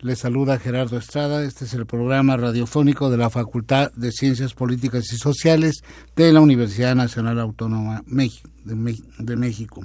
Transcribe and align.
Les 0.00 0.16
saluda 0.16 0.60
Gerardo 0.60 0.96
Estrada. 0.96 1.42
Este 1.42 1.64
es 1.64 1.74
el 1.74 1.84
programa 1.84 2.36
radiofónico 2.36 3.10
de 3.10 3.16
la 3.16 3.30
Facultad 3.30 3.90
de 3.94 4.12
Ciencias 4.12 4.54
Políticas 4.54 5.12
y 5.12 5.16
Sociales 5.16 5.82
de 6.14 6.32
la 6.32 6.40
Universidad 6.40 6.94
Nacional 6.94 7.40
Autónoma 7.40 8.04
de 8.06 9.36
México. 9.36 9.84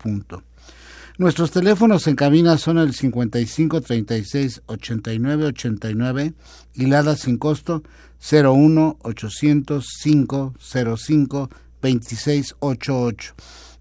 Nuestros 1.18 1.51
teléfonos 1.51 2.07
en 2.07 2.16
cabina 2.16 2.59
son 2.59 2.79
el 2.79 2.95
55 2.95 3.80
36 3.80 4.62
89 4.66 5.46
89 5.46 6.33
y 6.74 6.87
LADA 6.87 7.16
sin 7.16 7.38
costo 7.38 7.83
01 8.21 8.99
800 9.02 9.87
505 10.02 11.51
2688. 11.80 13.35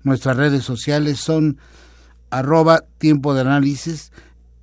Nuestras 0.03 0.37
redes 0.37 0.63
sociales 0.63 1.19
son 1.19 1.57
arroba 2.29 2.85
tiempo 2.97 3.33
de 3.33 3.41
análisis 3.41 4.11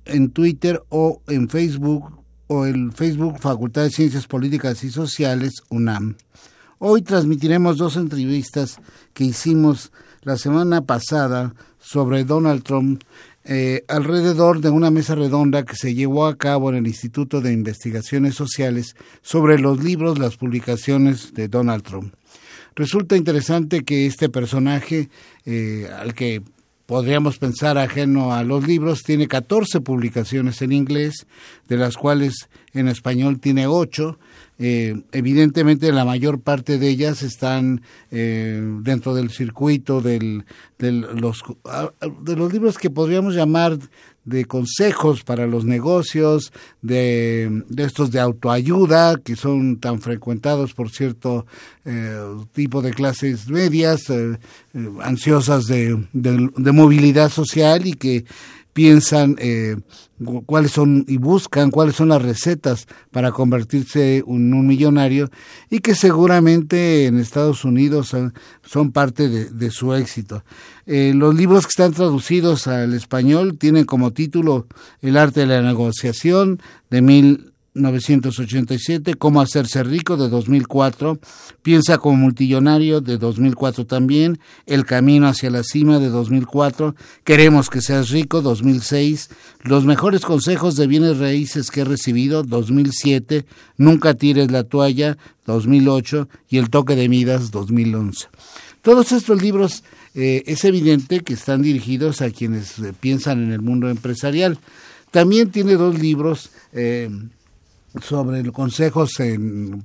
en 0.05 0.31
Twitter 0.31 0.83
o 0.89 1.21
en 1.27 1.49
Facebook 1.49 2.23
o 2.47 2.65
el 2.65 2.91
Facebook 2.91 3.39
Facultad 3.39 3.83
de 3.83 3.89
Ciencias 3.89 4.27
Políticas 4.27 4.83
y 4.83 4.91
Sociales 4.91 5.53
UNAM. 5.69 6.15
Hoy 6.77 7.01
transmitiremos 7.01 7.77
dos 7.77 7.95
entrevistas 7.95 8.77
que 9.13 9.23
hicimos 9.23 9.91
la 10.21 10.37
semana 10.37 10.81
pasada 10.81 11.55
sobre 11.79 12.23
Donald 12.23 12.63
Trump 12.63 13.01
eh, 13.47 13.83
alrededor 13.87 14.59
de 14.59 14.71
una 14.71 14.89
mesa 14.89 15.13
redonda 15.13 15.65
que 15.65 15.75
se 15.75 15.93
llevó 15.93 16.25
a 16.25 16.35
cabo 16.35 16.69
en 16.69 16.77
el 16.77 16.87
Instituto 16.87 17.41
de 17.41 17.53
Investigaciones 17.53 18.33
Sociales 18.33 18.95
sobre 19.21 19.59
los 19.59 19.83
libros, 19.83 20.17
las 20.17 20.35
publicaciones 20.35 21.33
de 21.33 21.47
Donald 21.47 21.83
Trump. 21.83 22.15
Resulta 22.75 23.15
interesante 23.15 23.83
que 23.83 24.07
este 24.07 24.29
personaje, 24.29 25.09
eh, 25.45 25.87
al 25.95 26.15
que 26.15 26.41
podríamos 26.85 27.37
pensar 27.37 27.77
ajeno 27.77 28.33
a 28.33 28.43
los 28.43 28.67
libros, 28.67 29.01
tiene 29.03 29.27
14 29.27 29.81
publicaciones 29.81 30.61
en 30.61 30.71
inglés, 30.71 31.25
de 31.67 31.77
las 31.77 31.97
cuales 31.97 32.49
en 32.73 32.87
español 32.87 33.39
tiene 33.39 33.67
8, 33.67 34.19
eh, 34.57 35.01
evidentemente 35.11 35.91
la 35.91 36.05
mayor 36.05 36.39
parte 36.39 36.77
de 36.77 36.87
ellas 36.87 37.23
están 37.23 37.81
eh, 38.11 38.61
dentro 38.81 39.13
del 39.13 39.29
circuito 39.29 40.01
del, 40.01 40.45
los, 40.79 41.43
ah, 41.65 41.91
de 42.21 42.35
los 42.35 42.53
libros 42.53 42.77
que 42.77 42.89
podríamos 42.89 43.35
llamar 43.35 43.77
de 44.25 44.45
consejos 44.45 45.23
para 45.23 45.47
los 45.47 45.65
negocios, 45.65 46.51
de, 46.81 47.63
estos 47.77 48.11
de 48.11 48.19
autoayuda, 48.19 49.17
que 49.17 49.35
son 49.35 49.79
tan 49.79 50.01
frecuentados 50.01 50.73
por 50.73 50.89
cierto 50.89 51.45
eh, 51.85 52.19
tipo 52.51 52.81
de 52.81 52.93
clases 52.93 53.47
medias, 53.47 54.11
ansiosas 55.01 55.65
de, 55.65 56.07
de, 56.11 56.71
movilidad 56.71 57.29
social 57.29 57.85
y 57.85 57.93
que 57.93 58.25
piensan 58.75 59.37
eh, 59.39 59.77
cuáles 60.45 60.71
son 60.71 61.05
y 61.07 61.15
buscan 61.15 61.71
cuáles 61.71 61.95
son 61.95 62.09
las 62.09 62.21
recetas 62.21 62.87
para 63.09 63.31
convertirse 63.31 64.17
en 64.17 64.53
un 64.53 64.67
millonario 64.67 65.31
y 65.69 65.79
que 65.79 65.95
seguramente 65.95 67.05
en 67.05 67.17
Estados 67.17 67.63
Unidos 67.63 68.13
son, 68.63 68.91
parte 68.91 69.29
de, 69.29 69.71
su 69.71 69.93
éxito. 69.93 70.43
Eh, 70.85 71.13
los 71.15 71.33
libros 71.33 71.63
que 71.63 71.69
están 71.69 71.93
traducidos 71.93 72.67
al 72.67 72.93
español 72.93 73.57
tienen 73.57 73.85
como 73.85 74.11
título 74.11 74.67
El 75.01 75.15
arte 75.15 75.39
de 75.39 75.47
la 75.47 75.61
negociación 75.61 76.59
de 76.89 77.01
mil 77.01 77.53
1987, 77.75 79.15
Cómo 79.15 79.41
hacerse 79.41 79.83
rico 79.83 80.17
de 80.17 80.29
2004, 80.29 81.19
Piensa 81.61 81.97
como 81.97 82.17
multimillonario 82.17 83.01
de 83.01 83.17
2004 83.17 83.85
también, 83.85 84.39
El 84.65 84.85
camino 84.85 85.27
hacia 85.27 85.49
la 85.49 85.63
cima 85.63 85.99
de 85.99 86.09
2004, 86.09 86.95
Queremos 87.23 87.69
que 87.69 87.81
seas 87.81 88.09
rico 88.09 88.41
2006, 88.41 89.29
Los 89.61 89.85
mejores 89.85 90.21
consejos 90.21 90.75
de 90.75 90.87
bienes 90.87 91.19
raíces 91.19 91.69
que 91.69 91.81
he 91.81 91.85
recibido 91.85 92.43
2007, 92.43 93.45
Nunca 93.77 94.13
tires 94.13 94.49
la 94.51 94.63
toalla 94.63 95.17
2008 95.45 96.27
y 96.49 96.57
El 96.57 96.69
toque 96.69 96.95
de 96.95 97.09
Midas 97.09 97.51
2011. 97.51 98.27
Todos 98.81 99.11
estos 99.11 99.41
libros 99.41 99.83
eh, 100.13 100.43
es 100.45 100.63
evidente 100.63 101.21
que 101.21 101.33
están 101.33 101.61
dirigidos 101.61 102.21
a 102.21 102.29
quienes 102.29 102.79
eh, 102.79 102.93
piensan 102.97 103.43
en 103.43 103.51
el 103.51 103.61
mundo 103.61 103.89
empresarial. 103.89 104.59
También 105.09 105.49
tiene 105.49 105.73
dos 105.73 105.99
libros 105.99 106.51
eh, 106.71 107.09
sobre 108.01 108.51
consejos 108.51 109.11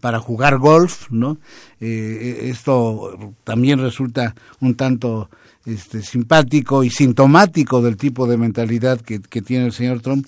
para 0.00 0.18
jugar 0.18 0.58
golf, 0.58 1.10
¿no? 1.10 1.38
Eh, 1.80 2.48
esto 2.50 3.34
también 3.44 3.78
resulta 3.78 4.34
un 4.60 4.74
tanto 4.74 5.30
este, 5.66 6.02
simpático 6.02 6.84
y 6.84 6.90
sintomático 6.90 7.82
del 7.82 7.96
tipo 7.96 8.26
de 8.26 8.36
mentalidad 8.36 9.00
que, 9.00 9.20
que 9.20 9.42
tiene 9.42 9.66
el 9.66 9.72
señor 9.72 10.00
Trump. 10.00 10.26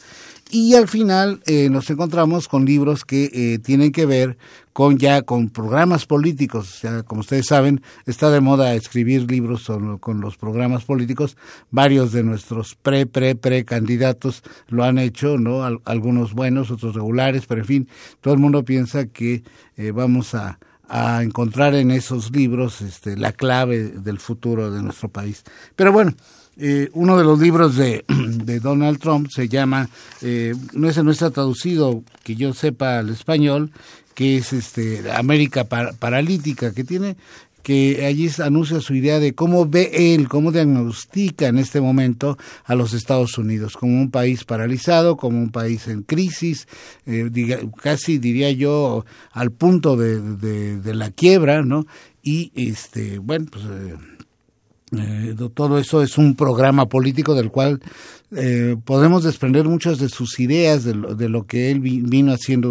Y 0.54 0.74
al 0.74 0.86
final 0.86 1.40
eh, 1.46 1.70
nos 1.70 1.88
encontramos 1.88 2.46
con 2.46 2.66
libros 2.66 3.06
que 3.06 3.30
eh, 3.32 3.58
tienen 3.58 3.90
que 3.90 4.04
ver 4.04 4.36
con 4.74 4.98
ya 4.98 5.22
con 5.22 5.48
programas 5.48 6.04
políticos. 6.04 6.68
Sea, 6.68 7.04
como 7.04 7.22
ustedes 7.22 7.46
saben, 7.46 7.80
está 8.04 8.30
de 8.30 8.42
moda 8.42 8.74
escribir 8.74 9.30
libros 9.30 9.72
con 9.98 10.20
los 10.20 10.36
programas 10.36 10.84
políticos. 10.84 11.38
Varios 11.70 12.12
de 12.12 12.22
nuestros 12.22 12.74
pre, 12.74 13.06
pre, 13.06 13.34
pre 13.34 13.64
candidatos 13.64 14.42
lo 14.68 14.84
han 14.84 14.98
hecho, 14.98 15.38
¿no? 15.38 15.64
algunos 15.86 16.34
buenos, 16.34 16.70
otros 16.70 16.96
regulares, 16.96 17.46
pero 17.48 17.62
en 17.62 17.66
fin, 17.66 17.88
todo 18.20 18.34
el 18.34 18.40
mundo 18.40 18.62
piensa 18.62 19.06
que 19.06 19.42
eh, 19.78 19.90
vamos 19.90 20.34
a, 20.34 20.58
a 20.86 21.22
encontrar 21.22 21.74
en 21.76 21.90
esos 21.90 22.30
libros 22.30 22.82
este, 22.82 23.16
la 23.16 23.32
clave 23.32 23.84
del 23.84 24.18
futuro 24.18 24.70
de 24.70 24.82
nuestro 24.82 25.08
país. 25.08 25.44
Pero 25.76 25.92
bueno, 25.92 26.12
eh, 26.56 26.90
uno 26.92 27.16
de 27.16 27.24
los 27.24 27.38
libros 27.38 27.76
de, 27.76 28.04
de 28.08 28.60
Donald 28.60 28.98
Trump 28.98 29.28
se 29.30 29.48
llama, 29.48 29.88
eh, 30.20 30.54
no, 30.72 30.88
es, 30.88 31.02
no 31.02 31.10
está 31.10 31.30
traducido, 31.30 32.02
que 32.22 32.36
yo 32.36 32.52
sepa 32.54 32.98
al 32.98 33.10
español, 33.10 33.70
que 34.14 34.36
es 34.36 34.52
este 34.52 35.10
América 35.12 35.64
Paralítica, 35.64 36.72
que 36.72 36.84
tiene 36.84 37.16
que 37.62 38.04
allí 38.06 38.28
anuncia 38.42 38.80
su 38.80 38.94
idea 38.94 39.20
de 39.20 39.34
cómo 39.34 39.66
ve 39.66 40.14
él, 40.14 40.28
cómo 40.28 40.52
diagnostica 40.52 41.46
en 41.46 41.58
este 41.58 41.80
momento 41.80 42.36
a 42.64 42.74
los 42.74 42.92
Estados 42.92 43.38
Unidos, 43.38 43.76
como 43.76 44.00
un 44.00 44.10
país 44.10 44.44
paralizado, 44.44 45.16
como 45.16 45.38
un 45.38 45.50
país 45.50 45.86
en 45.88 46.02
crisis, 46.02 46.66
eh, 47.06 47.30
casi 47.80 48.18
diría 48.18 48.50
yo 48.50 49.04
al 49.30 49.52
punto 49.52 49.96
de, 49.96 50.20
de, 50.20 50.94
la 50.94 51.10
quiebra, 51.10 51.62
¿no? 51.62 51.86
Y 52.22 52.52
este, 52.54 53.18
bueno, 53.18 53.46
pues 53.50 53.64
eh, 53.64 53.94
eh, 54.96 55.34
todo 55.54 55.78
eso 55.78 56.02
es 56.02 56.18
un 56.18 56.34
programa 56.34 56.86
político 56.86 57.34
del 57.34 57.50
cual 57.50 57.80
eh, 58.34 58.76
podemos 58.84 59.24
desprender 59.24 59.66
muchas 59.66 59.98
de 59.98 60.08
sus 60.08 60.38
ideas 60.40 60.84
de 60.84 60.94
lo, 60.94 61.14
de 61.14 61.28
lo 61.28 61.46
que 61.46 61.70
él 61.70 61.80
vino 61.80 62.32
haciendo 62.32 62.70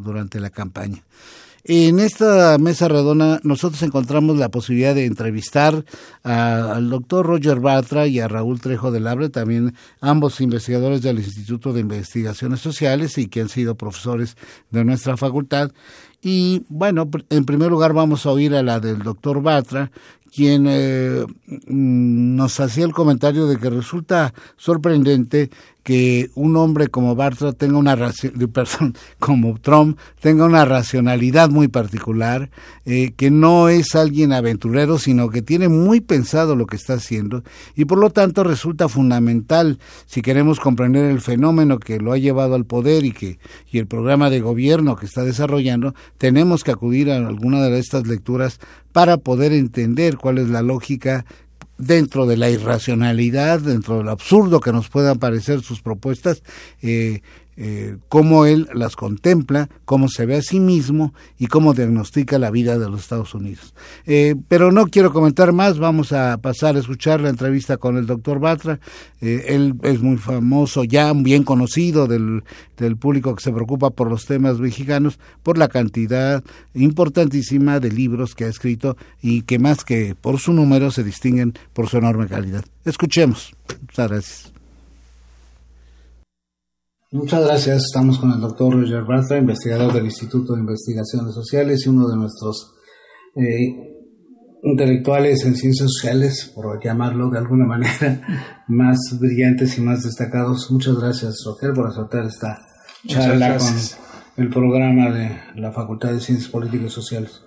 durante 0.00 0.40
la 0.40 0.50
campaña. 0.50 1.02
En 1.62 2.00
esta 2.00 2.56
mesa 2.56 2.88
redonda 2.88 3.38
nosotros 3.42 3.82
encontramos 3.82 4.38
la 4.38 4.48
posibilidad 4.48 4.94
de 4.94 5.04
entrevistar 5.04 5.84
al 6.22 6.88
doctor 6.88 7.26
Roger 7.26 7.60
Bartra 7.60 8.06
y 8.06 8.18
a 8.18 8.28
Raúl 8.28 8.60
Trejo 8.60 8.90
del 8.90 9.06
Abre, 9.06 9.28
también 9.28 9.74
ambos 10.00 10.40
investigadores 10.40 11.02
del 11.02 11.18
Instituto 11.18 11.74
de 11.74 11.80
Investigaciones 11.80 12.60
Sociales 12.60 13.18
y 13.18 13.28
que 13.28 13.42
han 13.42 13.50
sido 13.50 13.74
profesores 13.74 14.36
de 14.70 14.84
nuestra 14.84 15.18
facultad. 15.18 15.70
Y 16.22 16.64
bueno, 16.68 17.10
en 17.28 17.44
primer 17.44 17.70
lugar 17.70 17.92
vamos 17.92 18.24
a 18.24 18.30
oír 18.30 18.54
a 18.54 18.62
la 18.62 18.80
del 18.80 18.98
doctor 18.98 19.42
Batra, 19.42 19.90
quien 20.34 20.66
eh, 20.68 21.24
mm, 21.46 22.36
nos 22.36 22.60
hacía 22.60 22.84
el 22.84 22.92
comentario 22.92 23.46
de 23.46 23.58
que 23.58 23.70
resulta 23.70 24.32
sorprendente 24.56 25.50
que 25.90 26.30
un 26.36 26.56
hombre 26.56 26.86
como 26.86 27.16
Bartra 27.16 27.52
tenga 27.52 27.76
una 27.76 27.96
perdón, 28.52 28.94
como 29.18 29.58
Trump 29.58 29.98
tenga 30.20 30.44
una 30.44 30.64
racionalidad 30.64 31.50
muy 31.50 31.66
particular, 31.66 32.48
eh, 32.84 33.10
que 33.16 33.32
no 33.32 33.68
es 33.68 33.96
alguien 33.96 34.32
aventurero, 34.32 35.00
sino 35.00 35.30
que 35.30 35.42
tiene 35.42 35.68
muy 35.68 36.00
pensado 36.00 36.54
lo 36.54 36.66
que 36.66 36.76
está 36.76 36.94
haciendo 36.94 37.42
y 37.74 37.86
por 37.86 37.98
lo 37.98 38.10
tanto 38.10 38.44
resulta 38.44 38.88
fundamental 38.88 39.80
si 40.06 40.22
queremos 40.22 40.60
comprender 40.60 41.06
el 41.06 41.20
fenómeno 41.20 41.80
que 41.80 41.98
lo 41.98 42.12
ha 42.12 42.18
llevado 42.18 42.54
al 42.54 42.66
poder 42.66 43.04
y 43.04 43.10
que 43.10 43.40
y 43.68 43.78
el 43.78 43.88
programa 43.88 44.30
de 44.30 44.38
gobierno 44.38 44.94
que 44.94 45.06
está 45.06 45.24
desarrollando, 45.24 45.96
tenemos 46.18 46.62
que 46.62 46.70
acudir 46.70 47.10
a 47.10 47.16
alguna 47.16 47.62
de 47.62 47.80
estas 47.80 48.06
lecturas 48.06 48.60
para 48.92 49.16
poder 49.16 49.52
entender 49.52 50.18
cuál 50.18 50.38
es 50.38 50.50
la 50.50 50.62
lógica 50.62 51.24
dentro 51.80 52.26
de 52.26 52.36
la 52.36 52.50
irracionalidad, 52.50 53.60
dentro 53.60 53.98
del 53.98 54.08
absurdo 54.08 54.60
que 54.60 54.72
nos 54.72 54.88
puedan 54.88 55.18
parecer 55.18 55.62
sus 55.62 55.80
propuestas, 55.80 56.42
eh, 56.82 57.22
eh, 57.62 57.98
cómo 58.08 58.46
él 58.46 58.68
las 58.72 58.96
contempla, 58.96 59.68
cómo 59.84 60.08
se 60.08 60.24
ve 60.24 60.36
a 60.36 60.42
sí 60.42 60.58
mismo 60.58 61.12
y 61.38 61.46
cómo 61.46 61.74
diagnostica 61.74 62.38
la 62.38 62.50
vida 62.50 62.78
de 62.78 62.88
los 62.88 63.02
Estados 63.02 63.34
Unidos. 63.34 63.74
Eh, 64.06 64.34
pero 64.48 64.72
no 64.72 64.86
quiero 64.86 65.12
comentar 65.12 65.52
más, 65.52 65.78
vamos 65.78 66.14
a 66.14 66.38
pasar 66.38 66.76
a 66.76 66.78
escuchar 66.78 67.20
la 67.20 67.28
entrevista 67.28 67.76
con 67.76 67.98
el 67.98 68.06
doctor 68.06 68.40
Batra. 68.40 68.80
Eh, 69.20 69.44
él 69.48 69.74
es 69.82 70.00
muy 70.00 70.16
famoso, 70.16 70.84
ya 70.84 71.12
bien 71.12 71.42
conocido 71.42 72.06
del, 72.06 72.44
del 72.78 72.96
público 72.96 73.34
que 73.34 73.44
se 73.44 73.52
preocupa 73.52 73.90
por 73.90 74.08
los 74.08 74.24
temas 74.24 74.58
mexicanos, 74.58 75.18
por 75.42 75.58
la 75.58 75.68
cantidad 75.68 76.42
importantísima 76.72 77.78
de 77.78 77.90
libros 77.92 78.34
que 78.34 78.44
ha 78.44 78.48
escrito 78.48 78.96
y 79.20 79.42
que 79.42 79.58
más 79.58 79.84
que 79.84 80.14
por 80.18 80.38
su 80.38 80.54
número 80.54 80.90
se 80.90 81.04
distinguen 81.04 81.52
por 81.74 81.90
su 81.90 81.98
enorme 81.98 82.26
calidad. 82.26 82.64
Escuchemos. 82.86 83.54
Muchas 83.82 84.08
gracias. 84.08 84.59
Muchas 87.12 87.44
gracias. 87.44 87.86
Estamos 87.86 88.20
con 88.20 88.30
el 88.30 88.40
doctor 88.40 88.72
Roger 88.72 89.02
Bartra, 89.02 89.36
investigador 89.36 89.92
del 89.92 90.04
Instituto 90.04 90.54
de 90.54 90.60
Investigaciones 90.60 91.34
Sociales 91.34 91.84
y 91.84 91.88
uno 91.88 92.08
de 92.08 92.16
nuestros 92.16 92.72
eh, 93.34 93.98
intelectuales 94.62 95.44
en 95.44 95.56
ciencias 95.56 95.90
sociales, 95.90 96.52
por 96.54 96.80
llamarlo 96.80 97.28
de 97.28 97.38
alguna 97.38 97.66
manera, 97.66 98.62
más 98.68 98.96
brillantes 99.18 99.76
y 99.76 99.80
más 99.80 100.04
destacados. 100.04 100.70
Muchas 100.70 101.00
gracias, 101.00 101.42
Roger, 101.44 101.72
por 101.74 101.88
aceptar 101.88 102.26
esta 102.26 102.60
charla 103.08 103.58
con 103.58 103.74
el 104.36 104.48
programa 104.48 105.10
de 105.10 105.36
la 105.56 105.72
Facultad 105.72 106.12
de 106.12 106.20
Ciencias 106.20 106.48
Políticas 106.48 106.92
y 106.92 106.94
Sociales. 106.94 107.40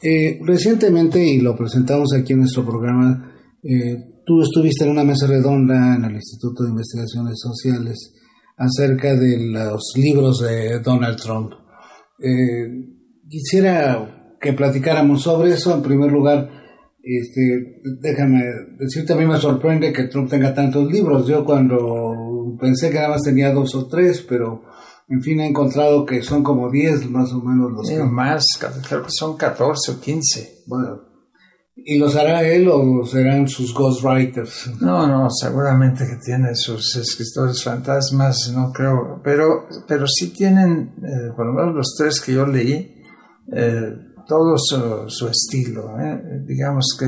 Eh, 0.00 0.38
recientemente, 0.46 1.22
y 1.22 1.42
lo 1.42 1.54
presentamos 1.54 2.14
aquí 2.14 2.32
en 2.32 2.38
nuestro 2.38 2.64
programa, 2.64 3.34
eh, 3.62 4.22
tú 4.24 4.40
estuviste 4.40 4.84
en 4.84 4.92
una 4.92 5.04
mesa 5.04 5.26
redonda 5.26 5.94
en 5.94 6.06
el 6.06 6.14
Instituto 6.14 6.64
de 6.64 6.70
Investigaciones 6.70 7.38
Sociales 7.38 8.13
acerca 8.56 9.14
de 9.14 9.38
los 9.38 9.92
libros 9.96 10.40
de 10.40 10.80
Donald 10.80 11.20
Trump. 11.20 11.52
Eh, 12.18 12.68
quisiera 13.28 14.36
que 14.40 14.52
platicáramos 14.52 15.22
sobre 15.22 15.52
eso. 15.52 15.74
En 15.74 15.82
primer 15.82 16.12
lugar, 16.12 16.50
este, 17.02 17.82
déjame 18.00 18.42
decirte, 18.78 19.12
a 19.12 19.16
mí 19.16 19.26
me 19.26 19.38
sorprende 19.38 19.92
que 19.92 20.04
Trump 20.04 20.30
tenga 20.30 20.54
tantos 20.54 20.90
libros. 20.90 21.26
Yo 21.26 21.44
cuando 21.44 22.56
pensé 22.60 22.90
que 22.90 22.96
nada 22.96 23.10
más 23.10 23.22
tenía 23.22 23.52
dos 23.52 23.74
o 23.74 23.86
tres, 23.86 24.24
pero 24.28 24.62
en 25.08 25.22
fin 25.22 25.40
he 25.40 25.46
encontrado 25.46 26.06
que 26.06 26.22
son 26.22 26.42
como 26.42 26.70
diez 26.70 27.08
más 27.10 27.32
o 27.32 27.40
menos 27.42 27.72
los 27.72 27.88
que... 27.88 28.02
Más, 28.04 28.44
creo 28.88 29.02
que 29.02 29.10
son 29.10 29.36
14 29.36 29.92
o 29.92 30.00
15. 30.00 30.62
Bueno, 30.66 31.13
¿Y 31.86 31.98
los 31.98 32.16
hará 32.16 32.42
él 32.42 32.68
o 32.68 33.04
serán 33.06 33.46
sus 33.46 33.74
ghostwriters? 33.74 34.80
No, 34.80 35.06
no, 35.06 35.28
seguramente 35.30 36.06
que 36.06 36.16
tiene 36.16 36.54
sus 36.54 36.96
escritores 36.96 37.62
fantasmas, 37.62 38.50
no 38.54 38.72
creo, 38.72 39.20
pero, 39.22 39.66
pero 39.86 40.06
sí 40.06 40.32
tienen, 40.32 40.94
eh, 41.02 41.32
por 41.36 41.46
lo 41.46 41.52
menos 41.52 41.74
los 41.74 41.94
tres 41.96 42.20
que 42.20 42.32
yo 42.32 42.46
leí, 42.46 43.02
eh, 43.52 43.92
todo 44.26 44.56
su, 44.56 45.28
estilo. 45.28 46.00
Eh. 46.00 46.42
Digamos 46.46 46.96
que 46.98 47.06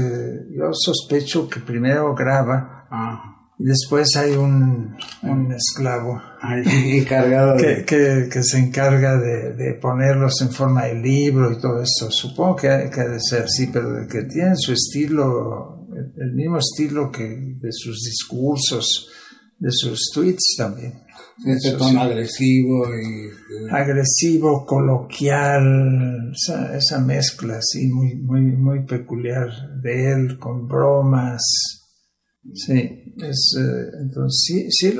yo 0.54 0.70
sospecho 0.72 1.48
que 1.48 1.60
primero 1.60 2.14
graba. 2.14 2.86
Ah 2.90 3.35
después 3.58 4.16
hay 4.16 4.32
un, 4.32 4.96
un 5.22 5.52
esclavo 5.52 6.20
encargado 6.64 7.56
que, 7.56 7.84
que, 7.84 8.28
que, 8.30 8.42
se 8.42 8.58
encarga 8.58 9.16
de, 9.16 9.54
de, 9.54 9.74
ponerlos 9.74 10.40
en 10.42 10.50
forma 10.50 10.84
de 10.84 10.94
libro 10.94 11.52
y 11.52 11.60
todo 11.60 11.82
eso. 11.82 12.10
Supongo 12.10 12.56
que, 12.56 12.68
ha 12.68 12.78
de 12.78 13.20
ser 13.20 13.44
así, 13.44 13.68
pero 13.72 14.06
que 14.08 14.22
tienen 14.24 14.56
su 14.56 14.72
estilo, 14.72 15.86
el 16.16 16.32
mismo 16.32 16.58
estilo 16.58 17.10
que 17.10 17.24
de 17.24 17.72
sus 17.72 18.02
discursos, 18.02 19.08
de 19.58 19.70
sus 19.70 20.10
tweets 20.12 20.54
también. 20.56 21.02
Ese 21.46 21.72
tono 21.72 22.00
agresivo 22.00 22.86
y... 22.94 23.26
Eh, 23.26 23.70
agresivo, 23.70 24.64
coloquial, 24.64 26.32
esa, 26.32 26.74
esa 26.76 26.98
mezcla 27.00 27.58
así 27.58 27.88
muy, 27.88 28.16
muy, 28.16 28.40
muy 28.40 28.86
peculiar 28.86 29.48
de 29.82 30.12
él 30.12 30.38
con 30.38 30.66
bromas 30.66 31.85
Sí, 32.54 33.12
es, 33.18 33.56
eh, 33.58 33.90
entonces 34.00 34.44
sí, 34.46 34.70
sí 34.70 34.98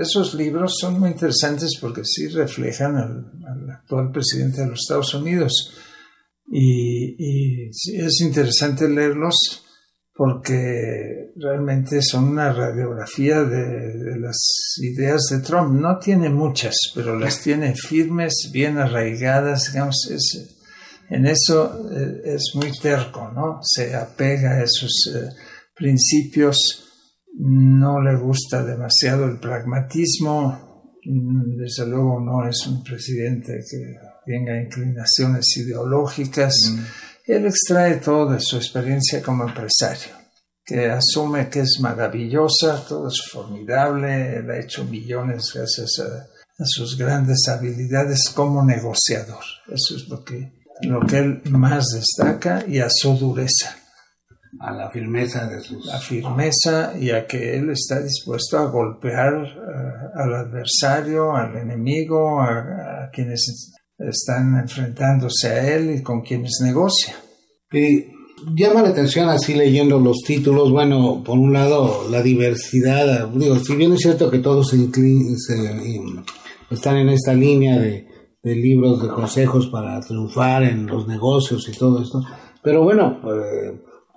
esos 0.00 0.34
libros 0.34 0.76
son 0.80 0.98
muy 0.98 1.10
interesantes 1.10 1.76
porque 1.80 2.02
sí 2.04 2.28
reflejan 2.28 2.96
al, 2.96 3.70
actual 3.70 4.10
presidente 4.10 4.62
de 4.62 4.68
los 4.68 4.80
Estados 4.80 5.14
Unidos 5.14 5.74
y, 6.46 7.14
y 7.18 7.68
es 7.68 8.20
interesante 8.20 8.88
leerlos 8.88 9.64
porque 10.18 11.30
realmente 11.36 12.02
son 12.02 12.24
una 12.24 12.52
radiografía 12.52 13.44
de, 13.44 14.18
las 14.18 14.36
ideas 14.78 15.28
de 15.30 15.38
Trump. 15.38 15.80
No 15.80 16.00
tiene 16.00 16.28
muchas, 16.28 16.74
pero 16.92 17.16
las 17.16 17.40
tiene 17.40 17.76
firmes, 17.76 18.50
bien 18.52 18.78
arraigadas, 18.78 19.70
digamos, 19.72 20.10
es, 20.10 20.56
en 21.08 21.24
eso 21.24 21.88
eh, 21.92 22.34
es 22.34 22.50
muy 22.54 22.72
terco, 22.80 23.30
¿no? 23.32 23.60
Se 23.62 23.94
apega 23.94 24.54
a 24.54 24.64
esos... 24.64 24.90
Eh, 25.14 25.28
principios, 25.78 26.84
no 27.38 28.00
le 28.02 28.16
gusta 28.16 28.64
demasiado 28.64 29.24
el 29.26 29.38
pragmatismo, 29.38 30.92
desde 31.04 31.86
luego 31.86 32.20
no 32.20 32.48
es 32.48 32.66
un 32.66 32.82
presidente 32.82 33.60
que 33.70 33.96
tenga 34.26 34.60
inclinaciones 34.60 35.46
ideológicas, 35.56 36.54
mm. 36.70 37.32
él 37.32 37.46
extrae 37.46 37.96
todo 37.96 38.32
de 38.32 38.40
su 38.40 38.56
experiencia 38.56 39.22
como 39.22 39.44
empresario, 39.44 40.14
que 40.64 40.90
asume 40.90 41.48
que 41.48 41.60
es 41.60 41.78
maravillosa, 41.80 42.84
todo 42.86 43.08
es 43.08 43.22
formidable, 43.30 44.36
él 44.36 44.50
ha 44.50 44.58
hecho 44.58 44.84
millones 44.84 45.52
gracias 45.54 46.00
a, 46.00 46.62
a 46.62 46.66
sus 46.66 46.98
grandes 46.98 47.48
habilidades 47.48 48.30
como 48.34 48.64
negociador, 48.64 49.44
eso 49.68 49.96
es 49.96 50.08
lo 50.08 50.24
que, 50.24 50.52
lo 50.82 51.00
que 51.06 51.18
él 51.18 51.42
más 51.50 51.86
destaca 51.94 52.64
y 52.66 52.80
a 52.80 52.88
su 52.90 53.16
dureza 53.16 53.76
a 54.60 54.72
la 54.72 54.90
firmeza 54.90 55.46
de 55.46 55.60
sus... 55.60 55.86
La 55.86 55.98
firmeza 55.98 56.92
y 56.98 57.10
a 57.10 57.26
que 57.26 57.56
él 57.56 57.70
está 57.70 58.00
dispuesto 58.00 58.58
a 58.58 58.66
golpear 58.66 59.34
eh, 59.34 60.08
al 60.14 60.34
adversario, 60.34 61.34
al 61.34 61.56
enemigo, 61.56 62.40
a, 62.40 63.10
quienes 63.12 63.72
están 63.98 64.58
enfrentándose 64.58 65.48
a 65.48 65.74
él 65.74 65.96
y 65.96 66.02
con 66.02 66.20
quienes 66.20 66.60
negocia. 66.62 67.14
Y 67.72 68.04
llama 68.54 68.82
la 68.82 68.90
atención 68.90 69.28
así 69.28 69.54
leyendo 69.54 69.98
los 69.98 70.18
títulos, 70.24 70.70
bueno, 70.70 71.22
por 71.24 71.38
un 71.38 71.52
lado 71.52 72.08
la 72.10 72.22
diversidad, 72.22 73.28
digo, 73.28 73.58
si 73.58 73.74
bien 73.76 73.92
es 73.92 74.00
cierto 74.00 74.30
que 74.30 74.38
todos 74.38 74.68
se, 74.68 74.76
están 76.70 76.96
en 76.96 77.08
esta 77.08 77.32
línea 77.32 77.78
de, 77.78 78.06
de 78.42 78.54
libros 78.54 79.02
de 79.02 79.08
consejos 79.08 79.68
para 79.68 79.98
triunfar 80.00 80.62
en 80.64 80.86
los 80.86 81.08
negocios 81.08 81.68
y 81.68 81.72
todo 81.72 82.02
esto, 82.02 82.22
pero 82.62 82.82
bueno, 82.82 83.18
pues 83.22 83.36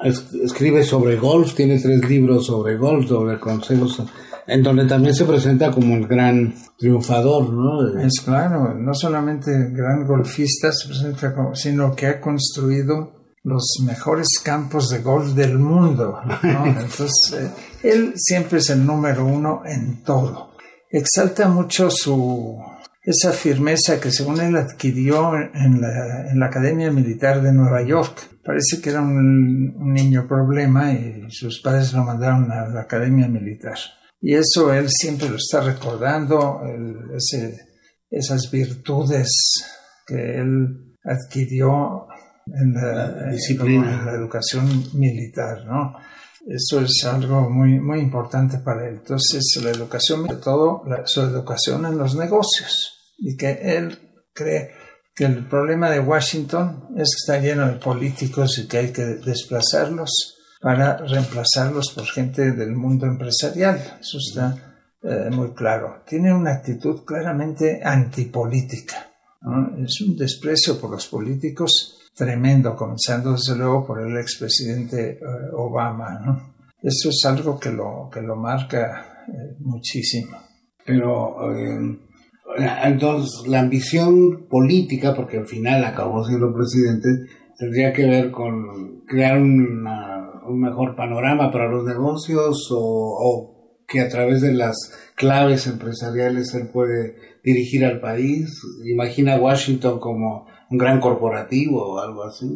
escribe 0.03 0.83
sobre 0.83 1.17
golf, 1.17 1.53
tiene 1.53 1.79
tres 1.79 2.07
libros 2.07 2.45
sobre 2.45 2.77
golf, 2.77 3.07
sobre 3.07 3.39
consejos, 3.39 4.03
en 4.47 4.63
donde 4.63 4.85
también 4.85 5.13
se 5.13 5.25
presenta 5.25 5.71
como 5.71 5.95
el 5.95 6.07
gran 6.07 6.53
triunfador, 6.77 7.53
¿no? 7.53 7.99
Es 7.99 8.21
claro, 8.21 8.73
no 8.73 8.93
solamente 8.93 9.51
gran 9.71 10.05
golfista 10.05 10.71
se 10.71 10.87
presenta 10.87 11.33
como, 11.33 11.55
sino 11.55 11.95
que 11.95 12.07
ha 12.07 12.19
construido 12.19 13.21
los 13.43 13.63
mejores 13.85 14.27
campos 14.43 14.89
de 14.89 14.99
golf 14.99 15.33
del 15.33 15.57
mundo, 15.57 16.19
¿no? 16.43 16.65
Entonces, 16.65 17.33
eh, 17.33 17.51
él 17.83 18.13
siempre 18.15 18.59
es 18.59 18.69
el 18.69 18.85
número 18.85 19.25
uno 19.25 19.61
en 19.65 20.03
todo. 20.03 20.51
Exalta 20.89 21.47
mucho 21.47 21.89
su 21.89 22.57
esa 23.03 23.31
firmeza 23.31 23.99
que 23.99 24.11
según 24.11 24.39
él 24.39 24.55
adquirió 24.55 25.33
en 25.35 25.81
la, 25.81 26.29
en 26.29 26.39
la 26.39 26.45
Academia 26.47 26.91
Militar 26.91 27.41
de 27.41 27.51
Nueva 27.51 27.81
York 27.83 28.31
parece 28.43 28.81
que 28.81 28.89
era 28.89 29.01
un, 29.01 29.93
niño 29.93 30.27
problema 30.27 30.93
y 30.93 31.25
sus 31.29 31.61
padres 31.61 31.93
lo 31.93 32.03
mandaron 32.03 32.51
a 32.51 32.67
la 32.67 32.81
academia 32.81 33.27
militar. 33.27 33.77
Y 34.19 34.35
eso 34.35 34.73
él 34.73 34.87
siempre 34.89 35.29
lo 35.29 35.35
está 35.35 35.61
recordando, 35.61 36.61
esas 38.09 38.51
virtudes 38.51 39.29
que 40.05 40.35
él 40.35 40.97
adquirió 41.03 42.07
en 42.47 42.73
la, 42.73 43.31
disciplina, 43.31 43.99
en 43.99 44.05
la 44.05 44.13
educación 44.13 44.65
militar, 44.93 45.65
¿no? 45.65 45.93
Eso 46.47 46.81
es 46.81 47.05
algo 47.05 47.49
muy, 47.49 47.79
muy 47.79 47.99
importante 47.99 48.57
para 48.57 48.87
él. 48.87 48.95
Entonces, 48.95 49.43
la 49.63 49.69
educación, 49.69 50.27
sobre 50.27 50.41
todo 50.41 50.83
su 51.05 51.21
educación 51.21 51.85
en 51.85 51.97
los 51.97 52.15
negocios, 52.15 53.13
y 53.17 53.37
que 53.37 53.51
él 53.77 53.97
cree 54.33 54.71
que 55.13 55.25
el 55.25 55.45
problema 55.47 55.89
de 55.89 55.99
Washington 55.99 56.89
es 56.95 57.15
que 57.15 57.33
está 57.33 57.39
lleno 57.39 57.67
de 57.67 57.75
políticos 57.75 58.57
y 58.57 58.67
que 58.67 58.77
hay 58.77 58.91
que 58.91 59.03
desplazarlos 59.03 60.37
para 60.61 60.97
reemplazarlos 60.97 61.91
por 61.93 62.05
gente 62.05 62.51
del 62.51 62.71
mundo 62.71 63.05
empresarial. 63.05 63.99
Eso 63.99 64.17
está 64.17 64.77
eh, 65.03 65.29
muy 65.31 65.53
claro. 65.53 66.03
Tiene 66.07 66.33
una 66.33 66.53
actitud 66.53 67.03
claramente 67.03 67.81
antipolítica. 67.83 69.07
Es 69.83 70.01
un 70.01 70.15
desprecio 70.15 70.79
por 70.79 70.91
los 70.91 71.07
políticos 71.07 71.97
tremendo, 72.15 72.75
comenzando 72.75 73.33
desde 73.33 73.55
luego 73.55 73.85
por 73.85 74.01
el 74.01 74.17
expresidente 74.17 75.11
eh, 75.11 75.19
Obama. 75.53 76.19
¿no? 76.25 76.53
Eso 76.81 77.09
es 77.09 77.23
algo 77.25 77.59
que 77.59 77.71
lo, 77.71 78.09
que 78.11 78.21
lo 78.21 78.35
marca 78.35 79.23
eh, 79.27 79.55
muchísimo. 79.59 80.37
Pero 80.85 81.35
entonces 82.57 83.47
la 83.47 83.59
ambición 83.59 84.47
política, 84.49 85.15
porque 85.15 85.37
al 85.37 85.47
final 85.47 85.85
acabó 85.85 86.25
siendo 86.25 86.53
presidente, 86.53 87.07
tendría 87.57 87.93
que 87.93 88.05
ver 88.05 88.31
con 88.31 89.03
crear 89.05 89.37
un 89.37 90.59
mejor 90.59 90.95
panorama 90.95 91.51
para 91.51 91.69
los 91.69 91.85
negocios 91.85 92.69
o, 92.71 93.49
que 93.87 93.99
a 93.99 94.09
través 94.09 94.41
de 94.41 94.53
las 94.53 94.75
claves 95.15 95.67
empresariales 95.67 96.53
él 96.53 96.69
puede 96.69 97.15
dirigir 97.43 97.83
al 97.83 97.99
país. 97.99 98.61
Imagina 98.85 99.37
Washington 99.37 99.99
como 99.99 100.47
un 100.71 100.77
gran 100.77 100.99
corporativo 100.99 101.93
o 101.93 101.99
algo 101.99 102.23
así. 102.23 102.47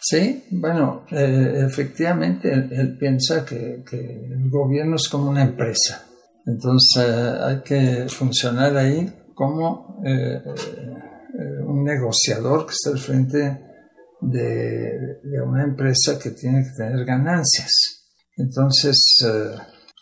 Sí, 0.00 0.44
bueno, 0.50 1.04
eh, 1.10 1.64
efectivamente 1.66 2.52
él, 2.52 2.96
piensa 2.98 3.44
que, 3.44 3.82
el 3.90 4.50
gobierno 4.50 4.96
es 4.96 5.08
como 5.08 5.30
una 5.30 5.42
empresa. 5.42 6.04
Entonces 6.46 7.04
eh, 7.04 7.38
hay 7.42 7.60
que 7.62 8.06
funcionar 8.08 8.76
ahí 8.76 9.08
como 9.34 10.00
eh, 10.04 10.42
un 11.66 11.84
negociador 11.84 12.66
que 12.66 12.72
está 12.72 12.90
al 12.90 12.98
frente 12.98 13.60
de, 14.20 15.20
una 15.44 15.64
empresa 15.64 16.18
que 16.18 16.30
tiene 16.30 16.64
que 16.64 16.76
tener 16.76 17.04
ganancias. 17.04 17.70
Entonces, 18.36 18.96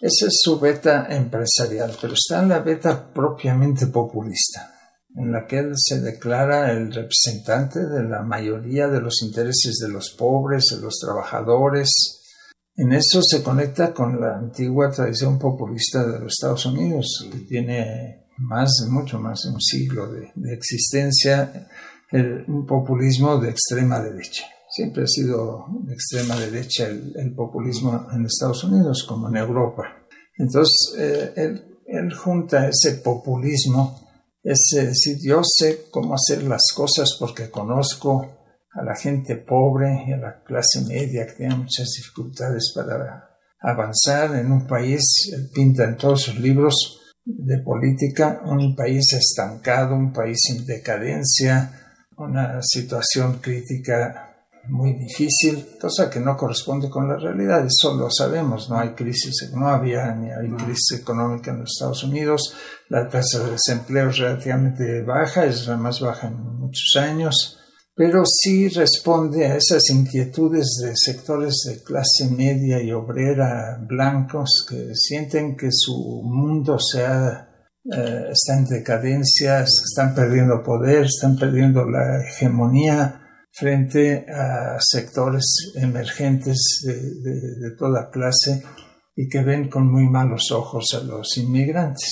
esa 0.00 0.26
es 0.26 0.40
su 0.42 0.60
beta 0.60 1.06
empresarial, 1.08 1.92
pero 2.00 2.12
está 2.12 2.42
en 2.42 2.50
la 2.50 2.58
beta 2.60 3.12
propiamente 3.12 3.86
populista 3.86 4.75
en 5.16 5.32
la 5.32 5.46
que 5.46 5.58
él 5.58 5.72
se 5.76 6.00
declara 6.00 6.72
el 6.72 6.92
representante 6.92 7.86
de 7.86 8.04
la 8.04 8.22
mayoría 8.22 8.86
de 8.88 9.00
los 9.00 9.22
intereses 9.22 9.78
de 9.80 9.88
los 9.88 10.10
pobres, 10.10 10.66
de 10.70 10.80
los 10.80 10.98
trabajadores. 10.98 11.90
En 12.76 12.92
eso 12.92 13.22
se 13.22 13.42
conecta 13.42 13.94
con 13.94 14.20
la 14.20 14.36
antigua 14.36 14.90
tradición 14.90 15.38
populista 15.38 16.06
de 16.06 16.20
los 16.20 16.34
Estados 16.34 16.66
Unidos, 16.66 17.26
que 17.32 17.38
tiene 17.40 18.26
más, 18.36 18.70
mucho 18.90 19.18
más 19.18 19.40
de 19.44 19.54
un 19.54 19.60
siglo 19.60 20.12
de, 20.12 20.52
existencia, 20.52 21.66
un 22.12 22.66
populismo 22.66 23.38
de 23.38 23.50
extrema 23.50 24.00
derecha. 24.00 24.44
Siempre 24.68 25.04
ha 25.04 25.06
sido 25.06 25.64
de 25.84 25.94
extrema 25.94 26.36
derecha 26.36 26.86
el, 26.88 27.32
populismo 27.34 28.06
en 28.12 28.26
Estados 28.26 28.62
Unidos 28.64 29.06
como 29.08 29.30
en 29.30 29.36
Europa. 29.36 29.84
Entonces, 30.36 30.94
eh, 30.98 31.32
él, 31.36 31.78
él 31.86 32.12
junta 32.12 32.68
ese 32.68 32.96
populismo 32.96 34.05
es 34.46 34.68
decir, 34.72 35.18
yo 35.20 35.40
sé 35.42 35.86
cómo 35.90 36.14
hacer 36.14 36.44
las 36.44 36.62
cosas 36.72 37.16
porque 37.18 37.50
conozco 37.50 38.38
a 38.72 38.84
la 38.84 38.94
gente 38.94 39.34
pobre 39.34 40.04
y 40.06 40.12
a 40.12 40.18
la 40.18 40.42
clase 40.44 40.82
media 40.86 41.26
que 41.26 41.32
tiene 41.32 41.56
muchas 41.56 41.88
dificultades 41.96 42.72
para 42.72 43.28
avanzar 43.60 44.36
en 44.36 44.52
un 44.52 44.64
país, 44.64 45.02
pinta 45.52 45.82
en 45.82 45.96
todos 45.96 46.22
sus 46.22 46.38
libros 46.38 47.00
de 47.24 47.58
política 47.58 48.40
un 48.44 48.76
país 48.76 49.12
estancado, 49.14 49.96
un 49.96 50.12
país 50.12 50.38
en 50.50 50.64
decadencia, 50.64 52.04
una 52.16 52.62
situación 52.62 53.40
crítica 53.40 54.25
muy 54.68 54.94
difícil, 54.94 55.76
cosa 55.80 56.10
que 56.10 56.20
no 56.20 56.36
corresponde 56.36 56.90
con 56.90 57.08
la 57.08 57.16
realidad, 57.16 57.64
eso 57.66 57.94
lo 57.96 58.10
sabemos, 58.10 58.68
no 58.68 58.78
hay 58.78 58.90
crisis, 58.90 59.50
no 59.54 59.68
había 59.68 60.14
ni 60.14 60.30
hay 60.30 60.50
crisis 60.50 61.00
económica 61.00 61.50
en 61.50 61.60
los 61.60 61.72
Estados 61.72 62.04
Unidos, 62.04 62.54
la 62.88 63.08
tasa 63.08 63.44
de 63.44 63.52
desempleo 63.52 64.10
es 64.10 64.18
relativamente 64.18 65.02
baja, 65.02 65.44
es 65.44 65.66
la 65.66 65.76
más 65.76 66.00
baja 66.00 66.28
en 66.28 66.40
muchos 66.40 66.96
años, 66.96 67.58
pero 67.94 68.24
sí 68.26 68.68
responde 68.68 69.46
a 69.46 69.56
esas 69.56 69.88
inquietudes 69.90 70.78
de 70.82 70.92
sectores 70.94 71.62
de 71.66 71.82
clase 71.82 72.28
media 72.30 72.82
y 72.82 72.92
obrera 72.92 73.78
blancos 73.80 74.66
que 74.68 74.94
sienten 74.94 75.56
que 75.56 75.68
su 75.70 76.22
mundo 76.22 76.76
eh, 76.76 78.24
está 78.30 78.58
en 78.58 78.66
decadencia, 78.66 79.60
están 79.60 80.14
perdiendo 80.14 80.62
poder, 80.62 81.06
están 81.06 81.36
perdiendo 81.36 81.88
la 81.88 82.22
hegemonía 82.22 83.25
frente 83.56 84.26
a 84.28 84.76
sectores 84.78 85.72
emergentes 85.76 86.82
de, 86.84 87.70
toda 87.78 88.10
clase 88.10 88.62
y 89.16 89.28
que 89.28 89.42
ven 89.42 89.70
con 89.70 89.90
muy 89.90 90.08
malos 90.08 90.52
ojos 90.52 90.84
a 90.94 91.04
los 91.04 91.36
inmigrantes. 91.38 92.10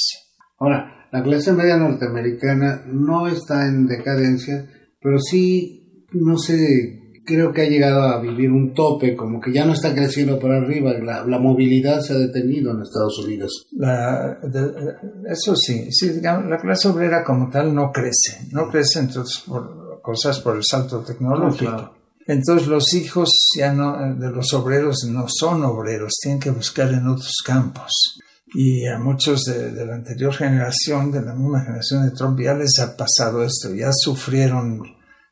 Ahora, 0.59 1.09
la 1.13 1.23
clase 1.23 1.53
media 1.53 1.77
norteamericana 1.77 2.85
no 2.87 3.29
está 3.29 3.67
en 3.67 3.87
decadencia, 3.87 4.67
pero 5.01 5.19
sí, 5.19 6.07
no 6.13 6.39
sé, 6.39 7.13
creo 7.27 7.53
que 7.53 7.63
ha 7.63 7.69
llegado 7.69 8.03
a 8.03 8.23
vivir 8.23 8.51
un 8.51 8.73
tope, 8.73 9.15
como 9.15 9.39
que 9.39 9.53
ya 9.53 9.67
no 9.67 9.75
está 9.75 9.95
creciendo 9.95 10.39
por 10.39 10.51
arriba, 10.51 10.95
la, 10.95 11.39
movilidad 11.39 12.01
se 12.01 12.15
ha 12.15 12.19
detenido 12.19 12.71
en 12.71 12.81
Estados 12.81 13.19
Unidos. 13.23 13.67
eso 15.29 15.57
sí, 15.57 15.93
sí 15.93 16.21
la 16.23 16.59
clase 16.59 16.89
obrera 16.89 17.23
como 17.23 17.51
tal 17.51 17.75
no 17.75 17.93
crece, 17.93 18.49
no 18.51 18.71
crece 18.71 19.01
entonces 19.01 19.45
por, 19.47 19.84
cosas 20.05 20.39
por 20.41 20.55
el 20.55 20.63
salto 20.63 21.01
tecnológico. 21.01 21.95
Entonces 22.27 22.69
los 22.69 22.93
hijos 22.93 23.31
ya 23.57 23.73
no, 23.73 24.15
de 24.17 24.31
los 24.31 24.53
obreros 24.53 25.05
no 25.09 25.25
son 25.29 25.65
obreros, 25.65 26.13
tienen 26.23 26.41
que 26.41 26.51
buscar 26.51 26.93
en 26.93 27.09
otros 27.09 27.43
campos. 27.45 28.19
Y 28.55 28.87
a 28.87 28.99
muchos 28.99 29.45
de, 29.45 29.73
la 29.87 29.95
anterior 29.95 30.35
generación, 30.35 31.11
de 31.11 31.23
la 31.23 31.35
misma 31.35 31.63
generación 31.63 32.05
de 32.05 32.15
Trump, 32.15 32.39
ya 32.39 32.53
les 32.53 32.79
ha 32.81 32.95
pasado 32.95 33.43
esto, 33.43 33.75
ya 33.75 33.91
sufrieron 33.93 34.83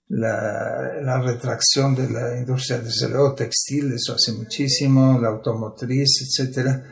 la, 0.09 1.21
retracción 1.23 1.95
de 1.95 2.09
la 2.09 2.39
industria, 2.39 2.79
desde 2.79 3.11
luego 3.11 3.35
textil, 3.35 3.93
eso 3.93 4.15
hace 4.15 4.33
muchísimo, 4.33 5.19
la 5.21 5.29
automotriz, 5.29 6.09
etc. 6.23 6.83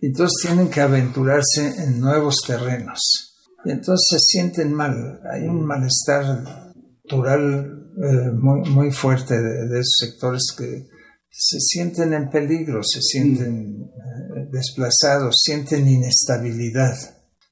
Entonces 0.00 0.42
tienen 0.42 0.68
que 0.68 0.80
aventurarse 0.80 1.84
en 1.84 2.00
nuevos 2.00 2.42
terrenos. 2.44 3.36
Y 3.64 3.70
entonces 3.70 4.06
se 4.10 4.18
sienten 4.18 4.72
mal, 4.72 5.20
hay 5.32 5.44
un 5.44 5.64
malestar 5.64 6.67
cultural 7.08 7.92
eh, 8.02 8.30
muy, 8.32 8.68
muy, 8.70 8.90
fuerte 8.92 9.34
de, 9.34 9.80
esos 9.80 9.96
sectores 9.98 10.54
que 10.56 10.86
se 11.30 11.58
sienten 11.58 12.12
en 12.12 12.30
peligro, 12.30 12.80
se 12.82 13.00
sienten 13.00 13.82
eh, 13.82 14.48
desplazados, 14.52 15.40
sienten 15.42 15.88
inestabilidad. 15.88 16.94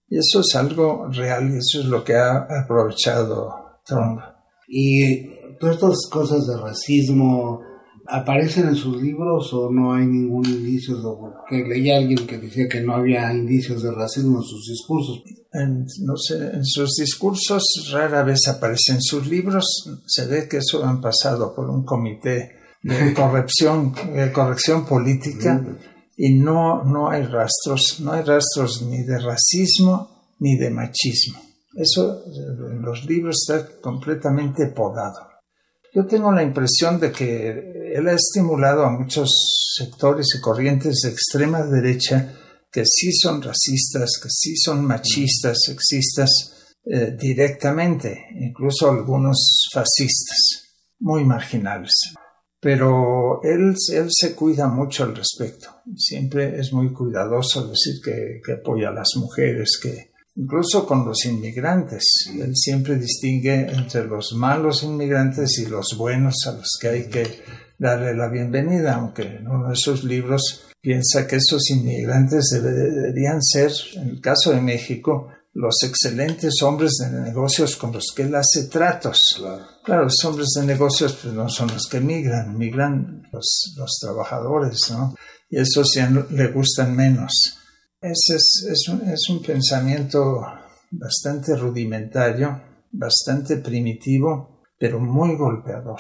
Y 0.09 0.19
eso 0.19 0.41
es 0.41 0.55
algo 0.55 1.09
real 1.09 1.51
y 1.51 1.59
eso 1.59 1.81
es 1.81 1.87
lo 1.87 2.05
que 2.05 2.15
ha 2.15 2.47
aprovechado 2.63 3.81
Trump. 3.85 4.21
Y 4.69 5.57
todas 5.59 5.77
estas 5.77 6.09
cosas 6.11 6.47
de 6.47 6.57
racismo, 6.59 7.61
¿Aparecen 8.09 8.69
en 8.69 8.77
sus 8.77 9.01
libros 9.01 9.53
o 9.53 9.71
no 9.71 9.93
hay 9.93 10.07
ningún 10.07 10.47
indicio? 10.47 10.97
Que 11.49 11.65
leí 11.65 11.91
a 11.91 11.99
alguien 11.99 12.27
que 12.27 12.39
decía 12.39 12.69
que 12.69 12.81
no 12.81 12.95
había 12.95 13.33
indicios 13.33 13.83
de 13.83 13.91
racismo 13.91 14.39
en 14.39 14.45
sus 14.45 14.67
discursos. 14.69 15.23
En, 15.53 15.87
no 16.05 16.17
sé, 16.17 16.37
en 16.55 16.65
sus 16.65 16.95
discursos 16.97 17.65
rara 17.93 18.23
vez 18.23 18.47
aparecen. 18.49 18.97
En 18.97 19.03
sus 19.03 19.27
libros 19.27 19.89
se 20.07 20.27
ve 20.27 20.49
que 20.49 20.59
eso 20.59 20.85
han 20.85 21.01
pasado 21.01 21.55
por 21.55 21.69
un 21.69 21.85
comité 21.85 22.57
de 22.83 23.15
corrección, 23.15 23.95
de 24.15 24.33
corrección 24.33 24.87
política 24.87 25.65
y 26.17 26.35
no, 26.39 26.85
no 26.85 27.11
hay 27.11 27.25
rastros, 27.25 28.01
no 28.01 28.13
hay 28.13 28.23
rastros 28.23 28.83
ni 28.83 29.03
de 29.03 29.19
racismo 29.19 30.35
ni 30.39 30.57
de 30.57 30.71
machismo. 30.71 31.39
Eso 31.75 32.23
en 32.71 32.81
los 32.81 33.05
libros 33.05 33.37
está 33.47 33.81
completamente 33.81 34.69
podado. 34.69 35.26
Yo 35.97 36.05
tengo 36.05 36.31
la 36.31 36.43
impresión 36.43 37.01
de 37.01 37.11
que 37.11 37.95
él 37.95 38.07
ha 38.07 38.13
estimulado 38.13 38.85
a 38.85 38.91
muchos 38.91 39.31
sectores 39.79 40.27
y 40.37 40.43
corrientes 40.43 41.01
de 41.03 41.09
extrema 41.09 41.63
derecha 41.63 42.35
que 42.71 42.85
sí 42.85 43.11
son 43.13 43.41
racistas, 43.41 44.21
que 44.23 44.29
sí 44.29 44.59
son 44.59 44.85
machistas, 44.85 45.57
sexistas, 45.65 46.75
eh, 46.85 47.17
directamente, 47.19 48.27
incluso 48.39 48.91
algunos 48.91 49.71
fascistas, 49.73 50.75
muy 50.99 51.25
marginales. 51.25 51.95
Pero 52.61 53.41
él, 53.43 53.75
él 53.95 54.09
se 54.11 54.35
cuida 54.35 54.69
mucho 54.69 55.05
al 55.05 55.17
respecto, 55.17 55.77
siempre 55.97 56.61
es 56.61 56.75
muy 56.75 56.93
cuidadoso 56.93 57.69
decir 57.69 58.03
que, 58.05 58.43
que 58.45 58.53
apoya 58.53 58.91
a 58.91 58.93
las 58.93 59.13
mujeres, 59.17 59.81
que, 59.83 60.11
incluso 60.37 60.87
con 60.87 61.05
los 61.05 61.25
inmigrantes. 61.25 62.05
Él 62.33 62.55
siempre 62.55 62.97
distingue 62.97 63.67
entre 63.73 64.05
los 64.05 64.35
malos 64.35 64.83
inmigrantes 64.83 65.59
y 65.59 65.67
los 65.67 65.97
buenos 65.97 66.35
a 66.47 66.53
los 66.53 66.79
que 66.81 66.89
hay 66.89 67.09
que 67.09 67.43
darle 67.79 68.15
la 68.15 68.29
bienvenida, 68.29 68.95
aunque 68.95 69.23
en 69.23 69.49
uno 69.49 69.69
de 69.69 69.77
sus 69.77 70.05
libros 70.05 70.67
piensa 70.81 71.27
que 71.27 71.37
esos 71.37 71.71
inmigrantes 71.71 72.51
deberían 72.51 73.43
ser, 73.43 73.73
en 73.97 74.11
el 74.11 74.21
caso 74.21 74.53
de 74.53 74.61
México, 74.61 75.29
los 75.53 75.83
excelentes 75.83 76.63
hombres 76.63 76.93
de 77.01 77.11
negocios 77.19 77.77
con 77.77 77.91
los 77.91 78.13
que 78.15 78.23
él 78.23 78.35
hace 78.35 78.65
tratos. 78.69 79.43
Claro, 79.83 80.05
los 80.05 80.25
hombres 80.25 80.49
de 80.55 80.67
negocios 80.67 81.19
pues, 81.23 81.33
no 81.33 81.49
son 81.49 81.69
los 81.69 81.89
que 81.89 81.99
migran, 81.99 82.59
migran 82.59 83.23
los, 83.33 83.75
los 83.77 83.99
trabajadores, 83.99 84.91
¿no? 84.91 85.15
Y 85.49 85.59
esos 85.59 85.95
ya 85.95 86.11
le 86.11 86.49
gustan 86.49 86.95
menos. 86.95 87.57
Ese 88.07 88.37
es, 88.37 88.69
es, 88.71 88.89
un, 88.89 89.01
es 89.11 89.29
un 89.29 89.43
pensamiento 89.43 90.41
bastante 90.93 91.57
rudimentario, 91.57 92.63
bastante 92.93 93.57
primitivo, 93.57 94.63
pero 94.79 95.01
muy 95.01 95.35
golpeador. 95.35 95.99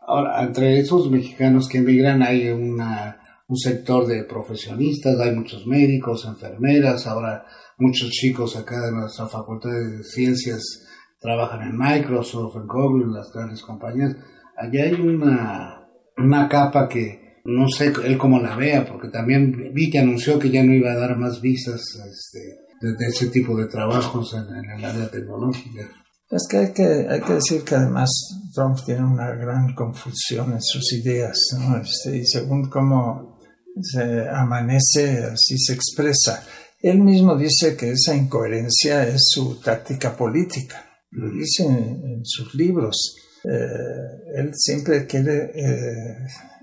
Ahora, 0.00 0.42
entre 0.42 0.78
esos 0.78 1.10
mexicanos 1.10 1.66
que 1.66 1.78
emigran 1.78 2.22
hay 2.22 2.48
una, 2.48 3.22
un 3.48 3.56
sector 3.56 4.06
de 4.06 4.24
profesionistas, 4.24 5.18
hay 5.18 5.34
muchos 5.34 5.66
médicos, 5.66 6.26
enfermeras, 6.26 7.06
ahora 7.06 7.46
muchos 7.78 8.10
chicos 8.10 8.54
acá 8.56 8.78
de 8.84 8.92
nuestra 8.92 9.26
Facultad 9.26 9.70
de 9.70 10.04
Ciencias 10.04 10.62
trabajan 11.18 11.62
en 11.62 11.78
Microsoft, 11.78 12.56
en 12.56 12.66
Google, 12.66 13.04
en 13.04 13.14
las 13.14 13.32
grandes 13.32 13.62
compañías. 13.62 14.14
Allá 14.58 14.84
hay 14.84 14.92
una, 14.92 15.88
una 16.18 16.48
capa 16.50 16.86
que 16.86 17.25
no 17.46 17.68
sé 17.68 17.92
él 18.04 18.18
cómo 18.18 18.40
la 18.40 18.56
vea, 18.56 18.84
porque 18.84 19.08
también 19.08 19.72
vi 19.72 19.90
que 19.90 19.98
anunció 19.98 20.38
que 20.38 20.50
ya 20.50 20.62
no 20.62 20.72
iba 20.72 20.92
a 20.92 20.96
dar 20.96 21.16
más 21.16 21.40
visas 21.40 21.80
este, 21.80 22.38
de, 22.80 23.06
ese 23.06 23.28
tipo 23.28 23.56
de 23.56 23.66
trabajos 23.66 24.34
en, 24.34 24.70
el 24.70 24.84
área 24.84 25.08
tecnológica. 25.10 25.88
Es 26.28 26.46
que 26.50 26.56
hay, 26.56 26.72
que 26.72 27.06
hay 27.08 27.20
que 27.20 27.34
decir 27.34 27.62
que 27.62 27.76
además 27.76 28.10
Trump 28.52 28.78
tiene 28.84 29.04
una 29.04 29.30
gran 29.30 29.74
confusión 29.74 30.52
en 30.52 30.60
sus 30.60 30.92
ideas, 30.92 31.38
¿no? 31.58 31.76
Este, 31.78 32.16
y 32.16 32.26
según 32.26 32.68
cómo 32.68 33.38
se 33.80 34.28
amanece, 34.28 35.24
así 35.24 35.56
se 35.58 35.74
expresa. 35.74 36.42
Él 36.80 37.00
mismo 37.00 37.36
dice 37.36 37.76
que 37.76 37.92
esa 37.92 38.14
incoherencia 38.14 39.06
es 39.06 39.28
su 39.28 39.60
táctica 39.60 40.16
política. 40.16 40.84
Lo 41.10 41.30
dice 41.30 41.64
en, 41.64 42.24
sus 42.24 42.54
libros. 42.54 43.16
Eh, 43.44 44.38
él 44.38 44.50
siempre 44.54 45.06
quiere 45.06 45.52
eh, 45.54 46.16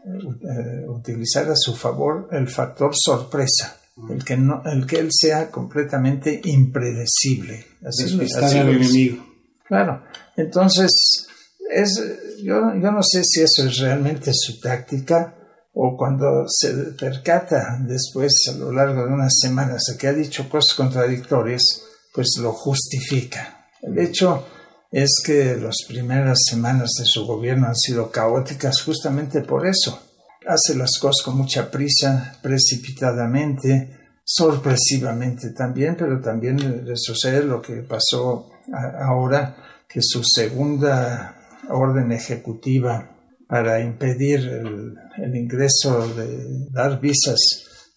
eh, 0.06 0.88
utilizar 0.88 1.50
a 1.50 1.56
su 1.56 1.76
favor 1.76 2.28
el 2.32 2.48
factor 2.48 2.92
sorpresa. 2.94 3.78
El 4.10 4.24
que, 4.24 4.36
no, 4.36 4.64
el 4.66 4.88
que 4.88 4.98
él 4.98 5.10
sea 5.12 5.52
completamente 5.52 6.42
impredecible. 6.46 7.64
Así, 7.86 8.20
así 8.22 8.58
al 8.58 8.70
enemigo. 8.70 9.24
Claro. 9.68 10.04
Entonces, 10.36 11.28
es, 11.70 12.02
yo, 12.42 12.74
yo 12.76 12.92
no 12.92 13.04
sé 13.04 13.24
si 13.24 13.42
eso 13.42 13.68
es 13.68 13.78
realmente 13.78 14.32
su 14.34 14.60
táctica 14.60 15.36
o 15.74 15.96
cuando 15.98 16.46
se 16.48 16.72
percata 17.00 17.78
después 17.82 18.34
a 18.50 18.58
lo 18.58 18.72
largo 18.72 19.06
de 19.06 19.14
unas 19.14 19.34
semanas 19.40 19.84
de 19.90 19.98
que 19.98 20.08
ha 20.08 20.14
dicho 20.14 20.50
cosas 20.50 20.76
contradictorias, 20.76 21.84
pues 22.14 22.38
lo 22.42 22.52
justifica. 22.52 23.68
El 23.82 23.98
hecho 24.00 24.46
es 24.94 25.16
que 25.26 25.58
las 25.58 25.78
primeras 25.88 26.38
semanas 26.48 26.92
de 27.00 27.06
su 27.06 27.26
gobierno 27.26 27.66
han 27.66 27.76
sido 27.76 28.12
caóticas 28.12 28.80
justamente 28.84 29.42
por 29.42 29.66
eso. 29.66 30.00
Hace 30.46 30.78
las 30.78 31.00
cosas 31.02 31.26
con 31.26 31.36
mucha 31.36 31.72
prisa, 31.72 32.38
precipitadamente, 32.44 33.90
sorpresivamente 34.24 35.50
también, 35.50 35.96
pero 35.98 36.22
también 36.22 36.86
sucede 36.96 37.44
lo 37.44 37.60
que 37.60 37.78
pasó 37.78 38.52
ahora, 39.00 39.84
que 39.90 40.00
su 40.04 40.24
segunda 40.24 41.38
orden 41.70 42.12
ejecutiva 42.12 43.10
para 43.48 43.82
impedir 43.82 44.42
el, 44.42 45.36
ingreso 45.36 46.08
de 46.14 46.68
dar 46.72 47.00
visas 47.00 47.40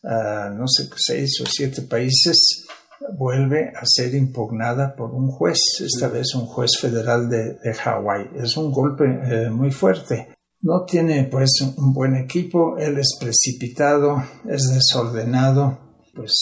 a 0.02 0.48
no 0.48 0.66
sé 0.66 0.88
seis 0.96 1.40
o 1.42 1.46
siete 1.46 1.82
países 1.82 2.66
vuelve 3.16 3.72
a 3.74 3.84
ser 3.84 4.14
impugnada 4.14 4.94
por 4.94 5.12
un 5.12 5.28
juez, 5.30 5.58
esta 5.80 6.08
vez 6.08 6.34
un 6.34 6.46
juez 6.46 6.72
federal 6.80 7.28
de, 7.28 7.54
de 7.54 7.74
Hawái. 7.74 8.30
Es 8.36 8.56
un 8.56 8.70
golpe 8.72 9.04
eh, 9.04 9.50
muy 9.50 9.70
fuerte. 9.70 10.28
No 10.62 10.84
tiene 10.84 11.24
pues 11.24 11.60
un 11.76 11.92
buen 11.92 12.16
equipo, 12.16 12.76
él 12.78 12.98
es 12.98 13.16
precipitado, 13.20 14.22
es 14.48 14.68
desordenado, 14.72 15.78
pues 16.14 16.32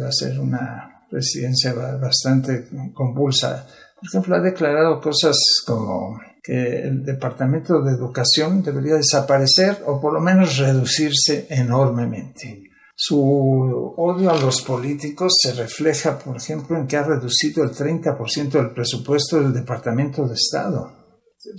va 0.00 0.08
a 0.08 0.12
ser 0.12 0.38
una 0.40 1.06
presidencia 1.10 1.74
bastante 1.74 2.66
convulsa. 2.94 3.66
Por 3.96 4.08
ejemplo, 4.08 4.36
ha 4.36 4.40
declarado 4.40 5.00
cosas 5.00 5.36
como 5.66 6.18
que 6.42 6.82
el 6.82 7.04
Departamento 7.04 7.82
de 7.82 7.92
Educación 7.92 8.62
debería 8.62 8.94
desaparecer 8.96 9.82
o 9.86 10.00
por 10.00 10.12
lo 10.12 10.20
menos 10.20 10.58
reducirse 10.58 11.46
enormemente. 11.48 12.64
Su 13.06 13.92
odio 13.98 14.30
a 14.30 14.40
los 14.40 14.62
políticos 14.62 15.34
se 15.38 15.52
refleja, 15.52 16.18
por 16.18 16.38
ejemplo, 16.38 16.78
en 16.78 16.86
que 16.86 16.96
ha 16.96 17.02
reducido 17.02 17.62
el 17.62 17.70
30% 17.70 18.50
del 18.50 18.70
presupuesto 18.70 19.42
del 19.42 19.52
Departamento 19.52 20.26
de 20.26 20.32
Estado. 20.32 20.90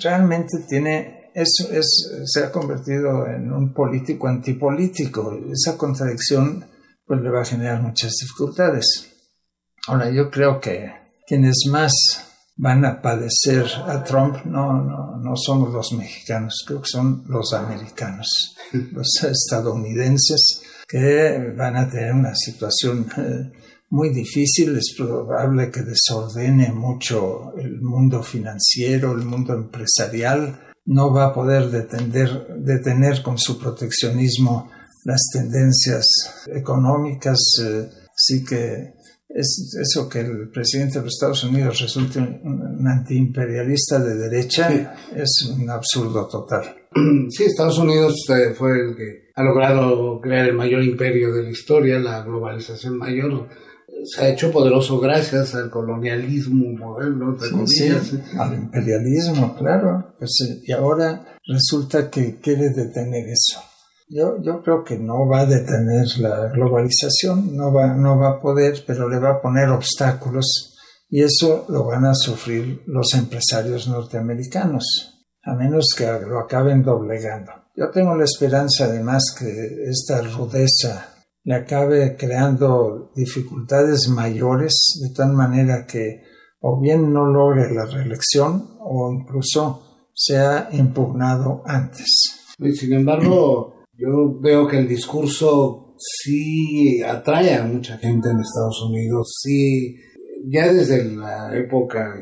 Realmente 0.02 0.66
tiene, 0.68 1.30
eso 1.36 1.72
es, 1.72 2.24
se 2.26 2.44
ha 2.44 2.52
convertido 2.52 3.28
en 3.28 3.54
un 3.54 3.76
político 3.76 4.28
antipolítico. 4.28 5.38
Esa 5.52 5.78
contradicción 5.78 6.66
pues, 7.06 7.22
le 7.22 7.30
va 7.30 7.42
a 7.42 7.46
generar 7.46 7.80
muchas 7.80 8.14
dificultades. 8.20 9.14
Ahora, 9.86 10.10
yo 10.10 10.32
creo 10.32 10.60
que 10.60 10.92
quienes 11.28 11.68
más 11.70 11.94
van 12.56 12.86
a 12.86 13.04
padecer 13.04 13.68
a 13.86 14.04
Trump 14.04 14.46
no, 14.46 14.82
no, 14.82 15.18
no 15.18 15.36
somos 15.36 15.72
los 15.72 15.94
mexicanos, 15.94 16.64
creo 16.66 16.82
que 16.82 16.90
son 16.90 17.24
los 17.28 17.54
americanos, 17.54 18.56
los 18.72 19.24
estadounidenses 19.24 20.65
que 20.88 21.54
van 21.56 21.76
a 21.76 21.90
tener 21.90 22.14
una 22.14 22.36
situación 22.36 23.08
eh, 23.18 23.52
muy 23.90 24.10
difícil, 24.10 24.76
es 24.78 24.94
probable 24.98 25.72
que 25.72 25.82
desordene 25.82 26.72
mucho 26.72 27.54
el 27.58 27.82
mundo 27.82 28.22
financiero, 28.24 29.14
el 29.14 29.26
mundo 29.26 29.54
empresarial, 29.54 30.60
no 30.86 31.14
va 31.14 31.28
a 31.28 31.34
poder 31.34 31.70
detener, 31.70 32.48
detener 32.60 33.24
con 33.24 33.38
su 33.38 33.58
proteccionismo 33.58 34.70
las 35.04 35.22
tendencias 35.32 36.08
económicas, 36.48 37.40
eh, 37.64 37.90
así 38.16 38.44
que 38.44 38.96
es 39.30 39.76
eso 39.82 40.08
que 40.08 40.22
el 40.22 40.50
presidente 40.50 41.00
de 41.00 41.06
los 41.06 41.14
Estados 41.16 41.44
Unidos 41.44 41.82
resulte 41.82 42.20
un, 42.20 42.88
antiimperialista 42.88 44.00
de 44.00 44.16
derecha 44.16 44.96
es 45.14 45.52
un 45.54 45.70
absurdo 45.70 46.28
total. 46.28 46.76
Sí, 47.30 47.44
Estados 47.44 47.78
Unidos 47.78 48.16
eh, 48.30 48.54
fue 48.54 48.80
el 48.80 48.96
que 48.96 49.32
ha 49.36 49.44
logrado 49.44 50.20
crear 50.22 50.48
el 50.48 50.56
mayor 50.56 50.84
imperio 50.84 51.34
de 51.34 51.44
la 51.44 51.50
historia, 51.50 52.00
la 52.00 52.24
globalización 52.24 52.98
mayor. 52.98 53.50
Se 54.06 54.22
ha 54.22 54.30
hecho 54.30 54.52
poderoso 54.52 55.00
gracias 55.00 55.56
al 55.56 55.70
colonialismo 55.70 56.70
moderno, 56.78 57.38
sí, 57.66 57.90
al 58.38 58.54
imperialismo, 58.54 59.56
claro. 59.58 60.16
Pues, 60.20 60.32
eh, 60.48 60.62
y 60.64 60.72
ahora 60.72 61.38
resulta 61.46 62.10
que 62.10 62.40
quiere 62.40 62.70
detener 62.70 63.28
eso. 63.30 63.60
Yo, 64.08 64.38
yo 64.44 64.62
creo 64.62 64.84
que 64.84 64.98
no 65.00 65.28
va 65.28 65.42
a 65.42 65.46
detener 65.46 66.06
la 66.20 66.50
globalización, 66.50 67.58
no 67.58 67.74
va, 67.74 67.96
no 67.96 68.20
va 68.20 68.30
a 68.30 68.40
poder, 68.40 68.84
pero 68.86 69.10
le 69.10 69.20
va 69.20 69.32
a 69.32 69.42
poner 69.42 69.70
obstáculos 69.70 70.76
y 71.10 71.24
eso 71.24 71.66
lo 71.70 71.86
van 71.86 72.06
a 72.06 72.14
sufrir 72.14 72.84
los 72.86 73.14
empresarios 73.16 73.88
norteamericanos, 73.88 75.15
a 75.46 75.54
menos 75.54 75.94
que 75.98 76.06
lo 76.06 76.40
acaben 76.40 76.84
doblegando. 76.84 77.52
Yo 77.76 77.90
tengo 77.92 78.16
la 78.16 78.24
esperanza 78.24 78.86
además 78.86 79.24
que 79.38 79.90
esta 79.90 80.22
rudeza 80.22 81.14
le 81.44 81.56
acabe 81.56 82.16
creando 82.18 83.12
dificultades 83.16 84.10
mayores 84.10 85.00
de 85.02 85.14
tal 85.14 85.34
manera 85.34 85.86
que 85.86 86.24
o 86.62 86.80
bien 86.80 87.14
no 87.14 87.28
logre 87.28 87.72
la 87.74 87.86
reelección 87.86 88.78
o 88.80 89.14
incluso 89.14 90.10
sea 90.16 90.70
impugnado 90.72 91.62
antes. 91.66 92.08
Sin 92.58 92.94
embargo, 92.94 93.84
yo 93.94 94.40
veo 94.40 94.68
que 94.68 94.80
el 94.80 94.88
discurso 94.88 95.96
sí 95.98 97.04
atrae 97.04 97.54
a 97.56 97.64
mucha 97.64 97.98
gente 97.98 98.30
en 98.30 98.40
Estados 98.40 98.82
Unidos, 98.90 99.36
sí, 99.42 99.96
ya 100.48 100.72
desde 100.72 101.04
la 101.04 101.56
época 101.56 102.16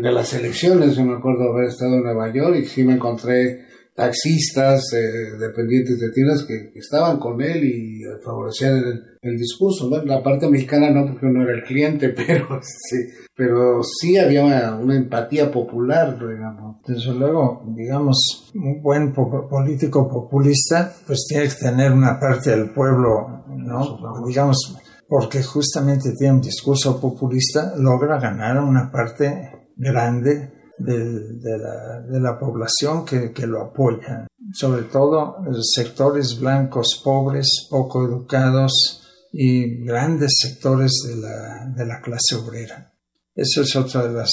de 0.00 0.12
las 0.12 0.32
elecciones, 0.32 0.96
yo 0.96 1.04
me 1.04 1.16
acuerdo 1.16 1.52
haber 1.52 1.68
estado 1.68 1.96
en 1.96 2.04
Nueva 2.04 2.32
York 2.32 2.56
y 2.56 2.64
sí 2.64 2.82
me 2.84 2.94
encontré 2.94 3.66
taxistas, 3.94 4.90
eh, 4.94 5.36
dependientes 5.38 5.98
de 5.98 6.10
tiendas 6.12 6.44
que, 6.44 6.72
estaban 6.74 7.18
con 7.18 7.42
él 7.42 7.62
y 7.64 8.02
favorecían 8.24 8.82
el, 9.20 9.36
discurso. 9.36 9.90
La 10.04 10.22
parte 10.22 10.48
mexicana 10.48 10.90
no, 10.90 11.06
porque 11.06 11.26
uno 11.26 11.42
era 11.42 11.52
el 11.52 11.62
cliente, 11.64 12.08
pero 12.26 12.60
sí, 12.62 12.96
pero 13.36 13.82
sí 13.82 14.16
había 14.16 14.74
una, 14.74 14.96
empatía 14.96 15.50
popular, 15.50 16.18
digamos. 16.18 16.76
Desde 16.86 17.12
luego, 17.14 17.62
digamos, 17.76 18.50
un 18.54 18.82
buen 18.82 19.12
político 19.12 20.08
populista, 20.08 20.92
pues 21.06 21.26
tiene 21.28 21.48
que 21.48 21.54
tener 21.54 21.92
una 21.92 22.18
parte 22.18 22.50
del 22.50 22.70
pueblo, 22.70 23.44
¿no? 23.48 23.98
Digamos, 24.26 24.78
porque 25.06 25.42
justamente 25.42 26.14
tiene 26.16 26.36
un 26.36 26.40
discurso 26.40 26.98
populista, 26.98 27.74
logra 27.76 28.18
ganar 28.18 28.58
una 28.58 28.90
parte 28.90 29.51
grande 29.76 30.52
de, 30.78 31.58
la, 31.58 32.00
de 32.00 32.20
la, 32.20 32.38
población 32.38 33.04
que, 33.04 33.32
que, 33.32 33.46
lo 33.46 33.60
apoya, 33.60 34.26
sobre 34.52 34.82
todo 34.84 35.36
sectores 35.62 36.38
blancos 36.40 37.00
pobres, 37.04 37.68
poco 37.70 38.04
educados 38.04 39.02
y 39.32 39.84
grandes 39.84 40.32
sectores 40.40 40.92
de 41.06 41.16
la, 41.16 41.72
de 41.76 41.86
la 41.86 42.00
clase 42.00 42.36
obrera. 42.36 42.92
Eso 43.34 43.62
es 43.62 43.74
otra 43.76 44.06
de 44.06 44.12
las 44.12 44.30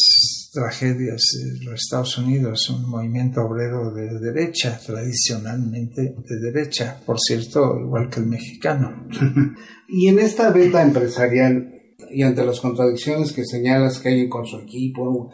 tragedias 0.54 1.22
de 1.34 1.64
los 1.64 1.82
Estados 1.82 2.18
Unidos, 2.18 2.70
un 2.70 2.90
movimiento 2.90 3.42
obrero 3.42 3.94
de 3.94 4.20
derecha, 4.20 4.78
tradicionalmente 4.86 6.16
de 6.18 6.40
derecha, 6.40 7.00
por 7.06 7.18
cierto, 7.18 7.80
igual 7.80 8.10
que 8.10 8.20
el 8.20 8.26
mexicano. 8.26 9.08
y 9.88 10.10
en 10.10 10.20
esta 10.20 10.52
beta 10.52 10.82
empresarial 10.82 11.79
y 12.12 12.24
ante 12.24 12.46
las 12.46 12.60
contradicciones 12.60 13.34
que 13.34 13.46
señalas 13.46 14.00
que 14.00 14.10
hay 14.10 14.30
con 14.30 14.46
su 14.46 14.58
equipo, 14.58 15.32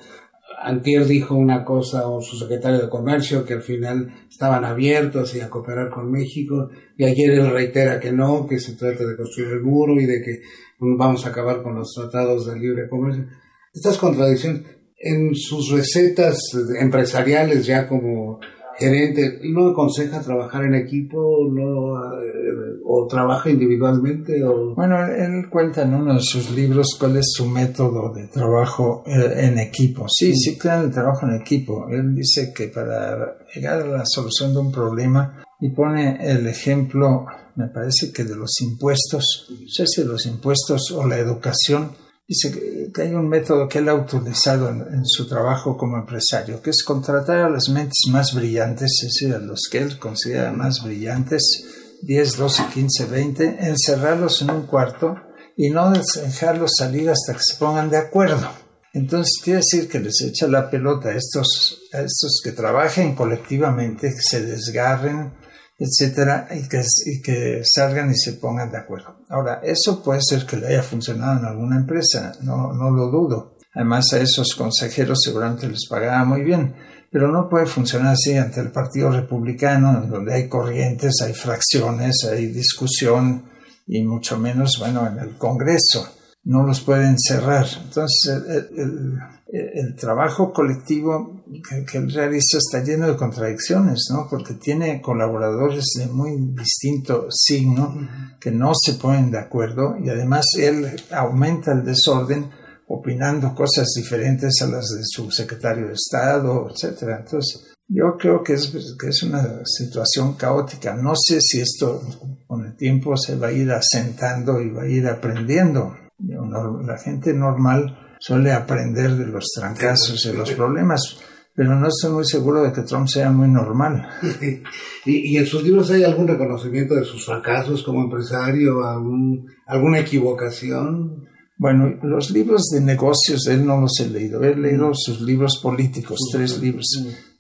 Antier 0.62 1.06
dijo 1.06 1.36
una 1.36 1.64
cosa 1.64 2.08
o 2.08 2.22
su 2.22 2.38
secretario 2.38 2.80
de 2.80 2.90
Comercio 2.90 3.46
que 3.46 3.54
al 3.54 3.62
final 3.62 4.14
estaban 4.30 4.64
abiertos 4.66 5.36
y 5.36 5.42
a 5.42 5.50
cooperar 5.50 5.90
con 5.90 6.12
México 6.12 6.70
y 6.98 7.06
ayer 7.06 7.32
él 7.32 7.52
reitera 7.52 8.00
que 8.00 8.12
no, 8.12 8.48
que 8.48 8.60
se 8.60 8.74
trata 8.74 9.06
de 9.06 9.16
construir 9.16 9.54
el 9.54 9.62
muro 9.62 10.00
y 10.00 10.06
de 10.06 10.22
que 10.22 10.42
vamos 10.80 11.26
a 11.26 11.30
acabar 11.30 11.62
con 11.62 11.76
los 11.76 11.94
tratados 11.94 12.48
de 12.48 12.60
libre 12.60 12.90
comercio. 12.90 13.26
Estas 13.74 13.98
contradicciones 13.98 14.64
en 14.98 15.36
sus 15.36 15.72
recetas 15.72 16.40
empresariales 16.80 17.66
ya 17.66 17.88
como 17.88 18.40
gerente, 18.78 19.40
¿no 19.44 19.70
aconseja 19.70 20.22
trabajar 20.22 20.64
en 20.66 20.76
equipo 20.76 21.48
no, 21.52 21.96
eh, 22.22 22.80
o 22.86 23.08
trabaja 23.08 23.50
individualmente? 23.50 24.44
O... 24.44 24.76
Bueno, 24.76 25.06
él 25.06 25.50
cuenta 25.50 25.84
en 25.84 25.94
uno 25.94 26.16
de 26.16 26.22
sus 26.22 26.52
libros 26.52 26.96
cuál 27.00 27.18
es 27.18 27.32
su 27.34 27.46
método 27.48 28.14
de 28.14 28.28
trabajo 28.28 29.04
eh, 29.06 29.46
en 29.46 29.60
equipo. 29.60 30.06
Sí, 30.10 30.36
sí, 30.36 30.58
claro, 30.58 30.86
el 30.86 30.92
trabajo 30.92 31.26
en 31.28 31.36
equipo. 31.36 31.88
Él 31.90 32.16
dice 32.16 32.54
que 32.56 32.68
para 32.68 33.38
llegar 33.54 33.82
a 33.82 33.88
la 33.88 34.06
solución 34.06 34.54
de 34.54 34.60
un 34.60 34.72
problema 34.72 35.44
y 35.60 35.70
pone 35.70 36.18
el 36.22 36.48
ejemplo, 36.48 37.26
me 37.56 37.68
parece 37.68 38.12
que 38.12 38.24
de 38.24 38.36
los 38.36 38.60
impuestos, 38.62 39.48
no 39.50 39.68
sé 39.68 39.88
si 39.88 40.04
los 40.04 40.26
impuestos 40.26 40.92
o 40.92 41.08
la 41.08 41.18
educación, 41.18 41.92
Dice 42.28 42.90
que 42.92 43.02
hay 43.04 43.14
un 43.14 43.28
método 43.30 43.68
que 43.68 43.78
él 43.78 43.90
ha 43.90 43.94
utilizado 43.94 44.70
en, 44.70 45.06
su 45.06 45.28
trabajo 45.28 45.78
como 45.78 45.98
empresario, 45.98 46.60
que 46.60 46.72
es 46.72 46.84
contratar 46.84 47.38
a 47.38 47.50
las 47.50 47.70
mentes 47.70 48.06
más 48.10 48.34
brillantes, 48.34 48.92
es 49.04 49.14
decir, 49.14 49.36
a 49.36 49.38
los 49.38 49.68
que 49.72 49.78
él 49.78 50.00
considera 50.00 50.52
más 50.52 50.84
brillantes, 50.84 51.64
10, 52.02 52.38
12, 52.38 52.64
15, 52.74 53.06
20, 53.06 53.58
encerrarlos 53.68 54.42
en 54.42 54.50
un 54.50 54.66
cuarto 54.66 55.16
y 55.56 55.70
no 55.70 55.92
dejarlos 55.92 56.72
salir 56.78 57.12
hasta 57.12 57.34
que 57.34 57.44
se 57.44 57.58
pongan 57.58 57.92
de 57.92 57.98
acuerdo. 57.98 58.50
Entonces 58.94 59.40
quiere 59.44 59.60
decir 59.60 59.88
que 59.88 60.00
les 60.00 60.22
echa 60.22 60.48
la 60.48 60.70
pelota 60.70 61.10
a 61.10 61.16
estos, 61.16 61.82
a 61.94 62.00
estos 62.00 62.42
que 62.44 62.54
trabajen 62.54 63.14
colectivamente, 63.14 64.10
que 64.10 64.22
se 64.22 64.44
desgarren, 64.44 65.34
etcétera, 65.78 66.48
y 66.52 66.68
que, 66.68 66.82
y 67.06 67.22
que 67.22 67.62
salgan 67.66 68.10
y 68.10 68.16
se 68.16 68.34
pongan 68.34 68.72
de 68.72 68.78
acuerdo. 68.78 69.15
Ahora, 69.30 69.62
eso 69.64 70.04
puede 70.04 70.22
ser 70.22 70.46
que 70.46 70.58
le 70.58 70.68
haya 70.68 70.84
funcionado 70.84 71.40
en 71.40 71.46
alguna 71.46 71.78
empresa, 71.78 72.34
no, 72.42 72.74
no 72.74 72.92
lo 72.92 73.08
dudo. 73.08 73.58
Además, 73.74 74.14
a 74.14 74.20
esos 74.20 74.56
consejeros 74.56 75.20
seguramente 75.24 75.68
les 75.68 75.88
pagaba 75.88 76.24
muy 76.24 76.42
bien, 76.44 76.76
pero 77.12 77.32
no 77.32 77.50
puede 77.50 77.66
funcionar 77.66 78.14
así 78.14 78.36
ante 78.36 78.62
el 78.62 78.72
Partido 78.72 79.10
Republicano, 79.12 80.06
donde 80.08 80.34
hay 80.34 80.48
corrientes, 80.48 81.22
hay 81.22 81.34
fracciones, 81.34 82.24
hay 82.30 82.48
discusión 82.48 83.46
y 83.88 84.04
mucho 84.04 84.38
menos, 84.38 84.78
bueno, 84.80 85.08
en 85.08 85.20
el 85.20 85.38
Congreso. 85.38 86.08
No 86.44 86.64
los 86.64 86.82
pueden 86.82 87.18
cerrar. 87.20 87.66
Entonces, 87.84 88.32
el 88.78 89.20
el 89.56 89.96
trabajo 89.96 90.52
colectivo 90.52 91.35
que, 91.62 91.98
él 91.98 92.12
realiza 92.12 92.58
está 92.58 92.84
lleno 92.84 93.08
de 93.08 93.16
contradicciones, 93.16 94.08
¿no? 94.12 94.28
Porque 94.30 94.56
tiene 94.56 95.02
colaboradores 95.02 95.86
de 95.98 96.08
muy 96.08 96.32
distinto 96.54 97.28
signo 97.30 97.96
que 98.40 98.52
no 98.52 98.72
se 98.74 98.94
ponen 98.94 99.32
de 99.32 99.40
acuerdo 99.40 99.96
y 100.04 100.10
además 100.10 100.46
él 100.58 100.88
aumenta 101.12 101.72
el 101.72 101.84
desorden 101.84 102.50
opinando 102.88 103.56
cosas 103.56 103.88
diferentes 103.96 104.62
a 104.62 104.68
las 104.68 104.90
de 104.90 105.02
su 105.04 105.32
secretario 105.32 105.88
de 105.88 105.94
Estado, 105.94 106.70
etcétera. 106.70 107.20
Entonces, 107.20 107.74
yo 107.88 108.18
creo 108.18 108.44
que 108.44 108.54
es, 108.54 108.96
que 109.00 109.10
es 109.10 109.24
una 109.24 109.64
situación 109.66 110.34
caótica. 110.34 110.96
No 110.96 111.14
sé 111.16 111.40
si 111.42 111.62
esto 111.62 112.02
con 112.48 112.66
el 112.66 112.76
tiempo 112.76 113.16
se 113.18 113.36
va 113.36 113.48
a 113.48 113.52
ir 113.52 113.72
asentando 113.72 114.62
y 114.62 114.70
va 114.70 114.84
a 114.84 114.88
ir 114.88 115.08
aprendiendo. 115.08 115.96
La 116.18 116.98
gente 116.98 117.34
normal 117.34 118.18
suele 118.20 118.52
aprender 118.54 119.16
de 119.16 119.28
los 119.28 119.46
trancazos 119.54 120.26
y 120.26 120.30
de 120.30 120.38
los 120.38 120.52
problemas, 120.52 121.20
pero 121.56 121.76
no 121.76 121.88
estoy 121.88 122.12
muy 122.12 122.26
seguro 122.26 122.64
de 122.64 122.74
que 122.74 122.82
Trump 122.82 123.08
sea 123.08 123.32
muy 123.32 123.48
normal. 123.48 124.08
¿Y, 125.06 125.38
en 125.38 125.46
sus 125.46 125.64
libros 125.64 125.90
hay 125.92 126.04
algún 126.04 126.28
reconocimiento 126.28 126.96
de 126.96 127.06
sus 127.06 127.26
fracasos 127.26 127.84
como 127.84 128.02
empresario, 128.02 128.86
algún, 128.86 129.48
alguna 129.66 130.00
equivocación? 130.00 131.28
Bueno, 131.58 131.98
los 132.04 132.32
libros 132.32 132.66
de 132.74 132.82
negocios 132.82 133.48
él 133.48 133.66
no 133.66 133.80
los 133.80 134.00
he 134.02 134.10
leído, 134.10 134.44
he 134.44 134.56
leído 134.56 134.92
sus 134.94 135.22
libros 135.22 135.60
políticos, 135.64 136.20
tres 136.32 136.60
libros. 136.60 136.88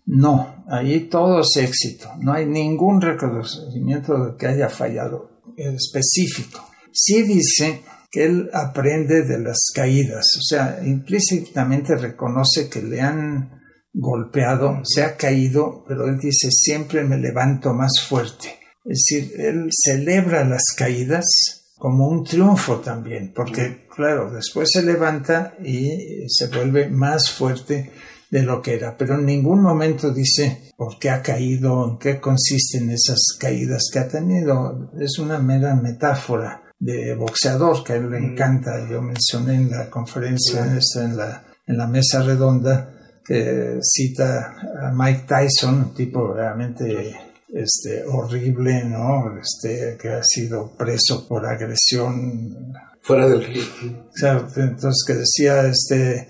No, 0.05 0.63
ahí 0.69 1.01
todo 1.09 1.41
es 1.41 1.57
éxito, 1.57 2.09
no 2.21 2.31
hay 2.31 2.45
ningún 2.45 3.01
reconocimiento 3.01 4.25
de 4.25 4.37
que 4.37 4.47
haya 4.47 4.69
fallado 4.69 5.41
específico. 5.57 6.65
Sí 6.93 7.23
dice 7.23 7.81
él 8.15 8.49
aprende 8.53 9.23
de 9.23 9.39
las 9.39 9.57
caídas, 9.73 10.25
o 10.37 10.41
sea, 10.41 10.79
implícitamente 10.83 11.95
reconoce 11.95 12.69
que 12.69 12.81
le 12.81 13.01
han 13.01 13.61
golpeado, 13.95 14.81
se 14.83 15.03
ha 15.03 15.15
caído, 15.15 15.83
pero 15.87 16.07
él 16.07 16.19
dice, 16.19 16.49
siempre 16.51 17.03
me 17.03 17.17
levanto 17.17 17.73
más 17.73 18.01
fuerte. 18.07 18.59
Es 18.83 19.03
decir, 19.07 19.31
él 19.39 19.69
celebra 19.71 20.43
las 20.43 20.63
caídas 20.77 21.25
como 21.77 22.07
un 22.07 22.23
triunfo 22.23 22.77
también, 22.79 23.33
porque 23.33 23.87
claro, 23.95 24.31
después 24.31 24.69
se 24.71 24.83
levanta 24.83 25.55
y 25.63 26.27
se 26.27 26.47
vuelve 26.47 26.89
más 26.89 27.31
fuerte 27.31 27.91
de 28.29 28.41
lo 28.41 28.61
que 28.61 28.75
era, 28.75 28.97
pero 28.97 29.15
en 29.15 29.25
ningún 29.25 29.61
momento 29.61 30.11
dice 30.11 30.71
por 30.75 30.99
qué 30.99 31.09
ha 31.09 31.21
caído, 31.21 31.89
en 31.89 31.97
qué 31.97 32.19
consisten 32.19 32.89
esas 32.89 33.19
caídas 33.39 33.83
que 33.91 33.99
ha 33.99 34.07
tenido. 34.07 34.91
Es 34.99 35.19
una 35.19 35.39
mera 35.39 35.75
metáfora 35.75 36.63
de 36.79 37.15
boxeador 37.15 37.83
que 37.83 37.93
a 37.93 37.95
él 37.95 38.09
le 38.09 38.17
encanta. 38.17 38.87
Yo 38.89 39.01
mencioné 39.01 39.55
en 39.55 39.71
la 39.71 39.89
conferencia, 39.89 40.65
en, 40.65 41.17
la, 41.17 41.45
en 41.65 41.77
la 41.77 41.87
mesa 41.87 42.23
redonda, 42.23 42.94
que 43.25 43.79
cita 43.81 44.55
a 44.81 44.91
Mike 44.91 45.25
Tyson, 45.27 45.75
un 45.75 45.93
tipo 45.93 46.33
realmente 46.33 47.15
este, 47.51 48.03
horrible, 48.05 48.85
¿no? 48.85 49.37
Este, 49.39 49.97
que 49.99 50.09
ha 50.09 50.23
sido 50.23 50.75
preso 50.77 51.27
por 51.27 51.45
agresión. 51.45 52.73
Fuera 53.01 53.27
del 53.27 53.43
entonces 54.55 55.03
que 55.05 55.13
decía 55.13 55.67
este, 55.67 56.27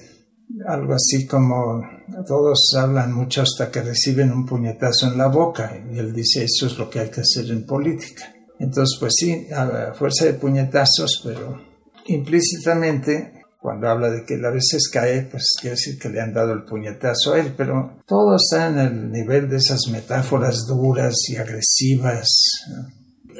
algo 0.67 0.93
así 0.93 1.25
como 1.25 1.81
todos 2.27 2.75
hablan 2.77 3.13
mucho 3.13 3.41
hasta 3.41 3.71
que 3.71 3.81
reciben 3.81 4.31
un 4.31 4.45
puñetazo 4.45 5.07
en 5.07 5.17
la 5.17 5.27
boca 5.27 5.71
y 5.91 5.97
él 5.97 6.13
dice 6.13 6.43
eso 6.43 6.67
es 6.67 6.77
lo 6.77 6.89
que 6.89 6.99
hay 6.99 7.09
que 7.09 7.21
hacer 7.21 7.49
en 7.49 7.65
política. 7.65 8.33
Entonces, 8.59 8.97
pues 8.99 9.13
sí, 9.17 9.47
a 9.53 9.93
fuerza 9.93 10.25
de 10.25 10.33
puñetazos, 10.33 11.21
pero 11.23 11.61
implícitamente, 12.05 13.34
cuando 13.65 13.89
habla 13.89 14.11
de 14.11 14.23
que 14.25 14.35
a 14.35 14.51
veces 14.51 14.87
cae, 14.93 15.23
pues 15.23 15.55
quiere 15.59 15.75
decir 15.75 15.97
que 15.97 16.09
le 16.09 16.21
han 16.21 16.31
dado 16.31 16.53
el 16.53 16.65
puñetazo 16.65 17.33
a 17.33 17.39
él, 17.39 17.51
pero 17.57 17.97
todo 18.05 18.35
está 18.35 18.69
en 18.69 18.77
el 18.77 19.11
nivel 19.11 19.49
de 19.49 19.57
esas 19.57 19.87
metáforas 19.91 20.67
duras 20.67 21.15
y 21.29 21.37
agresivas. 21.37 22.29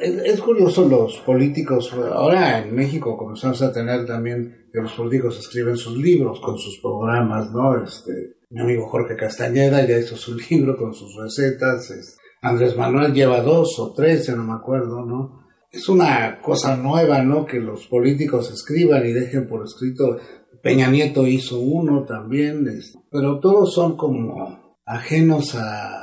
Es, 0.02 0.40
curioso 0.40 0.88
los 0.88 1.18
políticos, 1.18 1.94
ahora 2.12 2.58
en 2.58 2.74
México 2.74 3.16
comenzamos 3.16 3.62
a 3.62 3.72
tener 3.72 4.04
también 4.04 4.66
que 4.72 4.80
los 4.80 4.94
políticos 4.94 5.38
escriben 5.38 5.76
sus 5.76 5.96
libros 5.96 6.40
con 6.40 6.58
sus 6.58 6.80
programas, 6.80 7.52
¿no? 7.52 7.80
Este, 7.80 8.38
mi 8.50 8.62
amigo 8.62 8.88
Jorge 8.88 9.14
Castañeda 9.14 9.86
ya 9.86 9.96
hizo 9.96 10.16
su 10.16 10.36
libro 10.50 10.76
con 10.76 10.92
sus 10.92 11.14
recetas, 11.22 11.88
este, 11.92 12.20
Andrés 12.42 12.76
Manuel 12.76 13.14
lleva 13.14 13.42
dos 13.42 13.78
o 13.78 13.92
tres, 13.92 14.26
ya 14.26 14.34
no 14.34 14.42
me 14.42 14.54
acuerdo, 14.54 15.06
¿no? 15.06 15.45
Es 15.76 15.90
una 15.90 16.40
cosa 16.40 16.74
nueva, 16.74 17.22
¿no? 17.22 17.44
Que 17.44 17.60
los 17.60 17.86
políticos 17.86 18.50
escriban 18.50 19.06
y 19.06 19.12
dejen 19.12 19.46
por 19.46 19.62
escrito. 19.62 20.16
Peña 20.62 20.90
Nieto 20.90 21.26
hizo 21.26 21.60
uno 21.60 22.04
también, 22.04 22.66
pero 23.10 23.38
todos 23.40 23.74
son 23.74 23.96
como 23.96 24.78
ajenos 24.86 25.54
a... 25.54 26.02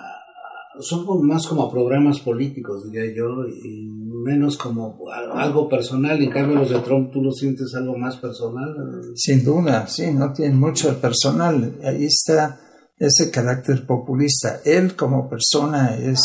Son 0.79 1.25
más 1.25 1.47
como 1.47 1.71
programas 1.71 2.19
políticos, 2.19 2.83
diría 2.91 3.13
yo, 3.15 3.45
y 3.47 3.87
menos 4.23 4.57
como 4.57 4.97
algo 5.33 5.67
personal. 5.67 6.21
En 6.21 6.29
cambio, 6.29 6.57
los 6.57 6.69
de 6.69 6.79
Trump, 6.79 7.11
¿tú 7.11 7.21
lo 7.23 7.31
sientes 7.31 7.73
algo 7.73 7.97
más 7.97 8.17
personal? 8.17 8.75
Sin 9.15 9.43
duda, 9.43 9.87
sí, 9.87 10.11
no 10.13 10.33
tienen 10.33 10.59
mucho 10.59 10.99
personal. 10.99 11.79
Ahí 11.83 12.05
está 12.05 12.59
ese 13.07 13.29
carácter 13.29 13.85
populista. 13.85 14.61
Él 14.63 14.95
como 14.95 15.29
persona 15.29 15.95
es, 15.97 16.21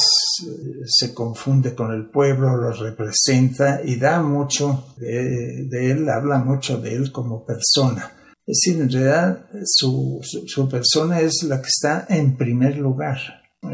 se 0.87 1.13
confunde 1.13 1.75
con 1.75 1.93
el 1.93 2.09
pueblo, 2.09 2.57
lo 2.57 2.73
representa 2.73 3.81
y 3.85 3.97
da 3.97 4.23
mucho 4.23 4.95
de, 4.97 5.91
él, 5.91 6.09
habla 6.09 6.39
mucho 6.39 6.79
de 6.79 6.95
él 6.95 7.11
como 7.11 7.45
persona. 7.45 8.13
Es 8.47 8.61
decir, 8.63 8.81
en 8.81 8.91
realidad 8.91 9.47
su, 9.65 10.21
su, 10.23 10.69
persona 10.69 11.21
es 11.21 11.43
la 11.43 11.61
que 11.61 11.69
está 11.69 12.07
en 12.09 12.37
primer 12.37 12.77
lugar. 12.77 13.19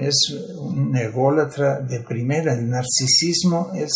Es 0.00 0.34
un 0.58 0.96
ególatra 0.96 1.80
de 1.80 2.00
primera. 2.00 2.54
El 2.54 2.70
narcisismo 2.70 3.70
es... 3.74 3.92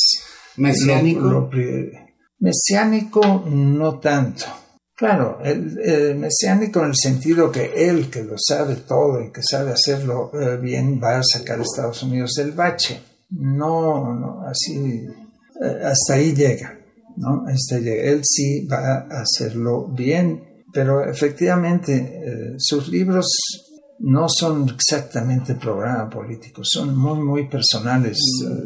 Mesiánico. 0.56 1.48
mesiánico 2.40 3.44
no 3.46 4.00
tanto 4.00 4.44
Claro, 4.98 5.38
el, 5.44 6.16
mesiánico 6.16 6.80
en 6.80 6.86
el 6.86 6.96
sentido 6.96 7.52
que 7.52 7.88
él, 7.88 8.10
que 8.10 8.24
lo 8.24 8.34
sabe 8.36 8.74
todo 8.74 9.22
y 9.22 9.30
que 9.30 9.42
sabe 9.48 9.70
hacerlo 9.70 10.32
eh, 10.34 10.56
bien, 10.60 11.00
va 11.00 11.18
a 11.18 11.22
sacar 11.22 11.60
a 11.60 11.62
Estados 11.62 12.02
Unidos 12.02 12.32
del 12.34 12.50
bache. 12.50 13.00
No, 13.30 14.12
no 14.12 14.42
así, 14.44 14.74
eh, 14.74 15.84
hasta 15.84 16.14
ahí 16.14 16.34
llega, 16.34 16.80
¿no? 17.16 17.44
Hasta 17.46 17.76
Él 17.76 18.22
sí 18.24 18.66
va 18.66 19.06
a 19.08 19.20
hacerlo 19.20 19.86
bien, 19.86 20.64
pero 20.72 21.08
efectivamente 21.08 21.94
eh, 21.94 22.54
sus 22.58 22.88
libros 22.88 23.28
no 24.00 24.28
son 24.28 24.68
exactamente 24.68 25.54
programa 25.54 26.10
político, 26.10 26.62
son 26.64 26.96
muy, 26.96 27.20
muy 27.20 27.48
personales. 27.48 28.18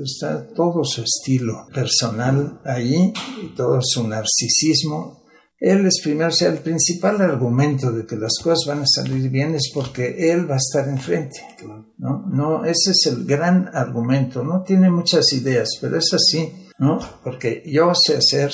está 0.03 0.47
todo 0.49 0.83
su 0.83 1.03
estilo 1.03 1.67
personal 1.75 2.59
ahí 2.65 3.13
y 3.43 3.55
todo 3.55 3.81
su 3.83 4.09
narcisismo 4.09 5.22
él 5.63 5.87
es 5.87 6.01
primero, 6.03 6.29
o 6.29 6.33
sea, 6.33 6.49
el 6.49 6.59
principal 6.59 7.21
argumento 7.21 7.93
de 7.93 8.05
que 8.05 8.17
las 8.17 8.33
cosas 8.43 8.65
van 8.67 8.81
a 8.81 8.87
salir 8.87 9.31
bien 9.31 9.55
es 9.55 9.71
porque 9.73 10.33
él 10.33 10.51
va 10.51 10.57
a 10.57 10.59
estar 10.59 10.89
enfrente, 10.89 11.39
¿no? 11.99 12.27
No, 12.27 12.65
ese 12.65 12.91
es 12.91 13.07
el 13.07 13.25
gran 13.25 13.71
argumento. 13.73 14.43
No 14.43 14.65
tiene 14.65 14.91
muchas 14.91 15.33
ideas, 15.33 15.69
pero 15.81 15.99
es 15.99 16.13
así, 16.13 16.53
¿no? 16.81 16.99
Porque 17.23 17.63
yo 17.65 17.93
sé 17.95 18.17
hacer, 18.17 18.51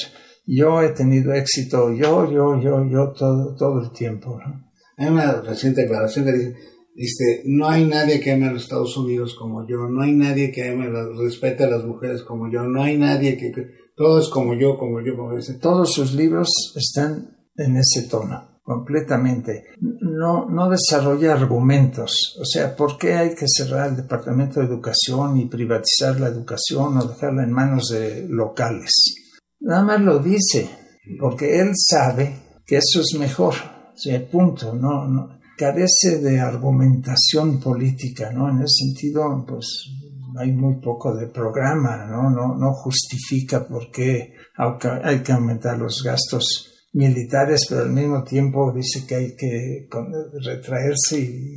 yo 0.46 0.82
he 0.82 0.90
tenido 0.90 1.32
éxito, 1.32 1.94
yo, 1.94 2.30
yo, 2.30 2.60
yo, 2.60 2.86
yo, 2.86 3.12
todo, 3.12 3.56
todo 3.56 3.80
el 3.80 3.90
tiempo, 3.92 4.38
¿no? 4.46 4.68
Hay 4.98 5.08
una 5.08 5.40
reciente 5.40 5.82
declaración 5.82 6.26
que 6.26 6.32
dice, 6.32 6.56
dice, 6.98 7.42
no 7.46 7.68
hay 7.68 7.84
nadie 7.84 8.20
que 8.20 8.32
ame 8.32 8.48
a 8.48 8.52
los 8.52 8.64
Estados 8.64 8.96
Unidos 8.96 9.36
como 9.38 9.66
yo, 9.66 9.88
no 9.88 10.02
hay 10.02 10.12
nadie 10.12 10.50
que 10.50 10.68
ame, 10.68 10.88
respete 11.16 11.64
a 11.64 11.70
las 11.70 11.84
mujeres 11.84 12.22
como 12.22 12.50
yo, 12.50 12.64
no 12.64 12.82
hay 12.82 12.98
nadie 12.98 13.36
que 13.36 13.52
todos 13.96 14.30
como 14.30 14.54
yo, 14.54 14.76
como 14.78 15.00
yo, 15.00 15.16
como 15.16 15.36
ese. 15.38 15.54
Todos 15.54 15.92
sus 15.92 16.14
libros 16.14 16.48
están 16.76 17.36
en 17.56 17.76
ese 17.76 18.08
tono, 18.08 18.60
completamente. 18.62 19.64
No, 19.80 20.46
no 20.48 20.68
desarrolla 20.68 21.32
argumentos. 21.32 22.36
O 22.40 22.44
sea, 22.44 22.74
¿por 22.74 22.98
qué 22.98 23.14
hay 23.14 23.34
que 23.34 23.46
cerrar 23.46 23.90
el 23.90 23.96
Departamento 23.96 24.60
de 24.60 24.66
Educación 24.66 25.38
y 25.38 25.46
privatizar 25.46 26.18
la 26.18 26.28
educación 26.28 26.96
o 26.96 27.04
dejarla 27.06 27.44
en 27.44 27.52
manos 27.52 27.88
de 27.88 28.26
locales? 28.28 28.90
Nada 29.60 29.82
más 29.82 30.00
lo 30.00 30.18
dice, 30.18 30.68
porque 31.20 31.60
él 31.60 31.72
sabe 31.74 32.34
que 32.66 32.76
eso 32.76 33.00
es 33.00 33.18
mejor. 33.18 33.54
O 33.94 33.98
sea, 33.98 34.24
punto. 34.30 34.74
No, 34.74 35.37
carece 35.58 36.20
de 36.20 36.40
argumentación 36.40 37.60
política, 37.60 38.30
¿no? 38.32 38.48
En 38.48 38.62
ese 38.62 38.84
sentido, 38.84 39.44
pues 39.46 39.90
hay 40.38 40.52
muy 40.52 40.80
poco 40.80 41.14
de 41.14 41.26
programa, 41.26 42.06
¿no? 42.06 42.30
No, 42.30 42.72
justifica 42.72 43.66
por 43.66 43.90
qué 43.90 44.34
hay 45.02 45.22
que 45.22 45.32
aumentar 45.32 45.76
los 45.76 46.02
gastos 46.04 46.86
militares, 46.92 47.66
pero 47.68 47.82
al 47.82 47.90
mismo 47.90 48.22
tiempo 48.22 48.72
dice 48.72 49.04
que 49.06 49.14
hay 49.16 49.36
que 49.36 49.88
retraerse 50.44 51.18
y 51.18 51.56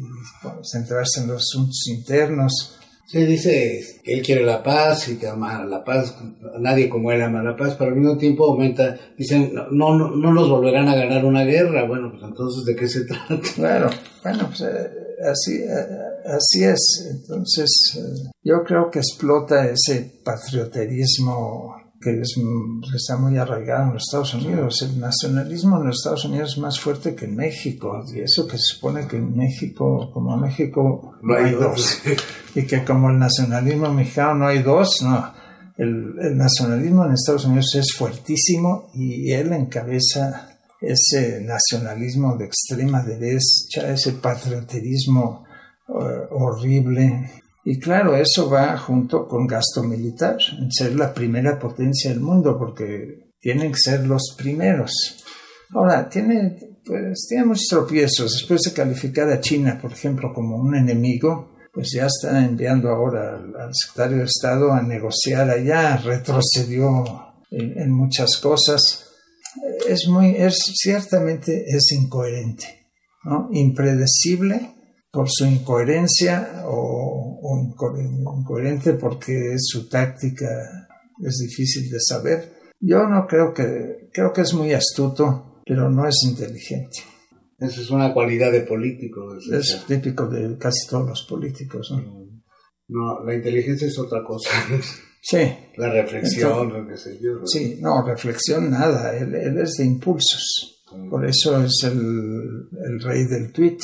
centrarse 0.63 1.21
en 1.21 1.27
los 1.27 1.43
asuntos 1.43 1.87
internos. 1.87 2.80
Sí, 3.12 3.26
dice 3.26 4.00
que 4.06 4.13
él 4.13 4.21
quiere 4.21 4.45
la 4.45 4.63
paz 4.63 5.10
y 5.10 5.17
que 5.17 5.28
ama 5.28 5.65
la 5.65 5.84
paz, 5.84 6.15
nadie 6.60 6.88
como 6.88 7.12
él 7.12 7.21
ama 7.21 7.43
la 7.43 7.58
paz, 7.58 7.76
pero 7.78 7.91
al 7.91 7.97
mismo 7.97 8.17
tiempo 8.17 8.45
aumenta, 8.45 8.97
dicen, 9.17 9.52
no, 9.54 9.93
no, 9.97 10.15
no 10.15 10.34
nos 10.34 10.50
volverán 10.50 10.88
a 10.88 10.95
ganar 10.95 11.26
una 11.26 11.43
guerra, 11.43 11.86
bueno, 11.86 12.10
pues 12.10 12.24
entonces, 12.24 12.63
¿de 12.63 12.74
qué 12.74 12.88
se 12.88 13.04
trata? 13.06 13.38
Claro, 13.54 13.89
bueno, 14.24 14.47
pues 14.47 14.62
eh, 14.62 14.89
así, 15.30 15.58
eh, 15.58 15.88
así 16.26 16.63
es. 16.63 17.10
Entonces, 17.12 17.69
eh, 17.97 18.30
yo 18.45 18.63
creo 18.63 18.89
que 18.89 19.00
explota 19.00 19.69
ese 19.69 20.21
patrioterismo 20.24 21.80
que, 22.01 22.21
está 22.21 23.17
muy 23.17 23.37
arraigado 23.37 23.87
en 23.87 23.93
los 23.93 24.03
Estados 24.03 24.33
Unidos. 24.33 24.81
El 24.81 24.99
nacionalismo 24.99 25.77
en 25.77 25.87
los 25.87 25.97
Estados 25.97 26.25
Unidos 26.25 26.53
es 26.53 26.57
más 26.57 26.79
fuerte 26.79 27.15
que 27.15 27.25
en 27.25 27.35
México. 27.35 28.03
Y 28.13 28.19
eso 28.19 28.47
que 28.47 28.57
se 28.57 28.75
supone 28.75 29.07
que 29.07 29.17
en 29.17 29.35
México, 29.35 30.09
como 30.13 30.35
México, 30.37 31.13
no 31.21 31.35
hay 31.35 31.51
dos. 31.51 32.01
y 32.55 32.65
que 32.65 32.83
como 32.83 33.09
el 33.09 33.19
nacionalismo 33.19 33.93
mexicano 33.93 34.35
no 34.35 34.47
hay 34.47 34.61
dos, 34.63 35.01
no. 35.03 35.33
El, 35.77 36.15
el 36.19 36.37
nacionalismo 36.37 37.05
en 37.05 37.13
Estados 37.13 37.45
Unidos 37.45 37.75
es 37.75 37.93
fuertísimo 37.93 38.89
y 38.93 39.31
él 39.31 39.53
encabeza 39.53 40.51
ese 40.81 41.41
nacionalismo 41.41 42.35
de 42.37 42.45
extrema 42.45 43.03
derecha, 43.03 43.91
ese 43.91 44.13
patrioterismo 44.13 45.45
eh, 45.87 46.27
horrible. 46.31 47.31
Y 47.63 47.80
claro, 47.80 48.15
eso 48.15 48.50
va 48.50 48.78
junto 48.78 49.28
con 49.28 49.45
gasto 49.45 49.84
militar, 49.84 50.38
en 50.60 50.71
ser 50.71 50.95
la 50.95 51.13
primera 51.13 51.60
potencia 51.60 52.10
del 52.10 52.19
mundo, 52.19 52.58
porque 52.58 53.32
tienen 53.39 53.71
que 53.71 53.78
ser 53.78 54.06
los 54.08 54.36
primeros. 54.38 55.24
Ahora, 55.74 56.10
tiene, 56.10 56.58
pues, 56.84 57.28
tiene 57.30 57.45
muchos 57.45 57.67
tropiezos. 57.67 58.34
Después 58.34 58.62
de 58.62 58.74
calificar 58.74 59.30
a 59.30 59.39
China, 59.39 59.78
por 59.82 59.91
ejemplo, 59.91 60.34
como 60.34 60.58
un 60.58 60.76
enemigo, 60.76 61.52
pues 61.71 61.91
ya 61.95 62.08
está 62.08 62.43
enviando 62.43 62.89
ahora 62.89 63.38
al, 63.38 63.74
secretario 63.74 64.17
de 64.17 64.26
Estado 64.26 64.74
a 64.74 64.82
negociar 64.82 65.50
allá, 65.50 65.97
retrocedió 65.97 67.06
en 67.52 67.91
muchas 67.91 68.38
cosas 68.38 69.12
es 69.88 70.08
muy, 70.08 70.36
es, 70.36 70.58
ciertamente 70.76 71.65
es 71.67 71.91
incoherente, 71.91 72.88
¿no? 73.24 73.50
impredecible 73.52 74.76
por 75.12 75.28
su 75.30 75.45
incoherencia 75.45 76.63
o, 76.65 77.39
incoherente 78.38 78.93
porque 78.93 79.56
su 79.58 79.89
táctica 79.89 80.47
es 81.21 81.38
difícil 81.38 81.89
de 81.89 82.00
saber. 82.00 82.54
Yo 82.80 83.06
no 83.08 83.28
creo 83.28 83.54
que, 83.54 84.10
creo 84.13 84.32
que 84.34 84.41
es 84.41 84.54
muy 84.54 84.74
astuto, 84.74 85.62
pero 85.65 85.89
no 85.89 86.08
es 86.08 86.15
inteligente. 86.24 87.00
Esa 87.60 87.82
es 87.82 87.91
una 87.91 88.13
cualidad 88.13 88.52
de 88.52 88.62
político. 88.62 89.36
Es, 89.52 89.86
típico 89.86 90.28
de 90.28 90.58
casi 90.58 90.88
todos 90.88 91.08
los 91.08 91.24
políticos. 91.30 91.91
¿no? 91.91 92.28
no, 92.88 93.24
la 93.24 93.36
inteligencia 93.36 93.88
es 93.88 94.00
otra 94.00 94.24
cosa. 94.24 94.50
Sí. 95.24 95.38
La 95.78 95.91
reflexión, 95.91 96.74
lo 96.74 96.88
que 96.88 96.97
sé 96.97 97.19
yo. 97.21 97.45
Sí, 97.45 97.78
no, 97.80 98.04
reflexión 98.04 98.71
nada, 98.71 99.15
él, 99.15 99.36
es 99.36 99.74
de 99.78 99.86
impulsos. 99.86 100.84
Mm. 100.91 101.10
Por 101.12 101.26
eso 101.28 101.63
es 101.63 101.84
el, 101.84 103.00
rey 103.02 103.26
del 103.26 103.52
tweet. 103.52 103.78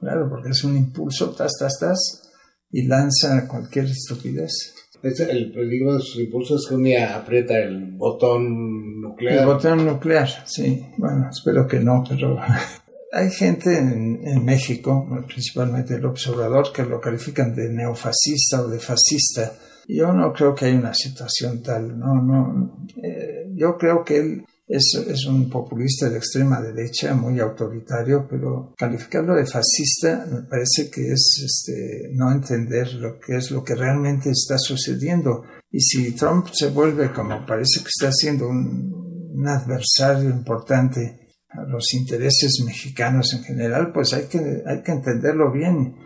Claro, 0.00 0.28
porque 0.28 0.50
es 0.50 0.64
un 0.64 0.76
impulso, 0.76 1.30
tas, 1.30 1.52
tas, 1.58 1.78
tas, 1.78 2.32
y 2.70 2.86
lanza 2.86 3.46
cualquier 3.46 3.86
estupidez. 3.86 4.74
el 5.02 5.52
peligro 5.52 5.94
de 5.94 6.00
sus 6.00 6.20
impulsos 6.20 6.62
es 6.62 6.68
que 6.68 6.74
un 6.74 6.84
día 6.84 7.16
aprieta 7.16 7.58
el 7.58 7.92
botón 7.92 9.00
nuclear. 9.00 9.40
El 9.40 9.46
botón 9.46 9.84
nuclear, 9.84 10.28
sí. 10.46 10.86
Bueno, 10.96 11.28
espero 11.30 11.66
que 11.66 11.80
no, 11.80 12.02
pero 12.08 12.38
hay 13.12 13.30
gente 13.30 13.76
en, 13.76 14.20
en, 14.26 14.44
México, 14.44 15.06
principalmente 15.26 15.94
el 15.96 16.06
observador, 16.06 16.72
que 16.72 16.82
lo 16.82 17.00
califican 17.00 17.54
de 17.54 17.68
neofascista 17.68 18.62
o 18.62 18.68
de 18.68 18.78
fascista 18.78 19.52
yo 19.92 20.12
no 20.12 20.32
creo 20.32 20.54
que 20.54 20.66
haya 20.66 20.78
una 20.78 20.94
situación 20.94 21.62
tal, 21.62 21.98
no, 21.98 22.14
no. 22.22 22.86
Eh, 23.02 23.50
yo 23.54 23.76
creo 23.76 24.04
que 24.04 24.18
él 24.18 24.44
es, 24.70 25.26
un 25.26 25.50
populista 25.50 26.08
de 26.08 26.18
extrema 26.18 26.60
derecha, 26.60 27.14
muy 27.14 27.40
autoritario, 27.40 28.26
pero 28.28 28.72
calificarlo 28.78 29.34
de 29.34 29.46
fascista 29.46 30.26
me 30.30 30.42
parece 30.42 30.88
que 30.90 31.12
es 31.12 31.42
este, 31.44 32.10
no 32.14 32.30
entender 32.30 32.94
lo 32.94 33.18
que 33.18 33.36
es 33.36 33.50
lo 33.50 33.64
que 33.64 33.74
realmente 33.74 34.30
está 34.30 34.56
sucediendo. 34.58 35.42
Y 35.72 35.80
si 35.80 36.12
Trump 36.12 36.48
se 36.52 36.70
vuelve, 36.70 37.12
como 37.12 37.44
parece 37.44 37.80
que 37.80 37.88
está 37.88 38.12
siendo 38.12 38.48
un, 38.48 38.92
un 39.34 39.48
adversario 39.48 40.30
importante 40.30 41.18
a 41.48 41.62
los 41.62 41.92
intereses 41.94 42.62
mexicanos 42.64 43.32
en 43.34 43.42
general, 43.42 43.90
pues 43.92 44.12
hay 44.12 44.26
que, 44.26 44.62
hay 44.66 44.82
que 44.82 44.92
entenderlo 44.92 45.52
bien 45.52 45.96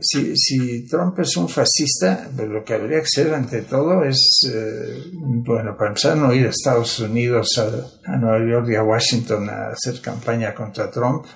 si, 0.00 0.36
si, 0.36 0.88
Trump 0.88 1.18
es 1.20 1.36
un 1.36 1.48
fascista, 1.48 2.28
lo 2.36 2.64
que 2.64 2.74
habría 2.74 2.98
que 2.98 3.04
hacer 3.04 3.32
ante 3.32 3.62
todo 3.62 4.02
es, 4.02 4.50
eh, 4.52 5.04
bueno, 5.14 5.76
empezar, 5.78 6.16
no 6.16 6.32
ir 6.32 6.46
a 6.46 6.50
Estados 6.50 6.98
Unidos, 6.98 7.48
a, 7.58 8.16
Nueva 8.16 8.44
York 8.44 8.68
y 8.70 8.74
a 8.74 8.82
Washington 8.82 9.48
a 9.48 9.68
hacer 9.68 10.00
campaña 10.00 10.52
contra 10.52 10.90
Trump. 10.90 11.26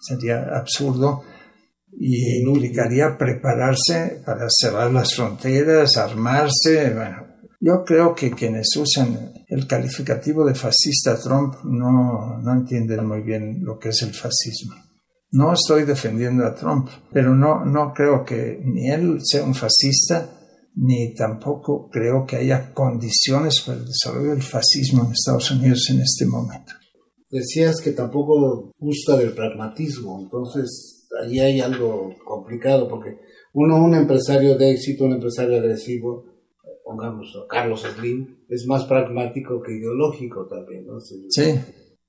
Sería 0.00 0.56
absurdo 0.56 1.22
y 1.98 2.42
implicaría 2.42 3.16
prepararse 3.18 4.22
para 4.24 4.46
cerrar 4.48 4.92
las 4.92 5.14
fronteras, 5.14 5.96
armarse. 5.96 6.90
Bueno, 6.94 7.26
yo 7.60 7.84
creo 7.84 8.14
que 8.14 8.30
quienes 8.30 8.68
usan 8.76 9.32
el 9.48 9.66
calificativo 9.66 10.44
de 10.44 10.54
fascista 10.54 11.18
Trump 11.18 11.56
no, 11.64 12.38
no 12.38 12.52
entienden 12.52 13.06
muy 13.06 13.20
bien 13.20 13.62
lo 13.62 13.78
que 13.78 13.90
es 13.90 14.02
el 14.02 14.14
fascismo. 14.14 14.91
No 15.32 15.54
estoy 15.54 15.84
defendiendo 15.84 16.44
a 16.44 16.54
Trump, 16.54 16.88
pero 17.10 17.34
no, 17.34 17.64
no 17.64 17.94
creo 17.94 18.22
que 18.24 18.60
ni 18.64 18.90
él 18.90 19.18
sea 19.22 19.42
un 19.44 19.54
fascista, 19.54 20.38
ni 20.76 21.14
tampoco 21.14 21.88
creo 21.90 22.26
que 22.26 22.36
haya 22.36 22.72
condiciones 22.74 23.62
para 23.64 23.78
el 23.78 23.86
desarrollo 23.86 24.30
del 24.30 24.42
fascismo 24.42 25.04
en 25.04 25.12
Estados 25.12 25.50
Unidos 25.50 25.88
en 25.90 26.02
este 26.02 26.26
momento. 26.26 26.72
Decías 27.30 27.80
que 27.80 27.92
tampoco 27.92 28.72
gusta 28.78 29.16
del 29.16 29.32
pragmatismo, 29.32 30.20
entonces 30.22 31.08
allí 31.22 31.40
hay 31.40 31.60
algo 31.60 32.14
complicado 32.26 32.86
porque 32.86 33.16
uno, 33.54 33.82
un 33.82 33.94
empresario 33.94 34.56
de 34.56 34.72
éxito, 34.72 35.04
un 35.04 35.14
empresario 35.14 35.58
agresivo, 35.58 36.26
pongamos 36.84 37.34
a 37.36 37.46
Carlos 37.48 37.86
Slim, 37.96 38.44
es 38.50 38.66
más 38.66 38.84
pragmático 38.84 39.62
que 39.62 39.72
ideológico 39.72 40.46
también, 40.46 40.86
¿no? 40.86 41.00
Sí. 41.00 41.58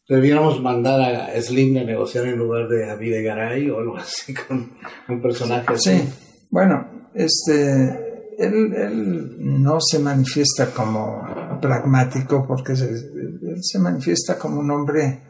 Debiéramos 0.07 0.61
mandar 0.61 1.01
a 1.01 1.41
Slim 1.41 1.77
a 1.77 1.83
negociar 1.83 2.25
en 2.25 2.37
lugar 2.37 2.67
de 2.67 2.89
a 2.89 2.95
Garay 2.95 3.69
o 3.69 3.79
algo 3.79 3.97
así 3.97 4.33
con 4.47 4.71
un 5.07 5.21
personaje 5.21 5.73
así. 5.73 5.89
Sí, 5.91 6.09
bueno, 6.49 7.09
este, 7.13 8.33
él, 8.37 8.73
él 8.75 9.35
no 9.39 9.79
se 9.79 9.99
manifiesta 9.99 10.71
como 10.73 11.59
pragmático 11.61 12.45
porque 12.47 12.73
él 12.73 13.57
se 13.61 13.79
manifiesta 13.79 14.37
como 14.37 14.59
un 14.59 14.71
hombre 14.71 15.21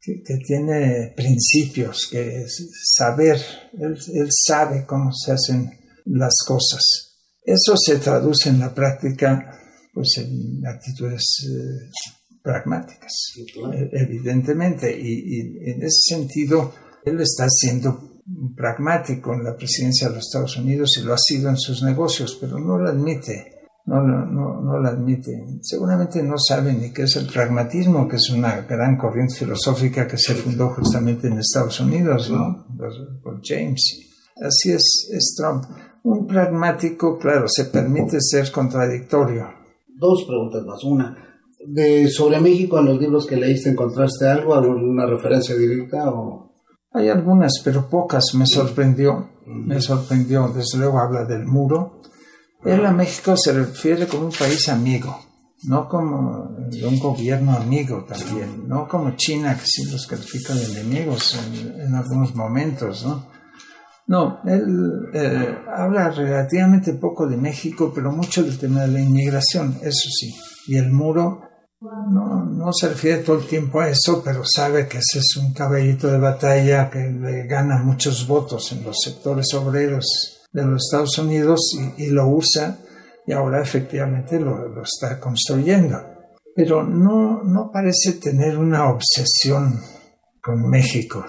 que, 0.00 0.38
tiene 0.44 1.12
principios, 1.14 2.08
que 2.10 2.42
es 2.42 2.68
saber, 2.96 3.38
él, 3.78 3.96
él 4.14 4.28
sabe 4.30 4.84
cómo 4.86 5.12
se 5.12 5.32
hacen 5.32 5.70
las 6.06 6.34
cosas. 6.46 6.80
Eso 7.44 7.74
se 7.76 7.98
traduce 7.98 8.48
en 8.48 8.60
la 8.60 8.74
práctica 8.74 9.58
pues 9.92 10.16
en 10.18 10.66
actitudes 10.66 11.22
eh, 11.46 11.90
pragmáticas, 12.42 13.32
e, 13.36 13.90
evidentemente, 13.92 14.96
y, 14.98 15.70
en 15.70 15.82
ese 15.82 16.14
sentido 16.14 16.72
él 17.04 17.20
está 17.20 17.46
siendo 17.48 18.20
pragmático 18.56 19.34
en 19.34 19.44
la 19.44 19.56
presidencia 19.56 20.08
de 20.08 20.16
los 20.16 20.26
Estados 20.26 20.56
Unidos 20.56 20.96
y 20.98 21.04
lo 21.04 21.14
ha 21.14 21.18
sido 21.18 21.50
en 21.50 21.56
sus 21.56 21.82
negocios, 21.82 22.38
pero 22.40 22.58
no 22.58 22.78
lo 22.78 22.88
admite, 22.88 23.52
no, 23.84 24.00
no, 24.00 24.60
no, 24.60 24.78
lo 24.78 24.88
admite. 24.88 25.32
Seguramente 25.60 26.22
no 26.22 26.38
sabe 26.38 26.72
ni 26.72 26.92
qué 26.92 27.02
es 27.02 27.16
el 27.16 27.26
pragmatismo, 27.26 28.06
que 28.06 28.16
es 28.16 28.30
una 28.30 28.60
gran 28.62 28.96
corriente 28.96 29.34
filosófica 29.34 30.06
que 30.06 30.18
se 30.18 30.34
fundó 30.34 30.68
justamente 30.70 31.26
en 31.26 31.38
Estados 31.38 31.80
Unidos, 31.80 32.30
¿no? 32.30 32.66
Por 33.22 33.40
James. 33.42 34.08
Así 34.40 34.72
es, 34.72 35.08
es 35.12 35.34
Trump. 35.36 35.64
Un 36.04 36.26
pragmático, 36.26 37.18
claro, 37.18 37.46
se 37.48 37.66
permite 37.66 38.20
ser 38.20 38.50
contradictorio. 38.50 39.48
Dos 39.88 40.24
preguntas 40.24 40.64
más. 40.64 40.82
Una, 40.84 41.31
de, 41.66 42.08
sobre 42.10 42.40
México, 42.40 42.78
en 42.78 42.86
los 42.86 43.00
libros 43.00 43.26
que 43.26 43.36
leíste, 43.36 43.70
¿encontraste 43.70 44.28
algo, 44.28 44.54
alguna 44.54 45.06
referencia 45.06 45.54
directa? 45.54 46.10
O? 46.10 46.52
Hay 46.92 47.08
algunas, 47.08 47.60
pero 47.64 47.88
pocas. 47.88 48.34
Me 48.34 48.46
sorprendió. 48.46 49.30
Me 49.46 49.80
sorprendió. 49.80 50.48
Desde 50.48 50.78
luego 50.78 50.98
habla 50.98 51.24
del 51.24 51.44
muro. 51.46 52.00
Él 52.64 52.84
a 52.86 52.92
México 52.92 53.36
se 53.36 53.52
refiere 53.52 54.06
como 54.06 54.26
un 54.26 54.32
país 54.32 54.68
amigo, 54.68 55.18
no 55.64 55.88
como 55.88 56.56
un 56.84 56.98
gobierno 57.00 57.56
amigo 57.56 58.04
también, 58.04 58.68
no 58.68 58.86
como 58.86 59.16
China, 59.16 59.58
que 59.58 59.66
sí 59.66 59.90
los 59.90 60.06
califica 60.06 60.54
de 60.54 60.66
enemigos 60.66 61.36
en, 61.44 61.80
en 61.80 61.94
algunos 61.96 62.36
momentos, 62.36 63.04
¿no? 63.04 63.26
No, 64.06 64.40
él 64.44 65.08
eh, 65.14 65.58
habla 65.74 66.10
relativamente 66.10 66.94
poco 66.94 67.26
de 67.26 67.36
México, 67.36 67.92
pero 67.94 68.12
mucho 68.12 68.42
del 68.42 68.58
tema 68.58 68.82
de 68.82 68.88
la 68.88 69.00
inmigración, 69.00 69.78
eso 69.82 70.08
sí. 70.10 70.34
Y 70.66 70.76
el 70.76 70.90
muro 70.92 71.42
no, 72.10 72.44
no 72.44 72.72
se 72.72 72.88
refiere 72.88 73.22
todo 73.22 73.38
el 73.38 73.46
tiempo 73.46 73.80
a 73.80 73.88
eso, 73.88 74.22
pero 74.24 74.42
sabe 74.44 74.86
que 74.86 74.98
ese 74.98 75.18
es 75.18 75.36
un 75.36 75.52
caballito 75.52 76.08
de 76.08 76.18
batalla 76.18 76.88
que 76.90 77.00
le 77.00 77.46
gana 77.46 77.82
muchos 77.82 78.26
votos 78.26 78.70
en 78.72 78.84
los 78.84 78.96
sectores 79.02 79.52
obreros 79.54 80.46
de 80.52 80.64
los 80.64 80.84
Estados 80.84 81.18
Unidos 81.18 81.60
y, 81.96 82.06
lo 82.06 82.28
usa 82.28 82.78
y 83.26 83.32
ahora 83.32 83.62
efectivamente 83.62 84.38
lo, 84.38 84.68
lo 84.68 84.82
está 84.82 85.18
construyendo. 85.18 85.98
Pero 86.54 86.84
no, 86.84 87.42
no 87.42 87.70
parece 87.72 88.12
tener 88.12 88.58
una 88.58 88.90
obsesión 88.90 89.80
con 90.42 90.68
México. 90.68 91.24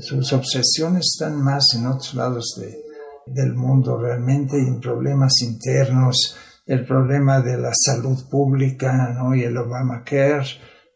Sus 0.00 0.32
obsesiones 0.32 1.10
están 1.14 1.42
más 1.42 1.64
en 1.74 1.86
otros 1.86 2.14
lados 2.14 2.54
de, 2.60 2.82
del 3.26 3.54
mundo 3.54 3.98
realmente, 3.98 4.58
en 4.58 4.80
problemas 4.80 5.32
internos, 5.42 6.36
el 6.66 6.86
problema 6.86 7.40
de 7.40 7.58
la 7.58 7.72
salud 7.74 8.18
pública 8.30 9.12
¿no? 9.14 9.34
y 9.34 9.42
el 9.42 9.56
Obamacare, 9.56 10.46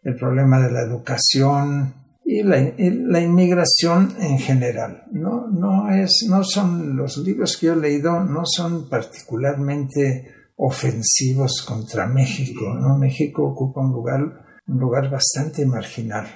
el 0.03 0.17
problema 0.17 0.61
de 0.61 0.71
la 0.71 0.83
educación 0.83 1.95
y 2.25 2.43
la, 2.43 2.73
la, 2.77 3.21
inmigración 3.21 4.15
en 4.21 4.39
general. 4.39 5.05
No, 5.13 5.49
no, 5.49 5.91
es, 5.91 6.27
no 6.29 6.43
son 6.45 6.97
los 6.97 7.19
libros 7.19 7.57
que 7.57 7.67
yo 7.67 7.75
he 7.75 7.77
leído, 7.77 8.21
no 8.21 8.43
son 8.45 8.89
particularmente 8.89 10.35
ofensivos 10.57 11.65
contra 11.67 12.07
México. 12.07 12.75
¿no? 12.75 12.99
México 12.99 13.45
ocupa 13.45 13.81
un 13.81 13.93
lugar, 13.93 14.21
un 14.67 14.79
lugar 14.79 15.11
bastante 15.11 15.65
marginal. 15.67 16.27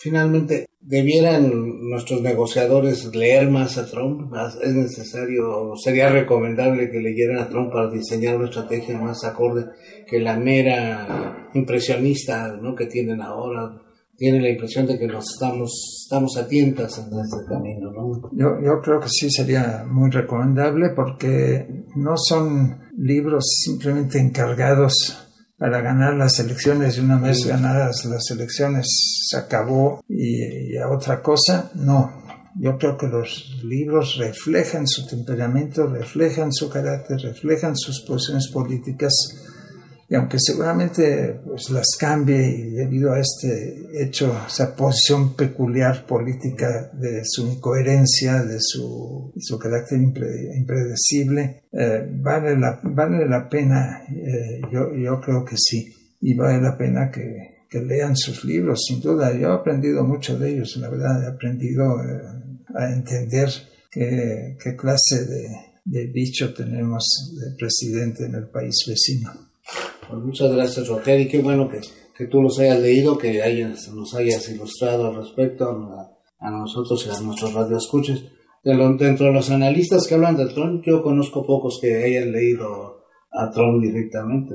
Finalmente, 0.00 0.66
¿debieran 0.80 1.50
nuestros 1.88 2.22
negociadores 2.22 3.04
leer 3.14 3.50
más 3.50 3.78
a 3.78 3.86
Trump? 3.86 4.32
¿Es 4.62 4.72
necesario, 4.72 5.72
sería 5.82 6.08
recomendable 6.08 6.90
que 6.90 7.00
leyeran 7.00 7.38
a 7.38 7.48
Trump 7.48 7.72
para 7.72 7.90
diseñar 7.90 8.36
una 8.36 8.46
estrategia 8.46 8.96
más 8.98 9.24
acorde 9.24 9.66
que 10.06 10.20
la 10.20 10.36
mera 10.36 11.50
impresionista 11.54 12.56
¿no? 12.56 12.74
que 12.76 12.86
tienen 12.86 13.20
ahora? 13.20 13.82
Tiene 14.16 14.40
la 14.40 14.50
impresión 14.50 14.86
de 14.86 14.98
que 14.98 15.06
nos 15.06 15.32
estamos, 15.32 16.02
estamos 16.04 16.36
a 16.36 16.48
en 16.48 16.70
este 16.70 17.44
camino, 17.48 17.92
¿no? 17.92 18.30
Yo, 18.32 18.60
yo 18.60 18.80
creo 18.82 18.98
que 18.98 19.08
sí 19.08 19.30
sería 19.30 19.84
muy 19.88 20.10
recomendable 20.10 20.90
porque 20.90 21.84
no 21.94 22.14
son 22.16 22.80
libros 22.96 23.44
simplemente 23.64 24.18
encargados 24.18 25.27
para 25.58 25.80
ganar 25.80 26.14
las 26.14 26.38
elecciones 26.38 26.96
y 26.96 27.00
una 27.00 27.18
vez 27.18 27.44
ganadas 27.44 28.04
las 28.04 28.30
elecciones 28.30 28.86
se 29.26 29.36
acabó 29.36 30.04
y, 30.08 30.76
a 30.76 30.88
otra 30.88 31.20
cosa, 31.20 31.70
no. 31.74 32.26
Yo 32.60 32.78
creo 32.78 32.96
que 32.96 33.06
los 33.06 33.60
libros 33.64 34.16
reflejan 34.16 34.86
su 34.86 35.06
temperamento, 35.06 35.86
reflejan 35.86 36.52
su 36.52 36.70
carácter, 36.70 37.20
reflejan 37.20 37.76
sus 37.76 38.00
posiciones 38.00 38.48
políticas 38.48 39.12
y 40.10 40.14
aunque 40.14 40.38
seguramente 40.40 41.38
pues, 41.44 41.68
las 41.68 41.86
cambie 42.00 42.48
y 42.48 42.70
debido 42.70 43.12
a 43.12 43.20
este 43.20 43.88
hecho, 43.92 44.34
esa 44.46 44.74
posición 44.74 45.34
peculiar 45.34 46.06
política 46.06 46.90
de 46.94 47.20
su 47.24 47.46
incoherencia, 47.46 48.42
de 48.42 48.56
su, 48.58 49.30
su 49.36 49.58
carácter 49.58 50.00
impredecible, 50.00 51.64
eh, 51.72 52.08
vale, 52.10 52.56
la, 52.56 52.80
vale 52.82 53.28
la 53.28 53.50
pena, 53.50 54.02
eh, 54.08 54.62
yo, 54.72 54.94
yo 54.94 55.20
creo 55.20 55.44
que 55.44 55.56
sí, 55.58 55.94
y 56.22 56.32
vale 56.32 56.62
la 56.62 56.78
pena 56.78 57.10
que, 57.10 57.66
que, 57.68 57.82
lean 57.82 58.16
sus 58.16 58.46
libros, 58.46 58.86
sin 58.88 59.02
duda. 59.02 59.34
Yo 59.34 59.48
he 59.48 59.54
aprendido 59.54 60.04
mucho 60.04 60.38
de 60.38 60.54
ellos, 60.54 60.74
la 60.78 60.88
verdad, 60.88 61.22
he 61.22 61.26
aprendido 61.26 62.02
eh, 62.02 62.22
a 62.74 62.90
entender 62.94 63.50
qué, 63.90 64.56
clase 64.74 65.26
de 65.84 66.06
bicho 66.06 66.54
tenemos 66.54 67.04
de 67.38 67.56
presidente 67.58 68.24
en 68.24 68.36
el 68.36 68.48
país 68.48 68.84
vecino. 68.86 69.48
Pues 70.08 70.22
muchas 70.22 70.52
gracias, 70.52 70.88
Roger, 70.88 71.20
y 71.20 71.28
qué 71.28 71.42
bueno 71.42 71.68
que, 71.68 71.80
que 72.16 72.26
tú 72.26 72.40
los 72.40 72.58
hayas 72.58 72.80
leído, 72.80 73.18
que 73.18 73.42
hayas, 73.42 73.88
nos 73.88 74.14
hayas 74.14 74.48
ilustrado 74.48 75.08
al 75.08 75.16
respecto 75.16 75.68
a, 76.40 76.50
nosotros 76.50 77.06
y 77.06 77.10
a 77.10 77.20
nuestros 77.20 77.52
radioescuches. 77.52 78.24
De 78.64 78.74
dentro 78.98 79.26
de 79.26 79.32
los 79.32 79.50
analistas 79.50 80.06
que 80.06 80.14
hablan 80.14 80.36
de 80.36 80.46
Trump, 80.46 80.82
yo 80.84 81.02
conozco 81.02 81.46
pocos 81.46 81.78
que 81.80 82.04
hayan 82.04 82.32
leído 82.32 82.98
a 83.32 83.50
Trump 83.50 83.82
directamente. 83.82 84.54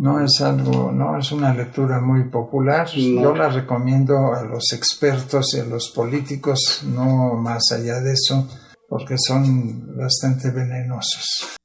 No 0.00 0.24
es 0.24 0.40
algo, 0.40 0.90
no 0.90 1.18
es 1.18 1.30
una 1.32 1.54
lectura 1.54 2.00
muy 2.00 2.30
popular. 2.30 2.88
Yo 2.88 3.34
la 3.34 3.48
recomiendo 3.50 4.14
a 4.34 4.44
los 4.44 4.72
expertos 4.72 5.54
y 5.54 5.60
a 5.60 5.64
los 5.64 5.90
políticos, 5.90 6.84
no 6.86 7.34
más 7.34 7.70
allá 7.72 8.00
de 8.00 8.12
eso, 8.12 8.48
porque 8.88 9.16
son 9.18 9.96
bastante 9.96 10.50
venenosos. 10.50 11.58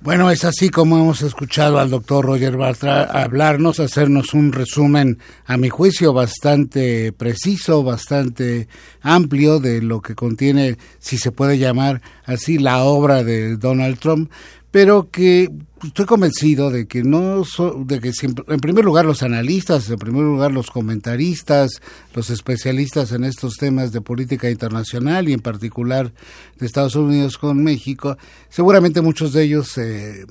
Bueno, 0.00 0.30
es 0.30 0.44
así 0.44 0.68
como 0.68 0.98
hemos 0.98 1.22
escuchado 1.22 1.78
al 1.78 1.90
doctor 1.90 2.24
Roger 2.24 2.56
Bartra 2.56 3.04
hablarnos, 3.04 3.80
hacernos 3.80 4.34
un 4.34 4.52
resumen, 4.52 5.18
a 5.46 5.56
mi 5.56 5.70
juicio, 5.70 6.12
bastante 6.12 7.12
preciso, 7.12 7.82
bastante 7.82 8.68
amplio 9.00 9.58
de 9.58 9.80
lo 9.80 10.02
que 10.02 10.14
contiene, 10.14 10.76
si 10.98 11.16
se 11.16 11.32
puede 11.32 11.58
llamar 11.58 12.02
así, 12.24 12.58
la 12.58 12.84
obra 12.84 13.24
de 13.24 13.56
Donald 13.56 13.98
Trump, 13.98 14.30
pero 14.70 15.10
que 15.10 15.50
estoy 15.84 16.06
convencido 16.06 16.70
de 16.70 16.86
que 16.86 17.02
no 17.02 17.42
de 17.84 18.00
que 18.00 18.12
en 18.22 18.60
primer 18.60 18.84
lugar 18.84 19.04
los 19.04 19.22
analistas, 19.22 19.90
en 19.90 19.98
primer 19.98 20.22
lugar 20.22 20.50
los 20.50 20.70
comentaristas, 20.70 21.82
los 22.14 22.30
especialistas 22.30 23.12
en 23.12 23.24
estos 23.24 23.56
temas 23.56 23.92
de 23.92 24.00
política 24.00 24.50
internacional 24.50 25.28
y 25.28 25.34
en 25.34 25.40
particular 25.40 26.12
de 26.58 26.66
Estados 26.66 26.96
Unidos 26.96 27.36
con 27.36 27.62
México, 27.62 28.16
seguramente 28.48 29.02
muchos 29.02 29.34
de 29.34 29.42
ellos 29.42 29.76
eh, 29.76 30.24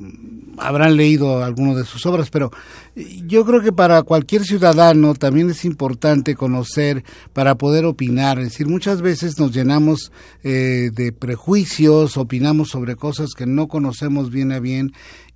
habrán 0.58 0.98
leído 0.98 1.44
alguna 1.44 1.76
de 1.76 1.86
sus 1.86 2.06
obras, 2.08 2.30
pero 2.32 2.52
yo 2.96 3.46
creo 3.46 3.62
que 3.62 3.72
para 3.72 4.02
cualquier 4.02 4.46
ciudadano 4.46 5.14
también 5.14 5.52
es 5.52 5.64
importante 5.64 6.36
conocer 6.36 7.04
para 7.34 7.56
poder 7.56 7.86
opinar. 7.86 8.40
Es 8.40 8.50
decir, 8.50 8.68
muchas 8.68 9.02
veces 9.02 9.38
nos 9.38 9.52
llenamos 9.52 10.12
eh, 10.44 10.90
de 10.92 11.12
prejuicios, 11.12 12.18
opinamos 12.18 12.70
sobre 12.70 12.96
cosas 12.96 13.34
que 13.38 13.46
no 13.46 13.68
conocemos 13.68 14.32
bien 14.32 14.52
a 14.52 14.60
bien 14.60 14.94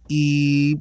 y 0.09 0.75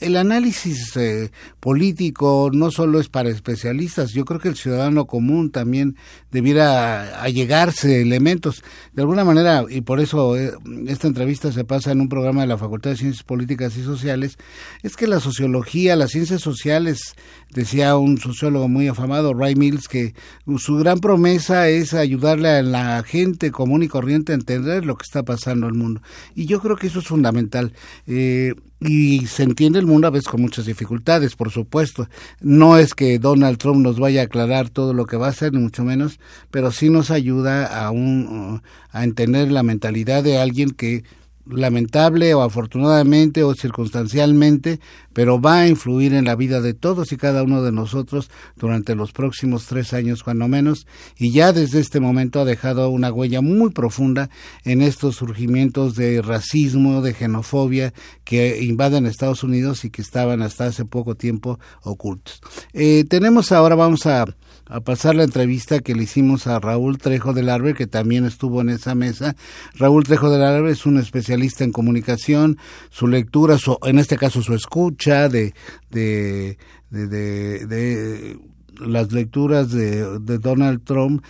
el 0.00 0.16
análisis 0.16 0.96
eh, 0.96 1.30
político 1.60 2.50
no 2.52 2.70
solo 2.70 3.00
es 3.00 3.08
para 3.08 3.28
especialistas, 3.28 4.12
yo 4.12 4.24
creo 4.24 4.40
que 4.40 4.48
el 4.48 4.56
ciudadano 4.56 5.06
común 5.06 5.50
también 5.50 5.96
debiera 6.30 7.22
allegarse 7.22 8.00
elementos. 8.00 8.64
De 8.92 9.02
alguna 9.02 9.24
manera, 9.24 9.64
y 9.68 9.82
por 9.82 10.00
eso 10.00 10.36
eh, 10.36 10.52
esta 10.86 11.06
entrevista 11.06 11.52
se 11.52 11.64
pasa 11.64 11.92
en 11.92 12.00
un 12.00 12.08
programa 12.08 12.40
de 12.40 12.46
la 12.46 12.58
Facultad 12.58 12.90
de 12.90 12.96
Ciencias 12.96 13.22
Políticas 13.22 13.76
y 13.76 13.82
Sociales, 13.82 14.38
es 14.82 14.96
que 14.96 15.06
la 15.06 15.20
sociología, 15.20 15.96
las 15.96 16.10
ciencias 16.10 16.40
sociales, 16.40 17.14
decía 17.50 17.96
un 17.96 18.18
sociólogo 18.18 18.68
muy 18.68 18.88
afamado, 18.88 19.34
Ray 19.34 19.54
Mills, 19.54 19.88
que 19.88 20.14
su 20.58 20.76
gran 20.76 21.00
promesa 21.00 21.68
es 21.68 21.94
ayudarle 21.94 22.48
a 22.48 22.62
la 22.62 23.02
gente 23.02 23.50
común 23.50 23.82
y 23.82 23.88
corriente 23.88 24.32
a 24.32 24.36
entender 24.36 24.86
lo 24.86 24.96
que 24.96 25.04
está 25.04 25.22
pasando 25.22 25.68
en 25.68 25.74
el 25.74 25.78
mundo. 25.78 26.02
Y 26.34 26.46
yo 26.46 26.60
creo 26.60 26.76
que 26.76 26.86
eso 26.86 27.00
es 27.00 27.06
fundamental. 27.06 27.74
Eh, 28.06 28.54
y 28.80 29.26
se 29.26 29.42
entiende 29.42 29.78
el 29.78 29.86
mundo 29.86 30.06
a 30.06 30.10
veces 30.10 30.28
con 30.28 30.40
muchas 30.40 30.64
dificultades, 30.64 31.36
por 31.36 31.50
supuesto. 31.50 32.08
No 32.40 32.78
es 32.78 32.94
que 32.94 33.18
Donald 33.18 33.58
Trump 33.58 33.82
nos 33.82 33.98
vaya 33.98 34.22
a 34.22 34.24
aclarar 34.24 34.70
todo 34.70 34.94
lo 34.94 35.04
que 35.04 35.18
va 35.18 35.26
a 35.26 35.30
hacer, 35.30 35.52
ni 35.52 35.60
mucho 35.60 35.84
menos, 35.84 36.18
pero 36.50 36.72
sí 36.72 36.88
nos 36.88 37.10
ayuda 37.10 37.66
a, 37.66 37.90
un, 37.90 38.62
a 38.90 39.04
entender 39.04 39.52
la 39.52 39.62
mentalidad 39.62 40.24
de 40.24 40.38
alguien 40.38 40.70
que 40.70 41.04
lamentable 41.46 42.34
o 42.34 42.42
afortunadamente 42.42 43.42
o 43.42 43.54
circunstancialmente, 43.54 44.80
pero 45.12 45.40
va 45.40 45.60
a 45.60 45.68
influir 45.68 46.14
en 46.14 46.24
la 46.24 46.36
vida 46.36 46.60
de 46.60 46.74
todos 46.74 47.12
y 47.12 47.16
cada 47.16 47.42
uno 47.42 47.62
de 47.62 47.72
nosotros 47.72 48.30
durante 48.56 48.94
los 48.94 49.12
próximos 49.12 49.66
tres 49.66 49.92
años, 49.92 50.22
cuando 50.22 50.48
menos, 50.48 50.86
y 51.16 51.32
ya 51.32 51.52
desde 51.52 51.80
este 51.80 52.00
momento 52.00 52.40
ha 52.40 52.44
dejado 52.44 52.90
una 52.90 53.12
huella 53.12 53.40
muy 53.40 53.70
profunda 53.70 54.30
en 54.64 54.82
estos 54.82 55.16
surgimientos 55.16 55.94
de 55.94 56.22
racismo, 56.22 57.02
de 57.02 57.14
xenofobia 57.14 57.92
que 58.24 58.62
invaden 58.62 59.06
Estados 59.06 59.42
Unidos 59.42 59.84
y 59.84 59.90
que 59.90 60.02
estaban 60.02 60.42
hasta 60.42 60.66
hace 60.66 60.84
poco 60.84 61.14
tiempo 61.14 61.58
ocultos. 61.82 62.40
Eh, 62.72 63.04
tenemos 63.08 63.52
ahora, 63.52 63.74
vamos 63.74 64.06
a 64.06 64.26
a 64.70 64.80
pasar 64.80 65.16
la 65.16 65.24
entrevista 65.24 65.80
que 65.80 65.96
le 65.96 66.04
hicimos 66.04 66.46
a 66.46 66.60
Raúl 66.60 66.98
Trejo 66.98 67.32
del 67.32 67.48
Arbe, 67.48 67.74
que 67.74 67.88
también 67.88 68.24
estuvo 68.24 68.60
en 68.60 68.68
esa 68.68 68.94
mesa. 68.94 69.34
Raúl 69.74 70.04
Trejo 70.04 70.30
del 70.30 70.44
Arbe 70.44 70.70
es 70.70 70.86
un 70.86 70.96
especialista 70.96 71.29
en 71.32 71.72
comunicación, 71.72 72.58
su 72.90 73.06
lectura, 73.06 73.56
en 73.84 73.98
este 73.98 74.16
caso 74.16 74.42
su 74.42 74.54
escucha 74.54 75.28
de, 75.28 75.54
de, 75.90 76.58
de, 76.90 77.66
de, 77.66 78.38
las 78.78 79.12
lecturas 79.12 79.70
de, 79.70 80.38
Donald 80.38 80.82
Trump 80.84 81.22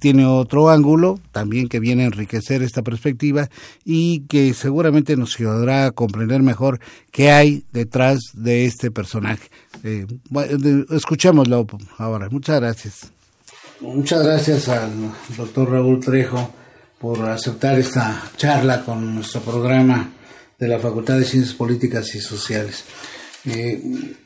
tiene 0.00 0.24
otro 0.26 0.70
ángulo 0.70 1.18
también 1.32 1.68
que 1.68 1.80
viene 1.80 2.04
a 2.04 2.06
enriquecer 2.06 2.62
esta 2.62 2.82
perspectiva 2.82 3.48
y 3.84 4.20
que 4.20 4.54
seguramente 4.54 5.16
nos 5.16 5.36
ayudará 5.36 5.86
a 5.86 5.90
comprender 5.90 6.42
mejor 6.42 6.80
qué 7.10 7.30
hay 7.30 7.64
detrás 7.72 8.20
de 8.34 8.64
este 8.64 8.90
personaje. 8.90 9.50
Eh, 9.82 10.06
escuchémoslo 10.90 11.66
ahora. 11.98 12.28
Muchas 12.30 12.60
gracias. 12.60 13.12
Muchas 13.80 14.24
gracias 14.24 14.68
al 14.68 14.90
doctor 15.36 15.70
Raúl 15.70 16.00
Trejo 16.00 16.63
por 17.04 17.20
aceptar 17.28 17.78
esta 17.78 18.30
charla 18.38 18.82
con 18.82 19.16
nuestro 19.16 19.42
programa 19.42 20.10
de 20.58 20.68
la 20.68 20.78
Facultad 20.78 21.18
de 21.18 21.26
Ciencias 21.26 21.54
Políticas 21.54 22.14
y 22.14 22.20
Sociales. 22.20 22.82
Eh, 23.44 24.16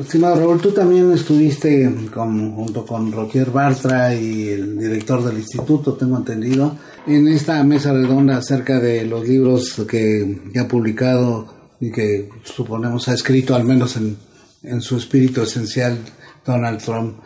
estimado 0.00 0.40
Raúl, 0.40 0.60
tú 0.60 0.72
también 0.72 1.12
estuviste 1.12 1.88
junto 2.12 2.84
con 2.84 3.12
Roger 3.12 3.52
Bartra 3.52 4.12
y 4.12 4.48
el 4.48 4.76
director 4.76 5.22
del 5.24 5.38
instituto, 5.38 5.94
tengo 5.94 6.16
entendido, 6.16 6.76
en 7.06 7.28
esta 7.28 7.62
mesa 7.62 7.92
redonda 7.92 8.38
acerca 8.38 8.80
de 8.80 9.04
los 9.04 9.28
libros 9.28 9.84
que, 9.88 10.40
que 10.52 10.58
ha 10.58 10.66
publicado 10.66 11.70
y 11.78 11.92
que 11.92 12.28
suponemos 12.42 13.06
ha 13.06 13.14
escrito 13.14 13.54
al 13.54 13.62
menos 13.62 13.96
en 13.96 14.16
en 14.62 14.80
su 14.80 14.96
espíritu 14.96 15.42
esencial 15.42 15.98
Donald 16.44 16.82
Trump. 16.82 17.18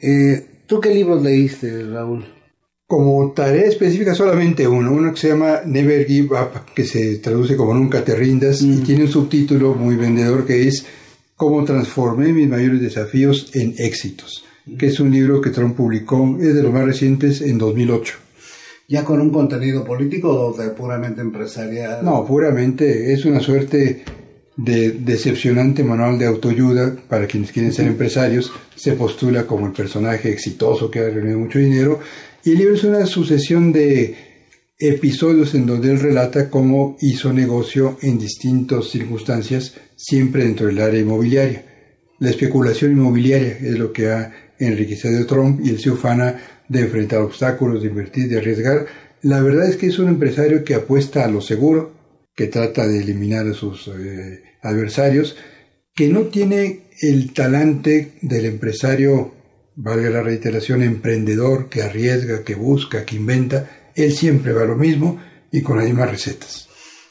Eh, 0.00 0.62
¿Tú 0.66 0.80
qué 0.80 0.94
libros 0.94 1.22
leíste, 1.22 1.84
Raúl? 1.84 2.33
Como 2.86 3.32
tarea 3.32 3.66
específica 3.66 4.14
solamente 4.14 4.68
uno, 4.68 4.92
uno 4.92 5.14
que 5.14 5.20
se 5.20 5.28
llama 5.28 5.62
Never 5.64 6.06
Give 6.06 6.28
Up, 6.38 6.74
que 6.74 6.84
se 6.84 7.16
traduce 7.16 7.56
como 7.56 7.72
Nunca 7.72 8.04
te 8.04 8.14
rindas 8.14 8.60
y 8.60 8.66
mm. 8.66 8.82
tiene 8.84 9.04
un 9.04 9.10
subtítulo 9.10 9.74
muy 9.74 9.96
vendedor 9.96 10.44
que 10.46 10.68
es 10.68 10.84
Cómo 11.36 11.64
transformé 11.64 12.32
mis 12.32 12.48
mayores 12.48 12.80
desafíos 12.80 13.50
en 13.54 13.74
éxitos, 13.78 14.44
que 14.78 14.86
es 14.86 15.00
un 15.00 15.10
libro 15.10 15.40
que 15.40 15.50
Trump 15.50 15.76
publicó, 15.76 16.36
es 16.40 16.54
de 16.54 16.62
los 16.62 16.72
más 16.72 16.84
recientes, 16.84 17.40
en 17.40 17.58
2008. 17.58 18.14
¿Ya 18.88 19.02
con 19.02 19.20
un 19.20 19.30
contenido 19.30 19.82
político 19.82 20.28
o 20.28 20.56
de 20.56 20.68
puramente 20.68 21.22
empresarial? 21.22 22.04
No, 22.04 22.24
puramente, 22.24 23.12
es 23.12 23.24
una 23.24 23.40
suerte 23.40 24.04
de 24.56 24.92
decepcionante 24.92 25.82
manual 25.82 26.18
de 26.18 26.26
autoayuda 26.26 26.94
para 27.08 27.26
quienes 27.26 27.50
quieren 27.50 27.72
ser 27.72 27.86
empresarios, 27.86 28.52
se 28.76 28.92
postula 28.92 29.46
como 29.46 29.66
el 29.66 29.72
personaje 29.72 30.30
exitoso 30.30 30.90
que 30.90 31.00
ha 31.00 31.10
reunido 31.10 31.38
mucho 31.38 31.58
dinero, 31.58 31.98
y 32.44 32.50
el 32.50 32.58
libro 32.58 32.74
es 32.74 32.84
una 32.84 33.06
sucesión 33.06 33.72
de 33.72 34.14
episodios 34.78 35.54
en 35.54 35.66
donde 35.66 35.92
él 35.92 36.00
relata 36.00 36.50
cómo 36.50 36.96
hizo 37.00 37.32
negocio 37.32 37.96
en 38.02 38.18
distintas 38.18 38.90
circunstancias, 38.90 39.74
siempre 39.96 40.44
dentro 40.44 40.66
del 40.66 40.80
área 40.80 41.00
inmobiliaria. 41.00 41.64
La 42.18 42.30
especulación 42.30 42.92
inmobiliaria 42.92 43.58
es 43.58 43.78
lo 43.78 43.92
que 43.92 44.10
ha 44.10 44.32
enriquecido 44.58 45.22
a 45.22 45.26
Trump 45.26 45.60
y 45.64 45.70
él 45.70 45.80
se 45.80 45.90
ufana 45.90 46.40
de 46.68 46.80
enfrentar 46.80 47.20
obstáculos, 47.20 47.82
de 47.82 47.88
invertir, 47.88 48.28
de 48.28 48.38
arriesgar. 48.38 48.86
La 49.22 49.40
verdad 49.40 49.68
es 49.68 49.76
que 49.76 49.86
es 49.86 49.98
un 49.98 50.08
empresario 50.08 50.64
que 50.64 50.74
apuesta 50.74 51.24
a 51.24 51.28
lo 51.28 51.40
seguro, 51.40 51.92
que 52.34 52.48
trata 52.48 52.86
de 52.86 52.98
eliminar 52.98 53.46
a 53.46 53.54
sus 53.54 53.88
eh, 53.88 54.42
adversarios, 54.62 55.36
que 55.94 56.08
no 56.08 56.22
tiene 56.22 56.82
el 57.00 57.32
talante 57.32 58.12
del 58.22 58.46
empresario, 58.46 59.32
valga 59.76 60.10
la 60.10 60.22
reiteración, 60.22 60.82
emprendedor, 60.82 61.68
que 61.68 61.82
arriesga, 61.82 62.44
que 62.44 62.54
busca, 62.54 63.04
que 63.04 63.16
inventa, 63.16 63.90
él 63.94 64.12
siempre 64.12 64.52
va 64.52 64.62
a 64.62 64.66
lo 64.66 64.76
mismo 64.76 65.20
y 65.50 65.62
con 65.62 65.76
las 65.76 65.86
mismas 65.86 66.10
recetas. 66.10 66.68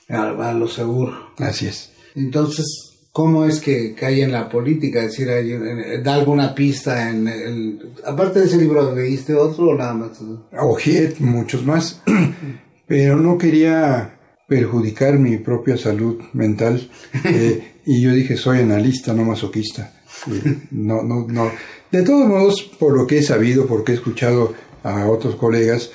Va 0.10 0.50
a 0.50 0.54
lo 0.54 0.68
seguro. 0.68 1.34
Así 1.38 1.68
es. 1.68 1.92
Entonces, 2.16 2.66
¿cómo 3.12 3.46
es 3.46 3.60
que 3.60 3.96
cae 3.96 4.22
en 4.22 4.32
la 4.32 4.50
política? 4.50 5.00
Es 5.00 5.12
decir, 5.12 5.30
eh, 5.30 6.02
da 6.04 6.16
alguna 6.16 6.54
pista 6.54 7.10
en 7.10 7.28
el... 7.28 7.94
Aparte 8.06 8.40
de 8.40 8.46
ese 8.46 8.58
libro, 8.58 8.94
¿leíste 8.94 9.34
otro 9.34 9.70
o 9.70 9.76
nada 9.76 9.94
más? 9.94 10.20
Ojeé 10.60 11.16
muchos 11.20 11.66
más, 11.66 12.02
pero 12.88 13.16
no 13.16 13.38
quería 13.38 14.20
perjudicar 14.48 15.18
mi 15.18 15.38
propia 15.38 15.78
salud 15.78 16.22
mental 16.34 16.90
eh, 17.24 17.74
y 17.86 18.02
yo 18.02 18.12
dije 18.12 18.36
soy 18.38 18.60
analista 18.60 19.14
no 19.14 19.24
masoquista 19.24 19.94
no 20.72 21.02
no 21.02 21.26
no 21.28 21.52
de 21.94 22.04
todos 22.04 22.28
modos 22.28 22.64
por 22.80 22.98
lo 22.98 23.08
que 23.08 23.20
he 23.20 23.24
sabido 23.24 23.66
porque 23.68 23.94
he 23.94 23.96
escuchado 23.96 24.54
a 24.84 25.08
otros 25.10 25.36
colegas 25.36 25.92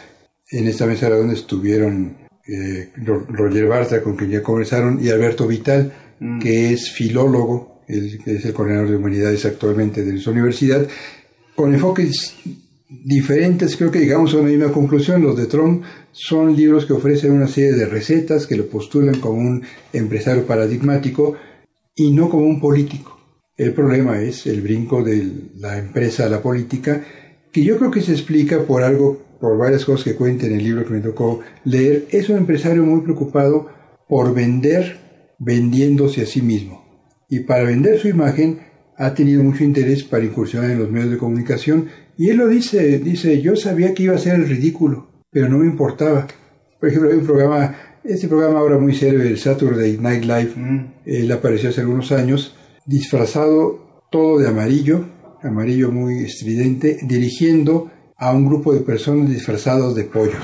en 0.51 0.67
esta 0.67 0.87
mesa 0.87 1.11
donde 1.11 1.35
estuvieron 1.35 2.17
eh, 2.47 2.91
Roger 2.97 3.67
Bartra 3.67 4.03
con 4.03 4.17
quien 4.17 4.31
ya 4.31 4.43
conversaron 4.43 4.99
y 5.05 5.11
Alberto 5.11 5.47
Vital 5.47 5.93
mm. 6.21 6.39
que 6.39 6.73
es 6.73 6.91
filólogo 6.91 7.83
que 7.87 8.37
es 8.37 8.45
el 8.45 8.53
coordinador 8.53 8.91
de 8.91 8.97
humanidades 8.97 9.45
actualmente 9.45 10.05
de 10.05 10.13
nuestra 10.13 10.33
universidad 10.33 10.87
con 11.55 11.75
enfoques 11.75 12.35
diferentes, 12.89 13.77
creo 13.77 13.91
que 13.91 13.99
llegamos 13.99 14.33
a 14.33 14.39
una 14.39 14.49
misma 14.49 14.73
conclusión. 14.73 15.23
Los 15.23 15.37
de 15.37 15.47
Trump 15.47 15.83
son 16.13 16.57
libros 16.57 16.87
que 16.87 16.95
ofrecen 16.95 17.33
una 17.33 17.49
serie 17.49 17.73
de 17.73 17.87
recetas 17.87 18.47
que 18.47 18.57
lo 18.57 18.67
postulan 18.67 19.21
como 19.21 19.41
un 19.41 19.63
empresario 19.93 20.47
paradigmático 20.47 21.37
y 21.95 22.13
no 22.13 22.31
como 22.31 22.47
un 22.47 22.61
político. 22.61 23.18
El 23.59 23.73
problema 23.73 24.23
es 24.23 24.47
el 24.47 24.63
brinco 24.63 25.03
de 25.03 25.51
la 25.57 25.79
empresa 25.79 26.27
a 26.27 26.29
la 26.29 26.41
política, 26.41 27.03
que 27.51 27.65
yo 27.65 27.77
creo 27.77 27.91
que 27.91 28.03
se 28.03 28.13
explica 28.13 28.63
por 28.63 28.85
algo, 28.85 29.21
por 29.41 29.59
varias 29.59 29.85
cosas 29.85 30.05
que 30.05 30.15
cuenta 30.15 30.47
en 30.47 30.53
el 30.53 30.63
libro 30.63 30.85
que 30.85 30.95
me 30.95 31.01
tocó 31.01 31.41
leer. 31.65 32.07
Es 32.13 32.29
un 32.29 32.37
empresario 32.37 32.85
muy 32.85 33.01
preocupado 33.01 33.69
por 34.09 34.33
vender 34.33 34.99
vendiéndose 35.41 36.23
a 36.23 36.27
sí 36.27 36.41
mismo. 36.41 36.85
Y 37.29 37.41
para 37.41 37.65
vender 37.65 37.99
su 37.99 38.07
imagen 38.07 38.61
ha 38.97 39.13
tenido 39.13 39.43
mucho 39.43 39.65
interés 39.65 40.05
para 40.05 40.25
incursionar 40.25 40.71
en 40.71 40.79
los 40.79 40.91
medios 40.91 41.11
de 41.11 41.19
comunicación 41.19 41.89
y 42.17 42.31
él 42.31 42.37
lo 42.37 42.49
dice, 42.49 43.01
dice, 43.01 43.43
yo 43.43 43.57
sabía 43.57 43.93
que 43.93 44.05
iba 44.05 44.15
a 44.15 44.19
ser 44.19 44.37
el 44.37 44.49
ridículo, 44.49 45.25
pero 45.31 45.49
no 45.49 45.59
me 45.59 45.67
importaba. 45.67 46.29
Por 46.79 46.89
ejemplo, 46.89 47.11
hay 47.11 47.17
un 47.17 47.27
programa 47.27 47.77
este 48.05 48.29
programa 48.29 48.61
ahora 48.61 48.79
muy 48.79 48.95
serio, 48.95 49.21
el 49.21 49.39
Saturday 49.39 49.99
Night 49.99 50.23
Live, 50.23 50.53
él 51.05 51.31
apareció 51.31 51.69
hace 51.69 51.83
algunos 51.83 52.11
años, 52.11 52.57
disfrazado 52.89 54.07
todo 54.11 54.39
de 54.39 54.49
amarillo, 54.49 55.05
amarillo 55.43 55.93
muy 55.93 56.25
estridente, 56.25 56.99
dirigiendo 57.03 57.91
a 58.17 58.33
un 58.33 58.47
grupo 58.47 58.73
de 58.73 58.81
personas 58.81 59.29
disfrazados 59.29 59.95
de 59.95 60.05
pollos. 60.05 60.43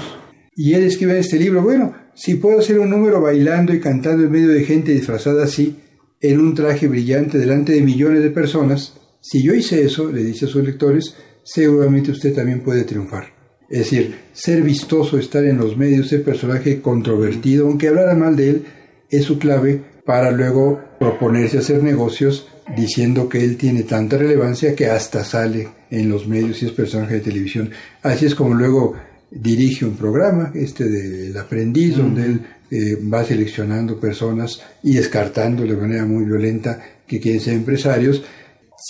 Y 0.55 0.75
él 0.75 0.85
escribe 0.85 1.13
en 1.13 1.19
este 1.21 1.39
libro, 1.39 1.63
bueno, 1.63 1.95
si 2.15 2.35
puedo 2.35 2.61
hacer 2.61 2.79
un 2.79 2.91
número 2.91 3.21
bailando 3.23 3.75
y 3.75 3.81
cantando 3.81 4.25
en 4.25 4.31
medio 4.31 4.49
de 4.49 4.65
gente 4.65 4.93
disfrazada 4.93 5.45
así, 5.45 5.77
en 6.21 6.39
un 6.39 6.55
traje 6.55 6.87
brillante 6.87 7.39
delante 7.39 7.73
de 7.73 7.81
millones 7.81 8.23
de 8.23 8.31
personas, 8.31 9.01
si 9.21 9.43
yo 9.43 9.55
hice 9.55 9.83
eso, 9.83 10.13
le 10.13 10.23
dice 10.23 10.45
a 10.45 10.49
sus 10.49 10.63
lectores, 10.63 11.17
seguramente 11.43 12.11
usted 12.11 12.35
también 12.35 12.61
puede 12.61 12.85
triunfar. 12.85 13.33
Es 13.71 13.79
decir, 13.79 14.15
ser 14.35 14.61
vistoso, 14.63 15.19
estar 15.19 15.45
en 15.45 15.57
los 15.57 15.79
medios, 15.79 16.09
ser 16.09 16.23
personaje 16.23 16.83
controvertido, 16.83 17.67
aunque 17.67 17.89
hablara 17.89 18.15
mal 18.15 18.37
de 18.37 18.51
él, 18.51 18.65
es 19.11 19.25
su 19.25 19.39
clave 19.39 19.94
para 20.05 20.31
luego 20.31 20.81
proponerse 20.99 21.59
hacer 21.59 21.83
negocios 21.83 22.49
diciendo 22.77 23.29
que 23.29 23.45
él 23.45 23.57
tiene 23.57 23.83
tanta 23.83 24.17
relevancia 24.17 24.75
que 24.75 24.87
hasta 24.87 25.25
sale 25.25 25.69
en 25.91 26.09
los 26.09 26.27
medios 26.27 26.63
y 26.63 26.67
es 26.67 26.73
personaje 26.73 27.15
de 27.15 27.21
televisión. 27.21 27.71
Así 28.03 28.27
es 28.27 28.35
como 28.35 28.55
luego 28.55 28.95
dirige 29.31 29.85
un 29.85 29.97
programa, 29.97 30.53
este 30.55 30.85
del 30.85 31.37
aprendiz, 31.37 31.97
donde 31.97 32.25
él 32.25 32.41
eh, 32.71 32.97
va 33.13 33.25
seleccionando 33.25 33.99
personas 33.99 34.61
y 34.83 34.95
descartando 34.95 35.65
de 35.65 35.77
manera 35.77 36.05
muy 36.05 36.25
violenta 36.25 36.83
que 37.07 37.21
quieren 37.21 37.41
ser 37.41 37.55
empresarios. 37.55 38.23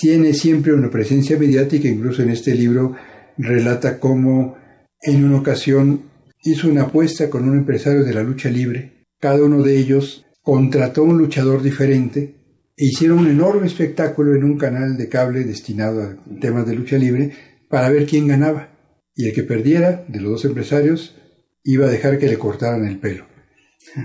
Tiene 0.01 0.35
siempre 0.35 0.73
una 0.73 0.91
presencia 0.91 1.39
mediática, 1.39 1.89
incluso 1.89 2.23
en 2.23 2.31
este 2.31 2.55
libro 2.55 2.95
relata 3.39 3.99
cómo 3.99 4.57
en 5.01 5.25
una 5.25 5.39
ocasión 5.39 6.03
hizo 6.43 6.69
una 6.69 6.83
apuesta 6.83 7.31
con 7.31 7.49
un 7.49 7.59
empresario 7.59 8.05
de 8.05 8.15
la 8.15 8.23
lucha 8.23 8.49
libre. 8.51 9.07
Cada 9.21 9.43
uno 9.45 9.63
de 9.63 9.77
ellos 9.79 10.24
contrató 10.45 11.03
un 11.03 11.17
luchador 11.17 11.63
diferente 11.63 12.35
e 12.77 12.85
hicieron 12.85 13.21
un 13.21 13.29
enorme 13.29 13.67
espectáculo 13.67 14.37
en 14.37 14.45
un 14.45 14.59
canal 14.59 14.97
de 14.97 15.09
cable 15.09 15.45
destinado 15.45 16.03
a 16.03 16.17
temas 16.39 16.67
de 16.67 16.75
lucha 16.75 16.99
libre 16.99 17.33
para 17.69 17.89
ver 17.89 18.07
quién 18.07 18.29
ganaba. 18.29 18.69
Y 19.17 19.27
el 19.27 19.33
que 19.33 19.43
perdiera 19.43 20.05
de 20.07 20.21
los 20.21 20.33
dos 20.33 20.45
empresarios 20.45 21.17
iba 21.65 21.87
a 21.87 21.91
dejar 21.91 22.19
que 22.19 22.29
le 22.29 22.39
cortaran 22.39 22.85
el 22.85 22.99
pelo. 22.99 23.25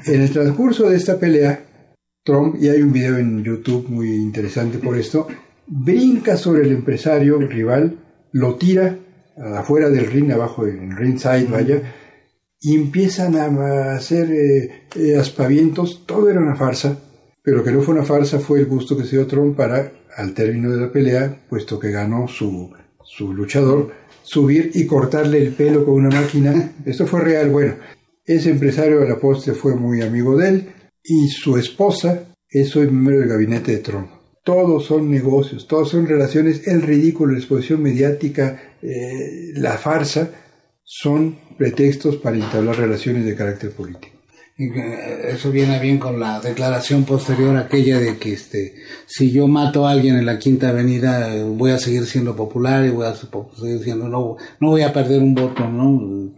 En 0.06 0.22
el 0.22 0.32
transcurso 0.32 0.90
de 0.90 0.96
esta 0.96 1.20
pelea, 1.20 1.66
Trump, 2.24 2.56
y 2.60 2.70
hay 2.70 2.82
un 2.82 2.94
video 2.94 3.18
en 3.18 3.44
YouTube 3.44 3.90
muy 3.90 4.16
interesante 4.16 4.78
por 4.78 4.98
esto, 4.98 5.28
brinca 5.68 6.38
sobre 6.38 6.64
el 6.64 6.72
empresario 6.72 7.38
rival, 7.40 7.98
lo 8.32 8.56
tira 8.56 8.98
afuera 9.56 9.90
del 9.90 10.08
ring, 10.08 10.32
abajo 10.32 10.66
en 10.68 10.96
ringside, 10.96 11.48
vaya, 11.50 11.82
empiezan 12.62 13.36
a 13.38 13.96
hacer 13.96 14.32
eh, 14.32 14.84
eh, 14.96 15.18
aspavientos. 15.18 16.04
Todo 16.06 16.30
era 16.30 16.40
una 16.40 16.56
farsa, 16.56 16.98
pero 17.42 17.64
que 17.64 17.72
no 17.72 17.82
fue 17.82 17.96
una 17.96 18.04
farsa 18.04 18.40
fue 18.40 18.60
el 18.60 18.66
gusto 18.66 18.98
que 18.98 19.06
se 19.06 19.16
dio 19.16 19.28
Trump 19.28 19.56
para, 19.56 19.92
al 20.16 20.34
término 20.34 20.72
de 20.72 20.82
la 20.82 20.92
pelea, 20.92 21.44
puesto 21.50 21.80
que 21.80 21.92
ganó 21.92 22.28
su, 22.28 22.72
su 23.04 23.34
luchador, 23.34 23.92
subir 24.24 24.72
y 24.74 24.86
cortarle 24.86 25.42
el 25.42 25.54
pelo 25.54 25.86
con 25.86 25.96
una 25.96 26.10
máquina. 26.10 26.74
Esto 26.86 27.08
fue 27.08 27.22
real. 27.22 27.50
Bueno, 27.50 27.76
ese 28.26 28.52
empresario 28.52 29.00
de 29.00 29.10
la 29.10 29.18
poste 29.18 29.54
fue 29.54 29.76
muy 29.76 30.02
amigo 30.02 30.38
de 30.38 30.50
él 30.50 30.70
y 31.04 31.30
su 31.30 31.58
esposa 31.58 32.26
es 32.50 32.76
hoy 32.76 32.88
miembro 32.88 33.20
del 33.20 33.30
gabinete 33.30 33.72
de 33.72 33.78
Trump. 33.80 34.08
Todos 34.44 34.86
son 34.86 35.10
negocios, 35.10 35.68
todos 35.68 35.90
son 35.90 36.08
relaciones. 36.08 36.68
El 36.68 36.82
ridículo, 36.82 37.34
la 37.34 37.40
exposición 37.40 37.82
mediática, 37.82 38.76
eh, 38.82 39.52
la 39.56 39.78
farsa, 39.78 40.30
son 40.92 41.38
pretextos 41.56 42.16
para 42.16 42.36
entablar 42.36 42.76
relaciones 42.76 43.24
de 43.24 43.36
carácter 43.36 43.72
político. 43.72 44.18
Eso 44.58 45.52
viene 45.52 45.80
bien 45.80 46.00
con 46.00 46.20
la 46.20 46.42
declaración 46.42 47.06
posterior 47.06 47.56
aquella 47.56 48.00
de 48.00 48.18
que 48.18 48.34
este 48.34 48.74
si 49.06 49.32
yo 49.32 49.48
mato 49.48 49.88
a 49.88 49.92
alguien 49.92 50.18
en 50.18 50.26
la 50.26 50.40
Quinta 50.40 50.70
Avenida 50.70 51.44
voy 51.46 51.72
a 51.72 51.78
seguir 51.78 52.06
siendo 52.08 52.36
popular 52.36 52.86
y 52.86 52.90
voy 52.90 53.06
a 53.06 53.14
seguir 53.16 53.84
siendo 53.84 54.10
no 54.10 54.36
no 54.60 54.70
voy 54.70 54.82
a 54.82 54.92
perder 54.92 55.22
un 55.22 55.36
voto, 55.36 55.70
¿no? 55.70 56.34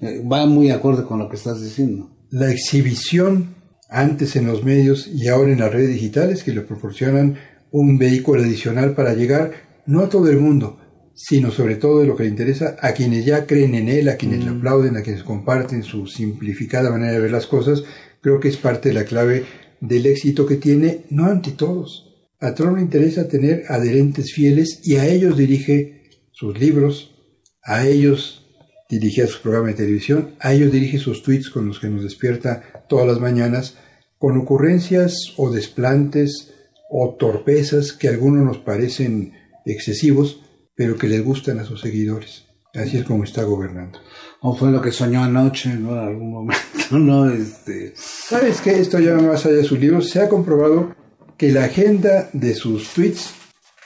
Eh, 0.00 0.22
va 0.24 0.46
muy 0.46 0.70
acorde 0.70 1.04
con 1.04 1.18
lo 1.18 1.28
que 1.28 1.36
estás 1.36 1.60
diciendo. 1.60 2.08
La 2.30 2.50
exhibición 2.50 3.56
antes 3.90 4.36
en 4.36 4.46
los 4.46 4.62
medios 4.62 5.08
y 5.08 5.26
ahora 5.26 5.50
en 5.52 5.58
las 5.58 5.72
redes 5.72 5.90
digitales 5.90 6.44
que 6.44 6.54
le 6.54 6.60
proporcionan 6.60 7.36
un 7.72 7.98
vehículo 7.98 8.42
adicional 8.42 8.94
para 8.94 9.14
llegar 9.14 9.50
no 9.84 10.00
a 10.00 10.08
todo 10.08 10.30
el 10.30 10.38
mundo, 10.38 10.78
sino 11.16 11.50
sobre 11.50 11.76
todo 11.76 12.00
de 12.00 12.06
lo 12.06 12.14
que 12.14 12.24
le 12.24 12.28
interesa 12.28 12.76
a 12.80 12.92
quienes 12.92 13.24
ya 13.24 13.46
creen 13.46 13.74
en 13.74 13.88
él, 13.88 14.08
a 14.10 14.16
quienes 14.16 14.44
le 14.44 14.50
mm. 14.50 14.58
aplauden, 14.58 14.96
a 14.96 15.02
quienes 15.02 15.22
comparten 15.22 15.82
su 15.82 16.06
simplificada 16.06 16.90
manera 16.90 17.12
de 17.12 17.20
ver 17.20 17.30
las 17.30 17.46
cosas, 17.46 17.84
creo 18.20 18.38
que 18.38 18.48
es 18.48 18.58
parte 18.58 18.90
de 18.90 18.94
la 18.94 19.04
clave 19.04 19.44
del 19.80 20.04
éxito 20.04 20.46
que 20.46 20.56
tiene, 20.56 21.06
no 21.08 21.24
ante 21.24 21.52
todos. 21.52 22.14
A 22.38 22.54
Trump 22.54 22.76
le 22.76 22.82
interesa 22.82 23.28
tener 23.28 23.64
adherentes 23.68 24.32
fieles 24.34 24.80
y 24.84 24.96
a 24.96 25.08
ellos 25.08 25.38
dirige 25.38 26.02
sus 26.32 26.60
libros, 26.60 27.14
a 27.62 27.86
ellos 27.86 28.46
dirige 28.90 29.26
su 29.26 29.40
programa 29.40 29.68
de 29.68 29.74
televisión, 29.74 30.34
a 30.38 30.52
ellos 30.52 30.70
dirige 30.70 30.98
sus 30.98 31.22
tweets 31.22 31.48
con 31.48 31.66
los 31.66 31.80
que 31.80 31.88
nos 31.88 32.02
despierta 32.02 32.84
todas 32.90 33.06
las 33.06 33.20
mañanas, 33.20 33.78
con 34.18 34.36
ocurrencias 34.36 35.16
o 35.38 35.50
desplantes 35.50 36.52
o 36.90 37.14
torpezas 37.18 37.94
que 37.94 38.08
a 38.08 38.10
algunos 38.10 38.44
nos 38.44 38.58
parecen 38.58 39.32
excesivos, 39.64 40.42
pero 40.76 40.96
que 40.96 41.08
les 41.08 41.24
gustan 41.24 41.58
a 41.58 41.64
sus 41.64 41.80
seguidores. 41.80 42.44
Así 42.74 42.98
es 42.98 43.04
como 43.04 43.24
está 43.24 43.42
gobernando. 43.44 43.98
O 44.42 44.54
fue 44.54 44.70
lo 44.70 44.82
que 44.82 44.92
soñó 44.92 45.24
anoche, 45.24 45.70
¿no? 45.74 45.92
En 45.92 46.08
algún 46.08 46.30
momento, 46.30 46.62
¿no? 46.98 47.30
Este... 47.30 47.94
¿Sabes 47.96 48.60
qué? 48.60 48.78
Esto 48.78 49.00
ya 49.00 49.14
más 49.14 49.46
allá 49.46 49.56
de 49.56 49.64
sus 49.64 49.80
libros. 49.80 50.10
Se 50.10 50.20
ha 50.20 50.28
comprobado 50.28 50.94
que 51.38 51.52
la 51.52 51.64
agenda 51.64 52.28
de 52.32 52.54
sus 52.54 52.92
tweets 52.92 53.32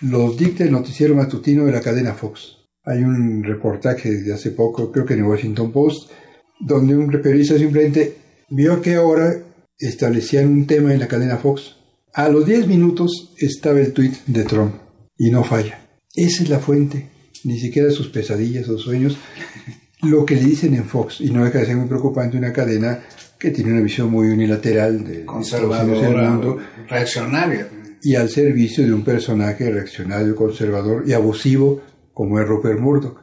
los 0.00 0.36
dicta 0.36 0.64
el 0.64 0.72
noticiero 0.72 1.14
matutino 1.14 1.64
de 1.64 1.72
la 1.72 1.80
cadena 1.80 2.14
Fox. 2.14 2.56
Hay 2.84 2.98
un 2.98 3.44
reportaje 3.44 4.22
de 4.22 4.32
hace 4.32 4.50
poco, 4.50 4.90
creo 4.90 5.04
que 5.04 5.14
en 5.14 5.20
el 5.20 5.26
Washington 5.26 5.70
Post, 5.70 6.10
donde 6.58 6.96
un 6.96 7.10
periodista 7.10 7.56
simplemente 7.56 8.16
vio 8.48 8.80
que 8.80 8.94
ahora 8.96 9.34
establecían 9.78 10.48
un 10.48 10.66
tema 10.66 10.92
en 10.92 11.00
la 11.00 11.08
cadena 11.08 11.36
Fox. 11.36 11.76
A 12.12 12.28
los 12.28 12.44
10 12.44 12.66
minutos 12.66 13.34
estaba 13.38 13.78
el 13.78 13.92
tweet 13.92 14.14
de 14.26 14.44
Trump 14.44 14.74
y 15.16 15.30
no 15.30 15.44
falla. 15.44 15.89
Esa 16.14 16.42
es 16.42 16.48
la 16.48 16.58
fuente, 16.58 17.08
ni 17.44 17.58
siquiera 17.58 17.90
sus 17.90 18.08
pesadillas 18.08 18.68
o 18.68 18.78
sueños, 18.78 19.16
lo 20.02 20.24
que 20.24 20.34
le 20.34 20.44
dicen 20.44 20.74
en 20.74 20.84
Fox, 20.84 21.20
y 21.20 21.30
no 21.30 21.44
deja 21.44 21.60
de 21.60 21.66
ser 21.66 21.76
muy 21.76 21.88
preocupante 21.88 22.36
una 22.36 22.52
cadena 22.52 23.02
que 23.38 23.50
tiene 23.50 23.72
una 23.72 23.80
visión 23.80 24.10
muy 24.10 24.28
unilateral 24.28 25.04
de 25.04 25.24
conservadora, 25.24 26.30
mundo, 26.30 26.58
reaccionaria 26.88 27.68
y 28.02 28.14
al 28.14 28.28
servicio 28.28 28.84
de 28.84 28.92
un 28.92 29.02
personaje 29.02 29.70
reaccionario, 29.70 30.34
conservador 30.34 31.04
y 31.06 31.12
abusivo 31.12 31.80
como 32.12 32.38
es 32.38 32.46
Rupert 32.46 32.78
Murdoch. 32.78 33.22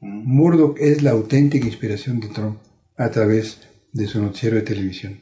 Mm. 0.00 0.22
Murdoch 0.24 0.76
es 0.78 1.02
la 1.02 1.10
auténtica 1.10 1.66
inspiración 1.66 2.20
de 2.20 2.28
Trump 2.28 2.58
a 2.96 3.10
través 3.10 3.58
de 3.92 4.06
su 4.06 4.20
noticiero 4.20 4.56
de 4.56 4.62
televisión. 4.62 5.20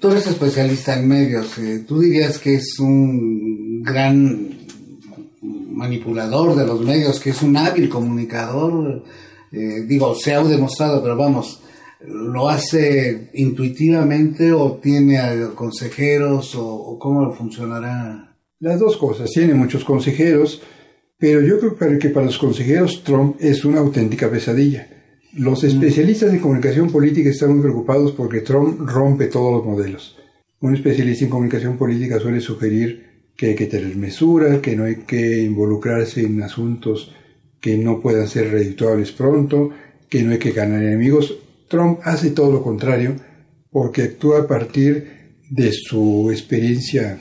Tú 0.00 0.10
eres 0.10 0.26
especialista 0.26 0.98
en 0.98 1.08
medios, 1.08 1.58
eh, 1.58 1.84
tú 1.86 2.00
dirías 2.00 2.38
que 2.38 2.56
es 2.56 2.78
un 2.78 3.82
gran 3.82 4.57
manipulador 5.78 6.56
de 6.56 6.66
los 6.66 6.80
medios, 6.80 7.20
que 7.20 7.30
es 7.30 7.40
un 7.42 7.56
hábil 7.56 7.88
comunicador, 7.88 9.04
eh, 9.52 9.84
digo, 9.86 10.14
se 10.16 10.34
ha 10.34 10.42
demostrado, 10.42 11.00
pero 11.02 11.16
vamos, 11.16 11.62
¿lo 12.04 12.48
hace 12.48 13.30
intuitivamente 13.34 14.52
o 14.52 14.78
tiene 14.82 15.20
consejeros 15.54 16.54
o, 16.56 16.98
cómo 16.98 17.32
funcionará? 17.32 18.36
Las 18.58 18.80
dos 18.80 18.96
cosas, 18.96 19.30
tiene 19.30 19.54
muchos 19.54 19.84
consejeros, 19.84 20.60
pero 21.16 21.40
yo 21.42 21.60
creo 21.60 21.98
que 21.98 22.10
para 22.10 22.26
los 22.26 22.38
consejeros 22.38 23.04
Trump 23.04 23.36
es 23.38 23.64
una 23.64 23.78
auténtica 23.78 24.28
pesadilla. 24.28 24.88
Los 25.34 25.62
mm. 25.62 25.66
especialistas 25.66 26.32
en 26.32 26.40
comunicación 26.40 26.90
política 26.90 27.30
están 27.30 27.52
muy 27.52 27.62
preocupados 27.62 28.12
porque 28.12 28.40
Trump 28.40 28.80
rompe 28.80 29.28
todos 29.28 29.52
los 29.52 29.64
modelos. 29.64 30.16
Un 30.60 30.74
especialista 30.74 31.24
en 31.24 31.30
comunicación 31.30 31.78
política 31.78 32.18
suele 32.18 32.40
sugerir 32.40 33.07
que 33.38 33.50
hay 33.50 33.54
que 33.54 33.66
tener 33.66 33.96
mesura, 33.96 34.60
que 34.60 34.74
no 34.74 34.82
hay 34.82 34.96
que 34.96 35.42
involucrarse 35.44 36.22
en 36.22 36.42
asuntos 36.42 37.14
que 37.60 37.78
no 37.78 38.00
puedan 38.00 38.26
ser 38.26 38.50
redituables 38.50 39.12
pronto, 39.12 39.70
que 40.08 40.24
no 40.24 40.32
hay 40.32 40.38
que 40.38 40.50
ganar 40.50 40.82
enemigos. 40.82 41.38
Trump 41.68 42.00
hace 42.02 42.30
todo 42.30 42.50
lo 42.50 42.64
contrario 42.64 43.14
porque 43.70 44.02
actúa 44.02 44.40
a 44.40 44.48
partir 44.48 45.36
de 45.50 45.70
su 45.72 46.32
experiencia 46.32 47.20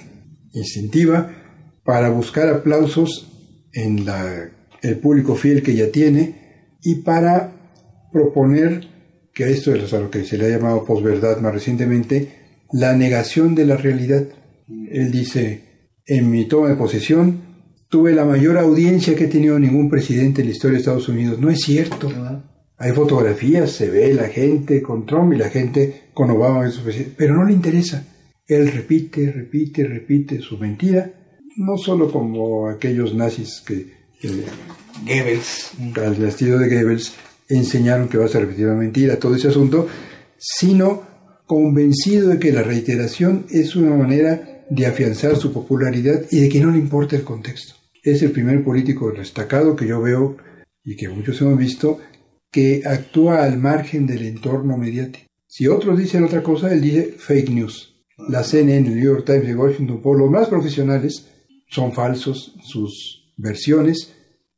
instintiva 0.53 1.35
para 1.83 2.09
buscar 2.09 2.49
aplausos 2.49 3.31
en 3.71 4.03
el 4.81 4.97
público 4.97 5.35
fiel 5.35 5.61
que 5.61 5.75
ya 5.75 5.91
tiene 5.91 6.77
y 6.81 6.95
para 6.95 7.51
proponer, 8.11 8.87
que 9.35 9.51
esto 9.51 9.75
es 9.75 9.93
a 9.93 9.99
lo 9.99 10.09
que 10.09 10.25
se 10.25 10.39
le 10.39 10.47
ha 10.47 10.57
llamado 10.57 10.83
posverdad 10.83 11.37
más 11.41 11.53
recientemente, 11.53 12.29
la 12.71 12.95
negación 12.95 13.53
de 13.53 13.65
la 13.65 13.77
realidad. 13.77 14.25
Él 14.89 15.11
dice, 15.11 15.66
en 16.07 16.31
mi 16.31 16.45
toma 16.45 16.69
de 16.69 16.75
posesión, 16.75 17.41
tuve 17.89 18.13
la 18.13 18.25
mayor 18.25 18.57
audiencia 18.57 19.15
que 19.15 19.25
ha 19.25 19.29
tenido 19.29 19.59
ningún 19.59 19.89
presidente 19.89 20.41
en 20.41 20.47
la 20.47 20.53
historia 20.53 20.73
de 20.73 20.79
Estados 20.79 21.09
Unidos. 21.09 21.39
No 21.39 21.49
es 21.49 21.61
cierto. 21.61 22.09
Hay 22.77 22.91
fotografías, 22.91 23.71
se 23.71 23.89
ve 23.89 24.13
la 24.13 24.29
gente 24.29 24.81
con 24.81 25.05
Trump 25.05 25.33
y 25.33 25.37
la 25.37 25.49
gente 25.49 26.09
con 26.13 26.29
Obama, 26.29 26.69
pero 27.17 27.35
no 27.35 27.43
le 27.43 27.53
interesa. 27.53 28.05
Él 28.47 28.71
repite, 28.71 29.31
repite, 29.31 29.83
repite 29.83 30.39
su 30.39 30.57
mentira, 30.57 31.11
no 31.57 31.77
solo 31.77 32.11
como 32.11 32.69
aquellos 32.69 33.13
nazis 33.13 33.61
que, 33.65 33.97
Goebbels, 35.05 35.71
al 35.95 36.23
estilo 36.23 36.57
de 36.57 36.69
Goebbels, 36.69 37.13
enseñaron 37.49 38.07
que 38.07 38.17
vas 38.17 38.35
a 38.35 38.39
repetir 38.39 38.67
una 38.67 38.75
mentira, 38.75 39.19
todo 39.19 39.35
ese 39.35 39.49
asunto, 39.49 39.87
sino 40.37 41.03
convencido 41.45 42.29
de 42.29 42.39
que 42.39 42.51
la 42.51 42.61
reiteración 42.61 43.45
es 43.49 43.75
una 43.75 43.95
manera 43.95 44.46
de 44.69 44.85
afianzar 44.85 45.35
su 45.37 45.53
popularidad 45.53 46.23
y 46.31 46.41
de 46.41 46.49
que 46.49 46.59
no 46.59 46.71
le 46.71 46.79
importa 46.79 47.15
el 47.15 47.23
contexto. 47.23 47.75
Es 48.03 48.21
el 48.21 48.31
primer 48.31 48.63
político 48.63 49.11
destacado 49.11 49.75
que 49.75 49.87
yo 49.87 50.01
veo 50.01 50.37
y 50.83 50.95
que 50.95 51.09
muchos 51.09 51.41
hemos 51.41 51.57
visto 51.57 51.99
que 52.51 52.83
actúa 52.85 53.43
al 53.43 53.57
margen 53.57 54.07
del 54.07 54.25
entorno 54.25 54.77
mediático. 54.77 55.27
Si 55.47 55.67
otros 55.67 55.97
dicen 55.97 56.23
otra 56.23 56.43
cosa, 56.43 56.71
él 56.73 56.81
dice 56.81 57.15
fake 57.17 57.49
news. 57.49 57.95
La 58.29 58.43
CNN, 58.43 58.87
el 58.87 58.95
New 58.95 59.03
York 59.03 59.25
Times 59.25 59.49
y 59.49 59.53
Washington 59.53 60.01
Post, 60.01 60.19
los 60.19 60.31
más 60.31 60.47
profesionales, 60.47 61.27
son 61.67 61.93
falsos 61.93 62.55
sus 62.63 63.33
versiones. 63.37 64.13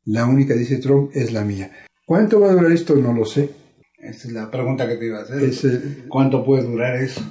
La 0.05 0.25
única, 0.25 0.53
dice 0.53 0.77
Trump, 0.77 1.11
es 1.13 1.33
la 1.33 1.43
mía. 1.43 1.71
¿Cuánto 2.05 2.39
va 2.39 2.49
a 2.49 2.53
durar 2.53 2.71
esto? 2.71 2.95
No 2.95 3.13
lo 3.13 3.25
sé. 3.25 3.49
Esa 3.97 4.27
es 4.27 4.33
la 4.33 4.49
pregunta 4.49 4.87
que 4.87 4.95
te 4.95 5.05
iba 5.05 5.19
a 5.19 5.23
hacer. 5.23 6.07
¿Cuánto 6.07 6.43
puede 6.43 6.63
durar 6.63 6.95
eso? 7.01 7.21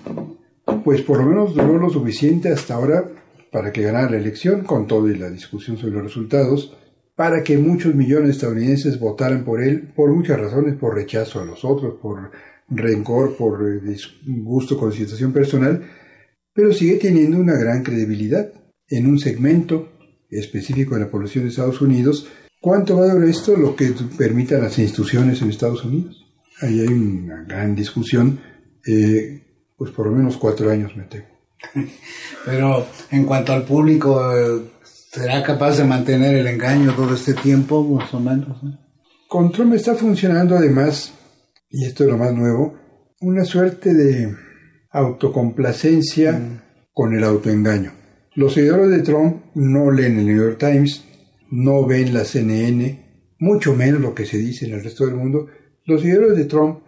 Pues 0.85 1.03
por 1.03 1.19
lo 1.19 1.27
menos 1.27 1.55
duró 1.55 1.79
lo 1.79 1.91
suficiente 1.91 2.51
hasta 2.51 2.75
ahora 2.75 3.05
para 3.51 3.73
que 3.73 3.83
ganara 3.83 4.11
la 4.11 4.19
elección, 4.19 4.63
con 4.63 4.87
todo 4.87 5.09
y 5.09 5.17
la 5.17 5.31
discusión 5.31 5.77
sobre 5.77 5.95
los 5.95 6.05
resultados, 6.05 6.77
para 7.17 7.43
que 7.43 7.59
muchos 7.59 7.95
millones 7.95 8.27
de 8.27 8.33
estadounidenses 8.33 9.01
votaran 9.01 9.45
por 9.45 9.63
él 9.63 9.93
por 9.95 10.11
muchas 10.15 10.39
razones, 10.39 10.77
por 10.77 10.95
rechazo 10.95 11.41
a 11.41 11.45
los 11.45 11.65
otros, 11.65 11.95
por 12.01 12.31
rencor, 12.69 13.37
por 13.37 13.67
eh, 13.67 13.81
disgusto 13.81 14.79
con 14.79 14.93
situación 14.93 15.33
personal, 15.33 15.83
pero 16.53 16.73
sigue 16.73 16.97
teniendo 16.97 17.39
una 17.39 17.55
gran 17.55 17.83
credibilidad 17.83 18.53
en 18.89 19.07
un 19.07 19.19
segmento 19.19 19.93
específico 20.31 20.95
de 20.95 21.03
la 21.03 21.11
población 21.11 21.45
de 21.45 21.51
Estados 21.51 21.81
Unidos. 21.81 22.29
¿Cuánto 22.61 22.97
va 22.97 23.05
a 23.05 23.15
durar 23.15 23.29
esto? 23.29 23.57
Lo 23.57 23.75
que 23.75 23.95
permitan 24.17 24.63
las 24.63 24.79
instituciones 24.79 25.41
en 25.43 25.51
Estados 25.51 25.85
Unidos. 25.85 26.25
Ahí 26.61 26.81
hay 26.81 26.89
una 26.89 27.45
gran 27.45 27.75
discusión, 27.75 28.41
eh, 28.87 29.43
pues 29.79 29.93
por 29.93 30.07
lo 30.07 30.13
menos 30.13 30.37
cuatro 30.37 30.71
años 30.71 30.95
me 30.97 31.05
temo. 31.05 31.29
Pero 32.45 32.87
en 33.11 33.25
cuanto 33.25 33.53
al 33.53 33.65
público, 33.65 34.21
eh, 34.37 34.63
¿será 34.83 35.43
capaz 35.43 35.79
de 35.79 35.85
mantener 35.85 36.35
el 36.35 36.47
engaño 36.49 36.93
todo 36.95 37.15
este 37.15 37.35
tiempo, 37.35 37.83
más 37.85 38.13
o 38.13 38.21
menos? 38.21 38.61
Con 39.29 39.53
Trump 39.53 39.75
está 39.75 39.95
funcionando 39.95 40.57
además, 40.57 41.15
y 41.71 41.85
esto 41.85 42.05
es 42.05 42.11
lo 42.11 42.19
más 42.19 42.35
nuevo, 42.35 42.77
una 43.21 43.45
suerte 43.45 43.95
de 43.95 44.35
autocomplacencia 44.91 46.33
mm. 46.33 46.61
con 46.93 47.15
el 47.15 47.23
autoengaño. 47.23 47.93
Los 48.35 48.55
seguidores 48.55 48.91
de 48.91 49.03
Trump 49.03 49.45
no 49.55 49.91
leen 49.91 50.19
el 50.19 50.27
New 50.27 50.37
York 50.37 50.59
Times, 50.59 51.05
no 51.51 51.87
ven 51.87 52.15
la 52.15 52.25
CNN, 52.25 53.35
mucho 53.39 53.75
menos 53.75 54.01
lo 54.01 54.15
que 54.15 54.27
se 54.27 54.39
dice 54.39 54.67
en 54.67 54.75
el 54.75 54.85
resto 54.85 55.07
del 55.07 55.15
mundo. 55.15 55.47
Los 55.85 56.03
seguidores 56.03 56.37
de 56.37 56.45
Trump 56.45 56.81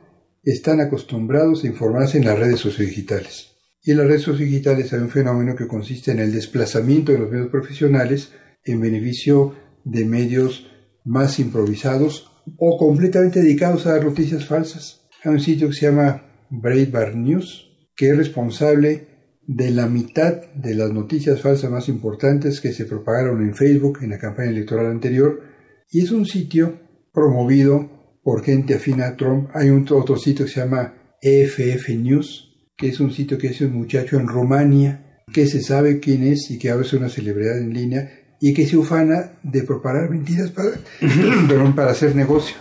están 0.43 0.81
acostumbrados 0.81 1.65
a 1.65 1.67
informarse 1.67 2.19
en 2.19 2.25
las 2.25 2.39
redes 2.39 2.61
sociodigitales. 2.61 3.57
Y 3.83 3.93
en 3.93 3.99
las 3.99 4.07
redes 4.07 4.23
sociodigitales 4.23 4.93
hay 4.93 5.01
un 5.01 5.11
fenómeno 5.11 5.57
que 5.57 5.67
consiste 5.67 6.11
en 6.11 6.19
el 6.19 6.33
desplazamiento 6.33 7.13
de 7.13 7.19
los 7.19 7.31
medios 7.31 7.49
profesionales 7.49 8.33
en 8.65 8.81
beneficio 8.81 9.55
de 9.85 10.05
medios 10.05 10.71
más 11.05 11.39
improvisados 11.39 12.31
o 12.59 12.77
completamente 12.79 13.41
dedicados 13.41 13.87
a 13.87 13.93
dar 13.95 14.05
noticias 14.05 14.47
falsas. 14.47 15.09
Hay 15.25 15.33
un 15.33 15.41
sitio 15.41 15.69
que 15.69 15.75
se 15.75 15.87
llama 15.87 16.23
Breitbart 16.51 17.15
News, 17.15 17.69
que 17.97 18.11
es 18.11 18.17
responsable 18.17 19.09
de 19.47 19.71
la 19.71 19.87
mitad 19.87 20.43
de 20.55 20.75
las 20.75 20.91
noticias 20.93 21.41
falsas 21.41 21.71
más 21.71 21.89
importantes 21.89 22.61
que 22.61 22.73
se 22.73 22.85
propagaron 22.85 23.43
en 23.43 23.55
Facebook 23.55 23.99
en 24.03 24.11
la 24.11 24.19
campaña 24.19 24.51
electoral 24.51 24.87
anterior, 24.87 25.43
y 25.91 26.03
es 26.03 26.11
un 26.11 26.25
sitio 26.25 26.81
promovido 27.13 28.00
por 28.23 28.45
gente 28.45 28.75
afina 28.75 29.09
a 29.09 29.17
Trump. 29.17 29.51
Hay 29.55 29.71
un 29.71 29.87
otro 29.91 30.17
sitio 30.17 30.45
que 30.45 30.53
se 30.53 30.61
llama 30.61 30.95
EFF 31.23 31.89
News, 31.91 32.51
que 32.77 32.89
es 32.89 33.01
un 33.01 33.13
sitio 33.13 33.39
que 33.39 33.49
hace 33.49 33.67
un 33.67 33.75
muchacho 33.75 34.19
en 34.19 34.27
Rumania, 34.27 35.23
que 35.33 35.47
se 35.47 35.63
sabe 35.63 36.01
quién 36.01 36.23
es 36.25 36.51
y 36.51 36.59
que 36.59 36.71
ahora 36.71 36.85
es 36.85 36.93
una 36.93 37.09
celebridad 37.09 37.59
en 37.59 37.73
línea 37.73 38.11
y 38.41 38.55
que 38.55 38.67
se 38.67 38.77
ufana 38.77 39.33
de 39.43 39.63
propagar 39.63 40.11
mentiras 40.11 40.51
para, 40.51 40.71
para 41.75 41.91
hacer 41.91 42.17
negocio. 42.17 42.57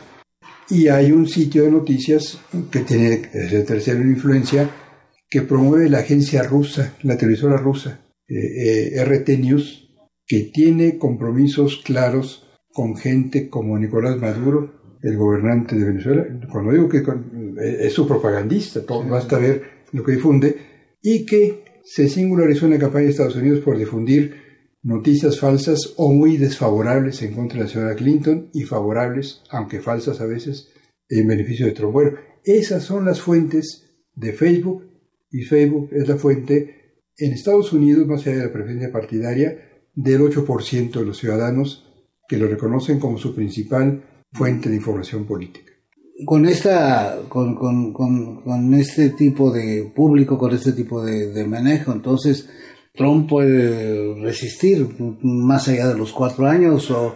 Y 0.70 0.88
hay 0.88 1.12
un 1.12 1.28
sitio 1.28 1.64
de 1.64 1.72
noticias 1.72 2.38
que 2.70 2.82
tiene, 2.82 3.22
el 3.34 3.66
tercero 3.66 4.02
en 4.02 4.10
influencia, 4.10 4.70
que 5.30 5.42
promueve 5.42 5.90
la 5.90 6.00
agencia 6.00 6.44
rusa, 6.44 6.94
la 7.04 7.18
televisora 7.18 7.58
rusa, 7.58 8.02
eh, 8.28 8.96
eh, 8.96 9.04
RT 9.04 9.30
News, 9.40 9.90
que 10.28 10.52
tiene 10.54 10.98
compromisos 10.98 11.82
claros 11.84 12.48
con 12.72 12.96
gente 12.96 13.50
como 13.50 13.80
Nicolás 13.80 14.18
Maduro, 14.18 14.79
el 15.02 15.18
gobernante 15.18 15.76
de 15.76 15.86
Venezuela. 15.86 16.26
Cuando 16.52 16.72
digo 16.72 16.90
que 16.90 16.98
eh, 16.98 17.78
es 17.82 17.94
su 17.94 18.08
propagandista, 18.08 18.86
todo, 18.86 19.08
basta 19.08 19.38
ver 19.38 19.62
lo 19.92 20.04
que 20.04 20.14
difunde, 20.14 20.56
y 21.02 21.26
que 21.26 21.82
se 21.84 22.10
singularizó 22.10 22.66
en 22.66 22.74
la 22.74 22.80
campaña 22.80 23.06
de 23.06 23.12
Estados 23.12 23.36
Unidos 23.36 23.60
por 23.60 23.78
difundir 23.78 24.36
noticias 24.84 25.40
falsas 25.40 25.94
o 25.98 26.12
muy 26.14 26.38
desfavorables 26.38 27.22
en 27.22 27.34
contra 27.34 27.60
de 27.60 27.66
la 27.66 27.70
señora 27.70 27.96
Clinton 27.96 28.50
y 28.54 28.64
favorables, 28.64 29.42
aunque 29.50 29.80
falsas 29.80 30.22
a 30.22 30.26
veces, 30.26 30.70
en 31.10 31.28
beneficio 31.28 31.66
de 31.66 31.72
Trump. 31.74 31.94
Bueno, 31.94 32.18
esas 32.44 32.84
son 32.84 33.06
las 33.06 33.22
fuentes 33.22 33.90
de 34.16 34.34
Facebook 34.34 34.86
y 35.32 35.42
Facebook 35.42 35.90
es 35.92 36.08
la 36.08 36.18
fuente 36.18 36.76
en 37.18 37.34
Estados 37.34 37.74
Unidos, 37.74 38.08
más 38.08 38.26
allá 38.26 38.38
de 38.38 38.46
la 38.46 38.54
preferencia 38.54 38.92
partidaria, 38.92 39.58
del 39.94 40.22
8% 40.22 40.92
de 40.92 41.06
los 41.06 41.18
ciudadanos 41.18 41.86
que 42.28 42.38
lo 42.38 42.48
reconocen 42.48 43.00
como 43.00 43.18
su 43.18 43.36
principal 43.36 44.04
fuente 44.32 44.70
de 44.70 44.76
información 44.76 45.26
política. 45.26 45.72
Con 46.26 46.46
esta, 46.46 47.20
con, 47.30 47.56
con, 47.56 47.94
con, 47.94 48.74
este 48.74 49.12
tipo 49.12 49.52
de 49.52 49.92
público, 49.96 50.38
con 50.38 50.54
este 50.54 50.74
tipo 50.74 51.02
de, 51.04 51.32
de, 51.32 51.48
manejo, 51.48 51.94
entonces 51.94 52.50
Trump 52.94 53.30
puede 53.30 54.16
resistir 54.22 54.88
más 55.22 55.70
allá 55.70 55.88
de 55.88 55.98
los 55.98 56.12
cuatro 56.12 56.46
años, 56.46 56.92
o 56.92 57.16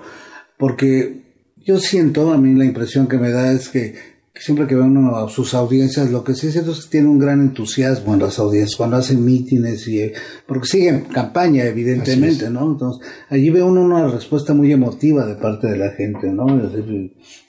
porque 0.57 1.23
yo 1.57 1.79
siento, 1.79 2.31
a 2.31 2.37
mí 2.37 2.53
la 2.53 2.65
impresión 2.65 3.07
que 3.07 3.17
me 3.17 3.31
da 3.31 3.51
es 3.51 3.67
que 3.67 4.12
siempre 4.35 4.65
que 4.65 4.75
ve 4.75 4.81
uno 4.81 5.15
a 5.15 5.29
sus 5.29 5.53
audiencias, 5.53 6.09
lo 6.09 6.23
que 6.23 6.33
sí 6.33 6.47
es 6.47 6.53
cierto 6.53 6.71
es 6.71 6.85
que 6.85 6.91
tiene 6.91 7.07
un 7.07 7.19
gran 7.19 7.39
entusiasmo 7.39 8.13
en 8.13 8.21
las 8.21 8.39
audiencias, 8.39 8.75
cuando 8.75 8.97
hacen 8.97 9.23
mítines 9.23 9.87
y, 9.87 10.11
porque 10.47 10.67
siguen 10.67 11.01
campaña, 11.01 11.65
evidentemente, 11.65 12.49
¿no? 12.49 12.71
Entonces, 12.71 13.07
allí 13.29 13.49
ve 13.51 13.61
uno 13.61 13.81
una 13.81 14.07
respuesta 14.07 14.53
muy 14.53 14.71
emotiva 14.71 15.25
de 15.25 15.35
parte 15.35 15.67
de 15.67 15.77
la 15.77 15.91
gente, 15.91 16.31
¿no? 16.31 16.47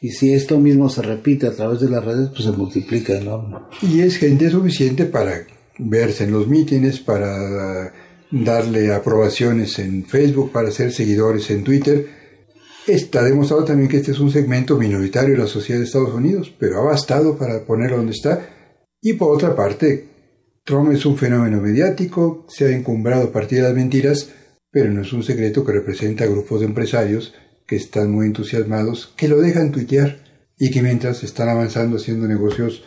Y 0.00 0.10
si 0.10 0.32
esto 0.32 0.60
mismo 0.60 0.88
se 0.88 1.02
repite 1.02 1.46
a 1.46 1.52
través 1.52 1.80
de 1.80 1.88
las 1.88 2.04
redes, 2.04 2.28
pues 2.28 2.44
se 2.44 2.52
multiplica, 2.52 3.18
¿no? 3.20 3.68
Y 3.82 4.00
es 4.00 4.16
gente 4.18 4.50
suficiente 4.50 5.06
para 5.06 5.46
verse 5.78 6.24
en 6.24 6.32
los 6.32 6.46
mítines, 6.46 7.00
para 7.00 7.92
darle 8.30 8.92
aprobaciones 8.92 9.78
en 9.78 10.04
Facebook, 10.04 10.52
para 10.52 10.70
ser 10.70 10.92
seguidores 10.92 11.50
en 11.50 11.64
Twitter, 11.64 12.06
Está 12.86 13.24
demostrado 13.24 13.64
también 13.64 13.88
que 13.88 13.96
este 13.96 14.10
es 14.10 14.20
un 14.20 14.30
segmento 14.30 14.76
minoritario 14.76 15.32
de 15.32 15.40
la 15.40 15.46
sociedad 15.46 15.78
de 15.80 15.86
Estados 15.86 16.12
Unidos, 16.12 16.54
pero 16.58 16.80
ha 16.80 16.84
bastado 16.84 17.38
para 17.38 17.64
ponerlo 17.64 17.96
donde 17.96 18.12
está. 18.12 18.46
Y 19.00 19.14
por 19.14 19.34
otra 19.34 19.56
parte, 19.56 20.08
Trump 20.64 20.92
es 20.92 21.06
un 21.06 21.16
fenómeno 21.16 21.62
mediático, 21.62 22.44
se 22.46 22.66
ha 22.66 22.76
encumbrado 22.76 23.24
a 23.24 23.32
partir 23.32 23.58
de 23.58 23.64
las 23.64 23.74
mentiras, 23.74 24.28
pero 24.70 24.90
no 24.90 25.00
es 25.00 25.14
un 25.14 25.22
secreto 25.22 25.64
que 25.64 25.72
representa 25.72 26.24
a 26.24 26.26
grupos 26.26 26.60
de 26.60 26.66
empresarios 26.66 27.32
que 27.66 27.76
están 27.76 28.12
muy 28.12 28.26
entusiasmados, 28.26 29.14
que 29.16 29.28
lo 29.28 29.40
dejan 29.40 29.72
tuitear 29.72 30.18
y 30.58 30.70
que 30.70 30.82
mientras 30.82 31.22
están 31.24 31.48
avanzando 31.48 31.96
haciendo 31.96 32.28
negocios 32.28 32.84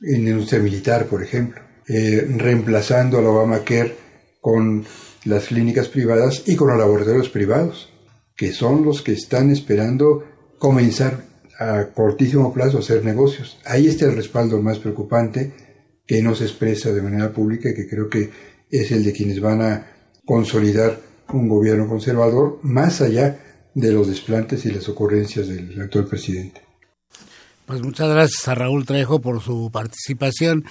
en 0.00 0.24
la 0.24 0.30
industria 0.30 0.60
militar, 0.60 1.06
por 1.06 1.22
ejemplo, 1.22 1.60
eh, 1.86 2.26
reemplazando 2.36 3.18
al 3.18 3.26
Obamacare 3.26 3.94
con 4.40 4.84
las 5.24 5.44
clínicas 5.44 5.86
privadas 5.86 6.42
y 6.46 6.56
con 6.56 6.68
los 6.68 6.78
laboratorios 6.78 7.28
privados 7.28 7.92
que 8.36 8.52
son 8.52 8.84
los 8.84 9.02
que 9.02 9.12
están 9.12 9.50
esperando 9.50 10.24
comenzar 10.58 11.24
a 11.58 11.86
cortísimo 11.94 12.52
plazo 12.52 12.76
a 12.76 12.80
hacer 12.80 13.04
negocios. 13.04 13.58
Ahí 13.64 13.86
está 13.86 14.04
el 14.04 14.14
respaldo 14.14 14.60
más 14.60 14.78
preocupante 14.78 15.52
que 16.06 16.22
no 16.22 16.34
se 16.34 16.44
expresa 16.44 16.92
de 16.92 17.02
manera 17.02 17.32
pública 17.32 17.70
y 17.70 17.74
que 17.74 17.88
creo 17.88 18.08
que 18.08 18.30
es 18.70 18.92
el 18.92 19.04
de 19.04 19.12
quienes 19.12 19.40
van 19.40 19.62
a 19.62 19.86
consolidar 20.24 21.00
un 21.32 21.48
gobierno 21.48 21.88
conservador 21.88 22.58
más 22.62 23.00
allá 23.00 23.40
de 23.74 23.92
los 23.92 24.08
desplantes 24.08 24.64
y 24.66 24.70
las 24.70 24.88
ocurrencias 24.88 25.48
del 25.48 25.80
actual 25.80 26.06
presidente. 26.06 26.62
Pues 27.64 27.82
muchas 27.82 28.08
gracias 28.08 28.46
a 28.48 28.54
Raúl 28.54 28.86
Trejo 28.86 29.20
por 29.20 29.42
su 29.42 29.70
participación. 29.72 30.64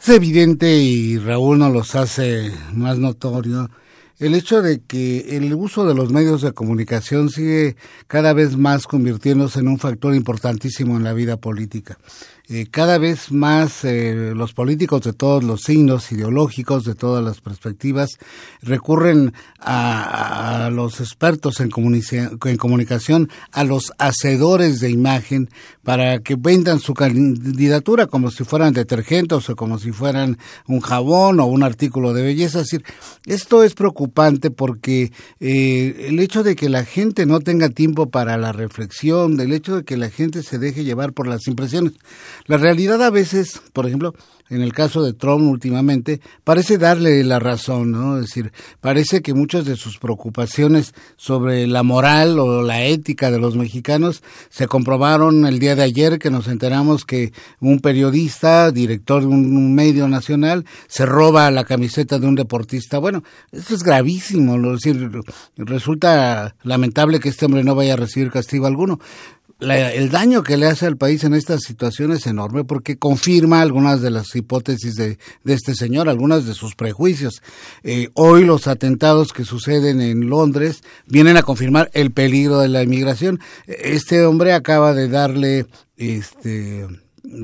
Es 0.00 0.08
evidente 0.08 0.74
y 0.74 1.18
Raúl 1.18 1.58
nos 1.58 1.72
los 1.72 1.94
hace 1.94 2.50
más 2.72 2.98
notorio 2.98 3.68
el 4.22 4.36
hecho 4.36 4.62
de 4.62 4.80
que 4.80 5.36
el 5.36 5.52
uso 5.52 5.84
de 5.84 5.96
los 5.96 6.12
medios 6.12 6.42
de 6.42 6.52
comunicación 6.52 7.28
sigue 7.28 7.74
cada 8.06 8.32
vez 8.32 8.56
más 8.56 8.86
convirtiéndose 8.86 9.58
en 9.58 9.66
un 9.66 9.80
factor 9.80 10.14
importantísimo 10.14 10.96
en 10.96 11.02
la 11.02 11.12
vida 11.12 11.36
política. 11.38 11.98
eh, 12.48 12.66
cada 12.70 12.98
vez 12.98 13.32
más 13.32 13.84
eh, 13.84 14.32
los 14.36 14.52
políticos 14.52 15.02
de 15.02 15.12
todos 15.12 15.42
los 15.42 15.62
signos 15.62 16.12
ideológicos, 16.12 16.84
de 16.84 16.94
todas 16.94 17.24
las 17.24 17.40
perspectivas, 17.40 18.10
recurren 18.60 19.32
a, 19.58 20.70
los 20.72 21.00
expertos 21.00 21.58
en, 21.60 21.70
en 21.72 22.56
comunicación, 22.56 23.28
a 23.50 23.64
los 23.64 23.92
hacedores 23.98 24.78
de 24.78 24.90
imagen, 24.90 25.50
para 25.82 26.20
que 26.20 26.36
vendan 26.36 26.78
su 26.78 26.94
candidatura 26.94 28.06
como 28.06 28.30
si 28.30 28.44
fueran 28.44 28.72
detergentes 28.72 29.48
o 29.50 29.56
como 29.56 29.78
si 29.78 29.92
fueran 29.92 30.38
un 30.66 30.80
jabón 30.80 31.40
o 31.40 31.46
un 31.46 31.62
artículo 31.62 32.12
de 32.12 32.22
belleza. 32.22 32.60
Es 32.60 32.70
decir, 32.70 32.84
esto 33.26 33.64
es 33.64 33.74
preocupante 33.74 34.50
porque 34.50 35.12
eh, 35.40 36.06
el 36.08 36.20
hecho 36.20 36.42
de 36.42 36.54
que 36.54 36.68
la 36.68 36.84
gente 36.84 37.26
no 37.26 37.40
tenga 37.40 37.68
tiempo 37.68 38.10
para 38.10 38.36
la 38.36 38.52
reflexión, 38.52 39.36
del 39.36 39.52
hecho 39.52 39.76
de 39.76 39.84
que 39.84 39.96
la 39.96 40.10
gente 40.10 40.42
se 40.42 40.58
deje 40.58 40.84
llevar 40.84 41.12
por 41.12 41.26
las 41.26 41.46
impresiones, 41.46 41.94
la 42.46 42.56
realidad 42.56 43.02
a 43.02 43.10
veces, 43.10 43.60
por 43.72 43.86
ejemplo, 43.86 44.14
en 44.52 44.60
el 44.60 44.74
caso 44.74 45.02
de 45.02 45.14
Trump 45.14 45.48
últimamente, 45.48 46.20
parece 46.44 46.76
darle 46.76 47.24
la 47.24 47.38
razón, 47.38 47.90
¿no? 47.90 48.16
Es 48.16 48.26
decir, 48.26 48.52
parece 48.80 49.22
que 49.22 49.32
muchas 49.32 49.64
de 49.64 49.76
sus 49.76 49.98
preocupaciones 49.98 50.94
sobre 51.16 51.66
la 51.66 51.82
moral 51.82 52.38
o 52.38 52.60
la 52.60 52.84
ética 52.84 53.30
de 53.30 53.38
los 53.38 53.56
mexicanos 53.56 54.22
se 54.50 54.66
comprobaron 54.66 55.46
el 55.46 55.58
día 55.58 55.74
de 55.74 55.84
ayer 55.84 56.18
que 56.18 56.30
nos 56.30 56.48
enteramos 56.48 57.06
que 57.06 57.32
un 57.60 57.80
periodista, 57.80 58.70
director 58.70 59.22
de 59.22 59.28
un 59.28 59.74
medio 59.74 60.06
nacional, 60.06 60.66
se 60.86 61.06
roba 61.06 61.50
la 61.50 61.64
camiseta 61.64 62.18
de 62.18 62.26
un 62.26 62.34
deportista. 62.34 62.98
Bueno, 62.98 63.24
eso 63.52 63.74
es 63.74 63.82
gravísimo, 63.82 64.56
es 64.56 64.82
decir, 64.82 65.10
resulta 65.56 66.54
lamentable 66.62 67.20
que 67.20 67.30
este 67.30 67.46
hombre 67.46 67.64
no 67.64 67.74
vaya 67.74 67.94
a 67.94 67.96
recibir 67.96 68.30
castigo 68.30 68.66
alguno 68.66 69.00
el 69.70 70.10
daño 70.10 70.42
que 70.42 70.56
le 70.56 70.66
hace 70.66 70.86
al 70.86 70.96
país 70.96 71.24
en 71.24 71.34
esta 71.34 71.58
situación 71.58 72.12
es 72.12 72.26
enorme 72.26 72.64
porque 72.64 72.96
confirma 72.96 73.60
algunas 73.60 74.00
de 74.00 74.10
las 74.10 74.34
hipótesis 74.34 74.94
de, 74.94 75.18
este 75.44 75.74
señor, 75.74 76.08
algunas 76.08 76.46
de 76.46 76.54
sus 76.54 76.74
prejuicios. 76.74 77.42
Eh, 77.82 78.08
hoy 78.14 78.44
los 78.44 78.66
atentados 78.66 79.32
que 79.32 79.44
suceden 79.44 80.00
en 80.00 80.28
Londres 80.28 80.82
vienen 81.06 81.36
a 81.36 81.42
confirmar 81.42 81.90
el 81.94 82.10
peligro 82.10 82.58
de 82.58 82.68
la 82.68 82.82
inmigración. 82.82 83.40
Este 83.66 84.24
hombre 84.24 84.52
acaba 84.52 84.92
de 84.92 85.08
darle 85.08 85.66
este 85.96 86.86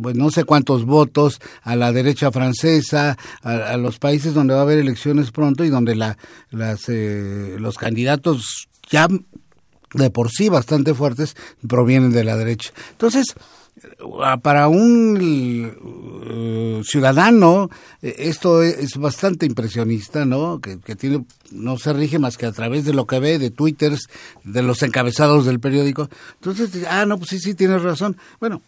pues 0.02 0.16
no 0.16 0.30
sé 0.30 0.44
cuántos 0.44 0.84
votos 0.84 1.40
a 1.62 1.76
la 1.76 1.92
derecha 1.92 2.32
francesa, 2.32 3.16
a, 3.42 3.76
los 3.76 3.98
países 3.98 4.34
donde 4.34 4.54
va 4.54 4.60
a 4.60 4.62
haber 4.64 4.78
elecciones 4.78 5.30
pronto 5.30 5.64
y 5.64 5.68
donde 5.68 5.94
la, 5.94 6.18
eh, 6.88 7.56
los 7.58 7.76
candidatos 7.76 8.68
ya 8.90 9.06
de 9.94 10.10
por 10.10 10.30
sí 10.30 10.48
bastante 10.48 10.94
fuertes 10.94 11.36
provienen 11.66 12.12
de 12.12 12.24
la 12.24 12.36
derecha. 12.36 12.72
Entonces, 12.90 13.34
para 14.42 14.68
un 14.68 15.18
eh, 15.20 16.82
ciudadano 16.84 17.70
eh, 18.02 18.14
esto 18.18 18.62
es 18.62 18.96
bastante 18.96 19.46
impresionista, 19.46 20.24
¿no? 20.24 20.60
Que, 20.60 20.76
tiene 20.96 21.24
no 21.50 21.78
se 21.78 21.92
rige 21.92 22.18
más 22.18 22.36
que 22.36 22.46
a 22.46 22.52
través 22.52 22.84
de 22.84 22.92
lo 22.92 23.06
que 23.06 23.18
ve 23.18 23.38
de 23.38 23.50
twitters, 23.50 24.08
de 24.44 24.62
los 24.62 24.82
encabezados 24.82 25.46
del 25.46 25.60
periódico. 25.60 26.08
Entonces, 26.34 26.84
ah, 26.88 27.06
no, 27.06 27.18
pues 27.18 27.30
sí, 27.30 27.38
sí, 27.38 27.54
tienes 27.54 27.82
razón. 27.82 28.16
Bueno, 28.40 28.62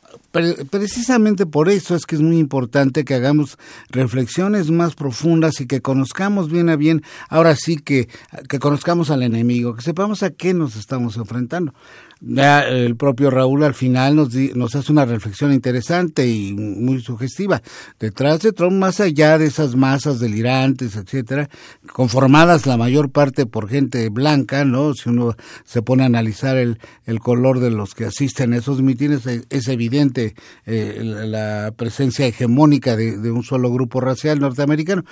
precisamente 0.71 1.47
por 1.47 1.69
eso 1.69 1.95
es 1.95 2.07
que 2.07 2.17
es 2.17 2.23
muy 2.23 2.39
importante 2.39 3.05
que 3.05 3.15
hagamos 3.15 3.59
reflexiones 3.91 4.71
más 4.71 4.95
profundas 4.95 5.61
y 5.61 5.67
que 5.67 5.81
conozcamos 5.81 6.51
bien 6.51 6.69
a 6.71 6.77
bien, 6.77 7.03
ahora 7.29 7.57
sí 7.57 7.77
que, 7.77 8.09
que 8.49 8.59
conozcamos 8.59 9.11
al 9.11 9.23
enemigo, 9.23 9.75
que 9.75 9.83
sepamos 9.83 10.23
a 10.23 10.31
qué 10.31 10.55
nos 10.55 10.77
estamos 10.77 11.17
enfrentando. 11.17 11.75
Ya 12.23 12.61
el 12.69 12.97
propio 12.97 13.31
Raúl 13.31 13.65
al 13.65 13.73
final 13.73 14.15
nos, 14.15 14.35
nos 14.35 14.75
hace 14.75 14.93
una 14.93 15.00
reflexión 15.05 15.53
interesante 15.53 16.27
y 16.27 16.53
muy 16.53 17.01
sugestiva. 17.01 17.63
Detrás 17.99 18.41
de 18.41 18.53
Trump, 18.53 18.77
más 18.77 19.01
allá 19.01 19.39
de 19.39 19.47
esas 19.47 19.77
masas 19.77 20.21
delirantes, 20.21 20.97
etcétera, 20.97 21.49
conformadas 21.93 22.67
la 22.67 22.77
mayor 22.77 23.11
parte 23.11 23.47
por 23.47 23.69
gente 23.69 24.09
blanca, 24.09 24.65
¿no? 24.65 24.95
Si 24.95 25.09
uno 25.09 25.35
se 25.65 25.83
pone 25.83 26.03
a 26.03 26.07
analizar 26.07 26.57
el, 26.57 26.79
el 27.07 27.21
color 27.21 27.61
de 27.61 27.71
los 27.71 27.95
que 27.95 28.05
asisten 28.05 28.53
a 28.53 28.59
esos 28.59 28.83
mítines, 28.83 29.27
es, 29.27 29.69
evidente 29.69 30.35
eh, 30.67 31.01
la 31.03 31.73
presencia 31.77 32.27
hegemónica 32.27 32.97
de, 32.97 33.19
de 33.19 33.31
un 33.31 33.43
solo 33.43 33.73
grupo 33.73 34.01
racial 34.01 34.41
norteamericano. 34.41 35.05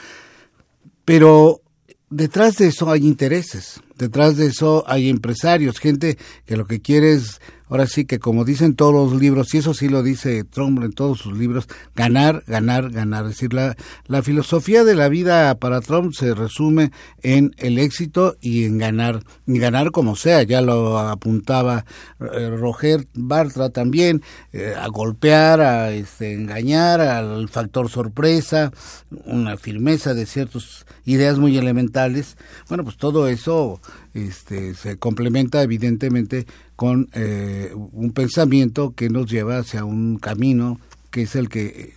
Pero 1.05 1.63
detrás 2.11 2.57
de 2.57 2.69
eso 2.69 2.91
hay 2.91 3.07
intereses, 3.07 3.81
detrás 3.97 4.37
de 4.37 4.47
eso 4.47 4.85
hay 4.87 5.09
empresarios, 5.09 5.79
gente 5.79 6.19
que 6.47 6.57
lo 6.57 6.67
que 6.67 6.81
quiere 6.81 7.15
es 7.15 7.41
ahora 7.69 7.87
sí 7.87 8.05
que 8.05 8.19
como 8.19 8.45
dicen 8.45 8.75
todos 8.75 8.95
los 8.95 9.21
libros, 9.21 9.53
y 9.55 9.59
eso 9.59 9.75
sí 9.75 9.89
lo 9.89 10.03
dice 10.03 10.45
Trump 10.45 10.83
en 10.83 10.93
todos 10.93 11.19
sus 11.19 11.37
libros, 11.37 11.69
ganar, 11.95 12.45
ganar, 12.47 12.91
ganar. 12.91 13.25
Es 13.25 13.31
decir, 13.31 13.55
la, 13.55 13.77
filosofía 14.23 14.85
de 14.85 14.95
la 14.95 15.09
vida 15.09 15.55
para 15.57 15.81
Trump 15.81 16.13
se 16.13 16.35
resume 16.35 16.91
en 17.23 17.55
el 17.59 17.79
éxito 17.79 18.37
y 18.41 18.65
en 18.65 18.79
ganar, 18.79 19.23
y 19.47 19.59
ganar 19.59 19.91
como 19.91 20.17
sea, 20.17 20.43
ya 20.43 20.61
lo 20.61 20.99
apuntaba 20.99 21.85
eh, 22.21 22.51
Roger 22.51 23.07
Bartra 23.15 23.71
también, 23.71 24.23
eh, 24.53 24.75
a 24.77 24.89
golpear, 24.89 25.61
a 25.61 25.93
este, 25.93 26.35
engañar, 26.35 27.01
al 27.01 27.49
factor 27.49 27.89
sorpresa, 27.89 28.73
una 29.25 29.57
firmeza 29.57 30.15
de 30.15 30.27
ciertas 30.27 30.87
ideas 31.05 31.39
muy 31.39 31.57
elementales. 31.57 32.37
Bueno, 32.69 32.85
pues 32.85 32.97
todo 32.97 33.29
eso 33.29 33.81
este, 34.15 34.75
se 34.75 34.99
complementa 34.99 35.63
evidentemente 35.63 36.47
con 36.79 37.09
eh, 37.13 37.73
un 37.75 38.13
pensamiento 38.13 38.95
que 38.95 39.11
nos 39.11 39.29
lleva 39.29 39.59
hacia 39.59 39.85
un 39.85 40.17
camino 40.17 40.79
que 41.11 41.23
es 41.23 41.35
el 41.35 41.49
que 41.49 41.95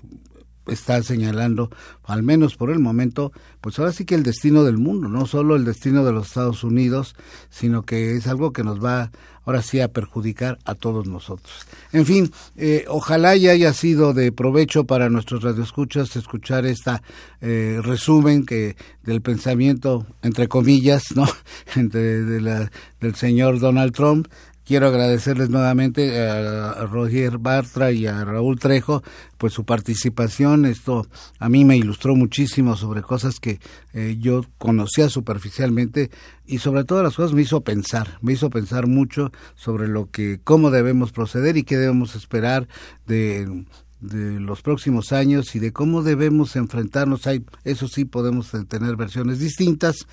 está 0.65 1.03
señalando, 1.03 1.69
al 2.03 2.23
menos 2.23 2.55
por 2.55 2.71
el 2.71 2.79
momento, 2.79 3.31
pues 3.61 3.77
ahora 3.77 3.91
sí 3.91 4.05
que 4.05 4.15
el 4.15 4.23
destino 4.23 4.63
del 4.63 4.79
mundo, 4.79 5.07
no 5.07 5.27
solo 5.27 5.55
el 5.55 5.65
destino 5.65 6.03
de 6.03 6.11
los 6.11 6.29
Estados 6.29 6.63
Unidos, 6.63 7.15
sino 7.51 7.83
que 7.83 8.15
es 8.15 8.25
algo 8.25 8.53
que 8.53 8.63
nos 8.63 8.83
va 8.83 9.11
ahora 9.45 9.61
sí 9.61 9.79
a 9.81 9.87
perjudicar 9.87 10.57
a 10.65 10.73
todos 10.73 11.07
nosotros. 11.07 11.67
En 11.91 12.07
fin, 12.07 12.31
eh, 12.57 12.85
ojalá 12.87 13.35
ya 13.35 13.51
haya 13.51 13.73
sido 13.73 14.13
de 14.13 14.31
provecho 14.31 14.85
para 14.85 15.09
nuestros 15.09 15.43
radioescuchas 15.43 16.15
escuchar 16.15 16.65
esta 16.65 17.03
eh, 17.39 17.79
resumen 17.83 18.47
que 18.47 18.75
del 19.03 19.21
pensamiento 19.21 20.07
entre 20.23 20.47
comillas, 20.47 21.03
¿no? 21.15 21.27
entre 21.75 22.23
de 22.23 22.41
la, 22.41 22.71
del 22.99 23.15
señor 23.15 23.59
Donald 23.59 23.93
Trump 23.93 24.27
quiero 24.71 24.87
agradecerles 24.87 25.49
nuevamente 25.49 26.17
a, 26.17 26.85
Roger 26.85 27.39
Bartra 27.39 27.91
y 27.91 28.07
a 28.07 28.23
Raúl 28.23 28.57
Trejo 28.57 29.03
pues 29.37 29.51
su 29.51 29.65
participación 29.65 30.65
esto 30.65 31.05
a 31.39 31.49
mí 31.49 31.65
me 31.65 31.75
ilustró 31.75 32.15
muchísimo 32.15 32.77
sobre 32.77 33.01
cosas 33.01 33.41
que 33.41 33.59
eh, 33.93 34.15
yo 34.17 34.45
conocía 34.57 35.09
superficialmente 35.09 36.09
y 36.45 36.59
sobre 36.59 36.85
todas 36.85 37.03
las 37.03 37.17
cosas 37.17 37.33
me 37.33 37.41
hizo 37.41 37.59
pensar 37.59 38.17
me 38.21 38.31
hizo 38.31 38.49
pensar 38.49 38.87
mucho 38.87 39.33
sobre 39.55 39.89
lo 39.89 40.09
que 40.09 40.39
cómo 40.41 40.71
debemos 40.71 41.11
proceder 41.11 41.57
y 41.57 41.63
qué 41.63 41.75
debemos 41.75 42.15
esperar 42.15 42.69
de 43.07 43.65
de 43.99 44.39
los 44.39 44.63
próximos 44.63 45.11
años 45.11 45.55
y 45.55 45.59
de 45.59 45.71
cómo 45.71 46.01
debemos 46.01 46.55
enfrentarnos. 46.55 47.27
Hay, 47.27 47.45
eso 47.63 47.87
sí, 47.87 48.03
podemos 48.03 48.49
tener 48.67 48.95
versiones 48.95 49.37
distintas, 49.37 50.07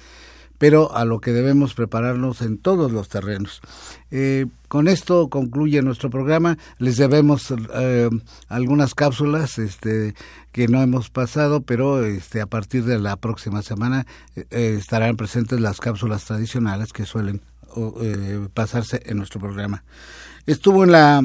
pero 0.59 0.95
a 0.95 1.05
lo 1.05 1.21
que 1.21 1.33
debemos 1.33 1.75
prepararnos 1.75 2.43
en 2.43 2.59
todos 2.59 2.93
los 2.93 3.09
terrenos. 3.09 3.61
Eh, 4.11 4.47
con 4.67 4.89
esto 4.89 5.29
concluye 5.29 5.81
nuestro 5.83 6.11
programa. 6.11 6.59
Les 6.79 6.97
debemos 6.97 7.55
eh, 7.75 8.11
algunas 8.49 8.95
cápsulas 8.95 9.59
este, 9.59 10.15
que 10.53 10.69
no 10.69 10.83
hemos 10.83 11.11
pasado, 11.11 11.63
pero 11.63 12.05
este, 12.05 12.41
a 12.41 12.47
partir 12.47 12.85
de 12.85 12.99
la 12.99 13.17
próxima 13.17 13.63
semana 13.63 14.07
eh, 14.35 14.77
estarán 14.79 15.17
presentes 15.17 15.61
las 15.61 15.81
cápsulas 15.81 16.25
tradicionales 16.25 16.93
que 16.93 17.07
suelen 17.07 17.41
pasarse 18.55 19.01
en 19.07 19.19
nuestro 19.19 19.41
programa. 19.41 19.85
Estuvo 20.47 20.83
en 20.83 20.91
la 20.91 21.23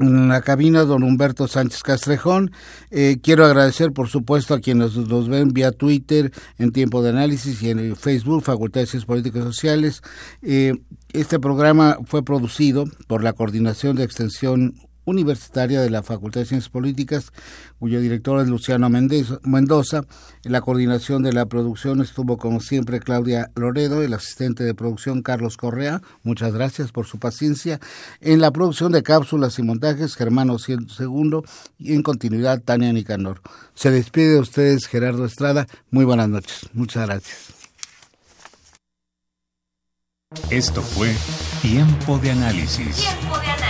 en 0.00 0.28
la 0.28 0.40
cabina 0.40 0.84
don 0.84 1.02
Humberto 1.02 1.48
Sánchez 1.48 1.82
Castrejón. 1.82 2.52
Eh, 2.90 3.18
quiero 3.22 3.44
agradecer, 3.44 3.92
por 3.92 4.08
supuesto, 4.08 4.54
a 4.54 4.60
quienes 4.60 4.96
nos 4.96 5.28
ven 5.28 5.48
vía 5.48 5.72
Twitter 5.72 6.32
en 6.58 6.72
tiempo 6.72 7.02
de 7.02 7.10
análisis 7.10 7.62
y 7.62 7.70
en 7.70 7.96
Facebook, 7.96 8.42
Facultad 8.42 8.80
de 8.80 8.86
Ciencias 8.86 9.06
Políticas 9.06 9.42
y 9.42 9.44
Sociales. 9.44 10.02
Eh, 10.42 10.74
este 11.12 11.38
programa 11.38 11.98
fue 12.06 12.24
producido 12.24 12.84
por 13.06 13.22
la 13.22 13.32
Coordinación 13.32 13.96
de 13.96 14.04
Extensión 14.04 14.74
universitaria 15.10 15.80
de 15.80 15.90
la 15.90 16.02
Facultad 16.02 16.40
de 16.40 16.46
Ciencias 16.46 16.70
Políticas, 16.70 17.32
cuyo 17.78 18.00
director 18.00 18.40
es 18.40 18.48
Luciano 18.48 18.88
Mendoza. 18.88 20.02
En 20.44 20.52
la 20.52 20.60
coordinación 20.60 21.22
de 21.22 21.32
la 21.32 21.46
producción 21.46 22.00
estuvo, 22.00 22.38
como 22.38 22.60
siempre, 22.60 23.00
Claudia 23.00 23.50
Loredo, 23.54 24.02
el 24.02 24.14
asistente 24.14 24.64
de 24.64 24.74
producción 24.74 25.22
Carlos 25.22 25.56
Correa. 25.56 26.00
Muchas 26.22 26.52
gracias 26.52 26.92
por 26.92 27.06
su 27.06 27.18
paciencia. 27.18 27.80
En 28.20 28.40
la 28.40 28.50
producción 28.50 28.92
de 28.92 29.02
cápsulas 29.02 29.58
y 29.58 29.62
montajes, 29.62 30.14
Germano 30.14 30.58
Segundo, 30.58 31.44
y 31.78 31.94
en 31.94 32.02
continuidad, 32.02 32.62
Tania 32.62 32.92
Nicanor. 32.92 33.40
Se 33.74 33.90
despide 33.90 34.34
de 34.34 34.40
ustedes 34.40 34.86
Gerardo 34.86 35.24
Estrada. 35.24 35.66
Muy 35.90 36.04
buenas 36.04 36.28
noches. 36.28 36.68
Muchas 36.72 37.06
gracias. 37.06 37.54
Esto 40.48 40.80
fue 40.80 41.12
Tiempo 41.60 42.18
de 42.18 42.30
Análisis. 42.30 42.96
Tiempo 42.96 43.38
de 43.40 43.46
Análisis 43.46 43.69